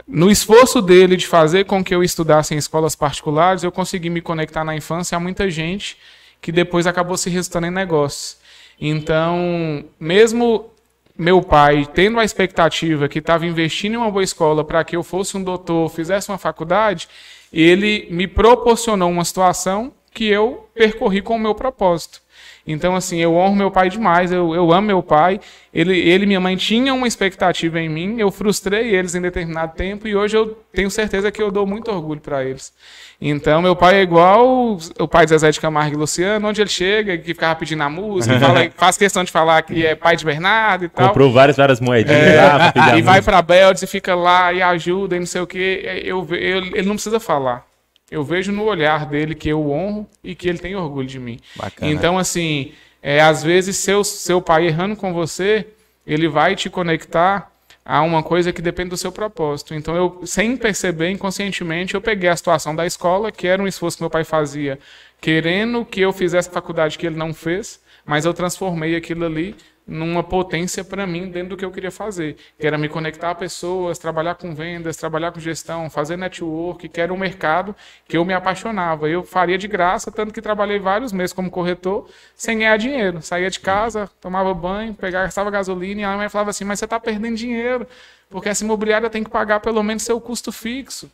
[0.07, 4.21] no esforço dele de fazer com que eu estudasse em escolas particulares, eu consegui me
[4.21, 5.97] conectar na infância a muita gente
[6.41, 8.37] que depois acabou se resultando em negócios.
[8.79, 10.69] Então, mesmo
[11.17, 15.03] meu pai tendo a expectativa que estava investindo em uma boa escola para que eu
[15.03, 17.09] fosse um doutor, fizesse uma faculdade,
[17.51, 22.21] ele me proporcionou uma situação que eu percorri com o meu propósito.
[22.67, 25.39] Então, assim, eu honro meu pai demais, eu, eu amo meu pai.
[25.73, 29.73] Ele, ele e minha mãe tinham uma expectativa em mim, eu frustrei eles em determinado
[29.75, 32.73] tempo e hoje eu tenho certeza que eu dou muito orgulho para eles.
[33.21, 36.69] Então, meu pai é igual o pai de Zezé de Camargo e Luciano, onde ele
[36.69, 40.25] chega, que ficava pedindo a música, fala- faz questão de falar que é pai de
[40.25, 41.07] Bernardo e tal.
[41.09, 42.99] Comprou várias, várias moedinhas lá pra pedir É.
[42.99, 46.01] E vai pra Beldes e fica lá e ajuda e não sei o que.
[46.03, 47.65] Eu, ve- eu- ele não precisa falar.
[48.09, 51.39] Eu vejo no olhar dele que eu honro e que ele tem orgulho de mim.
[51.55, 51.91] Bacana.
[51.91, 52.71] Então, assim,
[53.01, 55.67] é, às vezes seu, seu pai errando com você,
[56.05, 57.51] ele vai te conectar
[57.83, 59.73] a uma coisa que depende do seu propósito.
[59.73, 63.97] Então, eu, sem perceber, inconscientemente, eu peguei a situação da escola, que era um esforço
[63.97, 64.77] que meu pai fazia,
[65.21, 69.55] querendo que eu fizesse faculdade que ele não fez, mas eu transformei aquilo ali
[69.87, 73.35] numa potência para mim dentro do que eu queria fazer, que era me conectar a
[73.35, 77.73] pessoas, trabalhar com vendas, trabalhar com gestão, fazer network, que era um mercado
[78.05, 79.07] que eu me apaixonava.
[79.07, 83.21] Eu faria de graça, tanto que trabalhei vários meses como corretor, sem ganhar dinheiro.
[83.21, 86.85] Saía de casa, tomava banho, pegava, gastava gasolina e a mãe falava assim: "Mas você
[86.85, 87.87] está perdendo dinheiro,
[88.29, 91.09] porque essa imobiliária tem que pagar pelo menos seu custo fixo.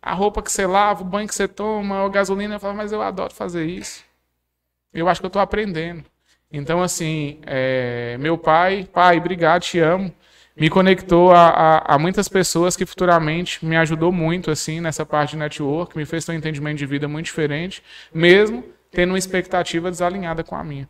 [0.00, 2.54] A roupa que você lava, o banho que você toma, a gasolina".
[2.56, 4.04] Eu falava: "Mas eu adoro fazer isso.
[4.94, 6.04] Eu acho que eu estou aprendendo".
[6.52, 10.12] Então, assim, é, meu pai, pai, obrigado, te amo,
[10.56, 15.30] me conectou a, a- a muitas pessoas que futuramente me ajudou muito, assim, nessa parte
[15.32, 17.82] de network, me fez ter um entendimento de vida muito diferente,
[18.14, 20.88] mesmo tendo uma expectativa desalinhada com a minha.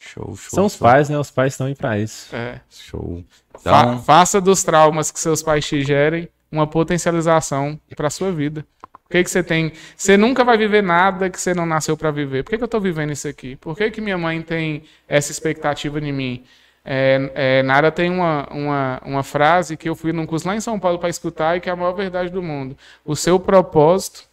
[0.00, 0.50] Show, show.
[0.50, 0.86] São os show.
[0.86, 1.18] pais, né?
[1.18, 2.34] Os pais estão aí pra isso.
[2.34, 2.60] É.
[2.70, 3.24] Show.
[3.58, 8.64] Fa- Então, faça dos traumas que seus pais te gerem uma potencialização para sua vida.
[9.08, 9.72] O que, que você tem?
[9.96, 12.44] Você nunca vai viver nada que você não nasceu para viver.
[12.44, 13.56] Por que, que eu estou vivendo isso aqui?
[13.56, 16.44] Por que, que minha mãe tem essa expectativa em mim?
[16.84, 20.60] É, é, Nara tem uma, uma, uma frase que eu fui num curso lá em
[20.60, 22.76] São Paulo para escutar e que é a maior verdade do mundo.
[23.02, 24.28] O seu propósito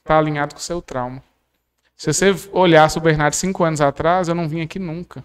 [0.00, 1.22] está alinhado com o seu trauma.
[1.96, 5.22] Se você olhasse o Bernardo cinco anos atrás, eu não vim aqui nunca.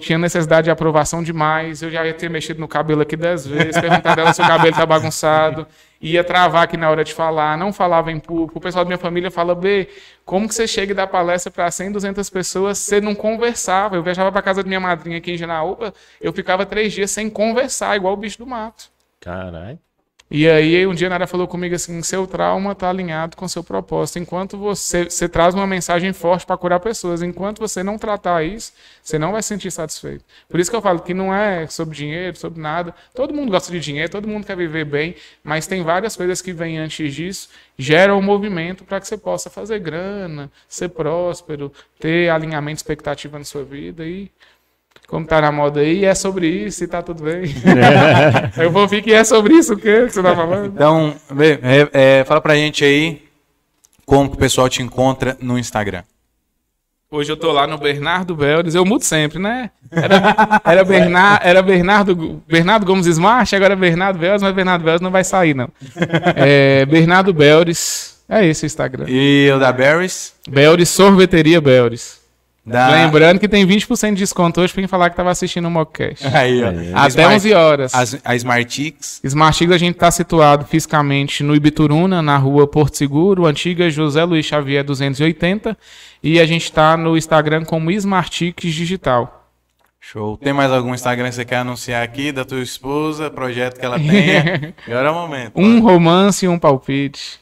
[0.00, 3.80] Tinha necessidade de aprovação demais, eu já ia ter mexido no cabelo aqui dez vezes,
[3.80, 5.66] perguntado dela se o cabelo tá bagunçado,
[5.98, 8.58] ia travar aqui na hora de falar, não falava em público.
[8.58, 9.88] O pessoal da minha família fala, B,
[10.26, 13.96] como que você chega e dá palestra para 100, 200 pessoas, você não conversava?
[13.96, 17.30] Eu viajava para casa da minha madrinha aqui em Janaúba, eu ficava três dias sem
[17.30, 18.90] conversar, igual o bicho do mato.
[19.20, 19.78] Caralho.
[20.34, 23.62] E aí, um dia a Nara falou comigo assim: seu trauma está alinhado com seu
[23.62, 24.18] propósito.
[24.18, 28.72] Enquanto você, você traz uma mensagem forte para curar pessoas, enquanto você não tratar isso,
[29.02, 30.24] você não vai se sentir satisfeito.
[30.48, 32.94] Por isso que eu falo que não é sobre dinheiro, sobre nada.
[33.14, 35.14] Todo mundo gosta de dinheiro, todo mundo quer viver bem,
[35.44, 39.50] mas tem várias coisas que vêm antes disso, geram um movimento para que você possa
[39.50, 44.30] fazer grana, ser próspero, ter alinhamento, expectativa na sua vida e.
[45.06, 47.44] Como tá na moda aí, é sobre isso e tá tudo bem.
[48.56, 50.72] Eu vou ver que é sobre isso o que você tá falando.
[50.74, 51.14] então
[51.62, 53.22] é, é, fala pra gente aí
[54.06, 56.02] como que o pessoal te encontra no Instagram.
[57.10, 59.70] Hoje eu tô lá no Bernardo Beldes, eu mudo sempre, né?
[59.90, 65.02] Era, era, Bernar, era Bernardo, Bernardo Gomes Smart, agora é Bernardo Beldes, mas Bernardo Beldes
[65.02, 65.68] não vai sair, não.
[66.34, 69.04] É, Bernardo Beldes, é esse o Instagram.
[69.08, 70.32] E o da Berries?
[70.48, 72.21] Beldes, Sorveteria Beldes.
[72.64, 72.88] Da...
[72.90, 76.24] Lembrando que tem 20% de desconto hoje pra quem falar que tava assistindo o Mockcast.
[76.28, 76.68] Aí, ó.
[76.68, 76.92] Aí.
[76.94, 77.94] Até Smart- 11 horas.
[77.94, 79.20] as- a Smartix.
[79.24, 84.22] Smart Chicos a gente está situado fisicamente no Ibituruna, na rua Porto Seguro, antiga José
[84.22, 85.76] Luiz Xavier 280.
[86.22, 89.40] E a gente está no Instagram como Smart Chicos Digital.
[90.00, 90.36] Show.
[90.36, 93.98] Tem mais algum Instagram que você quer anunciar aqui da tua esposa, projeto que ela
[93.98, 94.74] tenha?
[94.86, 95.52] Agora é o momento.
[95.56, 97.40] Um romance e um palpite.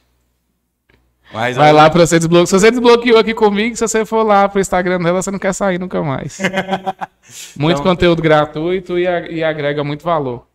[1.33, 2.47] Mas Vai olha- lá pra você desbloquear.
[2.47, 5.53] Se você desbloqueou aqui comigo, se você for lá pro Instagram dela, você não quer
[5.53, 6.39] sair nunca mais.
[7.57, 10.47] Muito Então- conteúdo gratuito e, a- e agrega muito valor.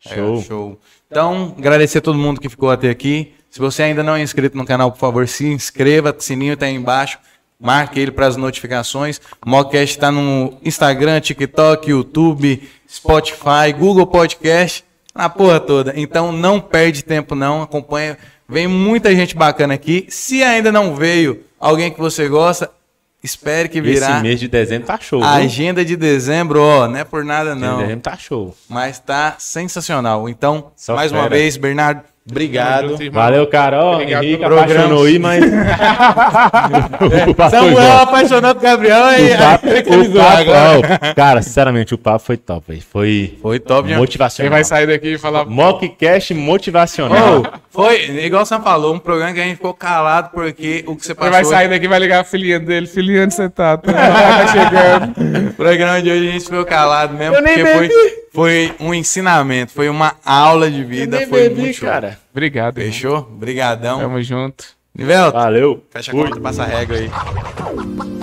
[0.00, 0.38] Show.
[0.38, 0.80] É, show.
[1.10, 3.34] Então, agradecer a todo mundo que ficou até aqui.
[3.50, 6.14] Se você ainda não é inscrito no canal, por favor, se inscreva.
[6.16, 7.18] O sininho tá aí embaixo.
[7.60, 9.20] Marque ele para as notificações.
[9.44, 14.84] O Mocast está no Instagram, TikTok, YouTube, Spotify, Google Podcast,
[15.18, 15.92] a porra toda.
[15.96, 18.16] Então não perde tempo não, acompanha.
[18.48, 20.06] Vem muita gente bacana aqui.
[20.08, 22.70] Se ainda não veio alguém que você gosta,
[23.22, 24.20] espere que Esse virá.
[24.20, 25.22] mês de dezembro tá show.
[25.22, 25.44] A viu?
[25.44, 27.78] agenda de dezembro, ó, não é por nada não.
[27.78, 28.56] de dezembro tá show.
[28.68, 30.28] Mas tá sensacional.
[30.28, 32.88] Então, Só mais uma vez, Bernardo, obrigado.
[32.90, 33.10] Junto.
[33.12, 33.94] Valeu, Carol.
[33.94, 35.44] Obrigado Henrique apaixonou aí, mas.
[37.28, 41.94] o foi Samuel apaixonou por Gabriel e O papo, aí, o papo, ó, cara, sinceramente,
[41.94, 42.82] o papo foi top, velho.
[42.82, 43.94] Foi Foi top, né?
[43.94, 44.50] Quem motivacional.
[44.50, 45.44] vai sair daqui e falar.
[45.44, 47.40] Mockcast motivacional.
[47.40, 51.06] Ô, foi, igual você falou, um programa que a gente ficou calado porque o que
[51.06, 51.32] você passou.
[51.32, 52.86] vai sair daqui e vai ligar a filhinha dele.
[52.86, 53.78] Filhinha, onde você tá?
[53.88, 55.50] Tá chegando.
[55.50, 57.88] O programa de hoje a gente ficou calado mesmo, Eu nem porque foi.
[58.38, 61.88] Foi um ensinamento, foi uma aula de vida, foi muito show.
[61.88, 62.20] cara.
[62.30, 62.76] Obrigado.
[62.76, 63.18] Fechou?
[63.18, 63.98] Obrigadão.
[63.98, 64.64] Tamo junto.
[64.94, 65.84] Nivelto, Valeu.
[65.90, 68.17] fecha a conta, passa a regra aí.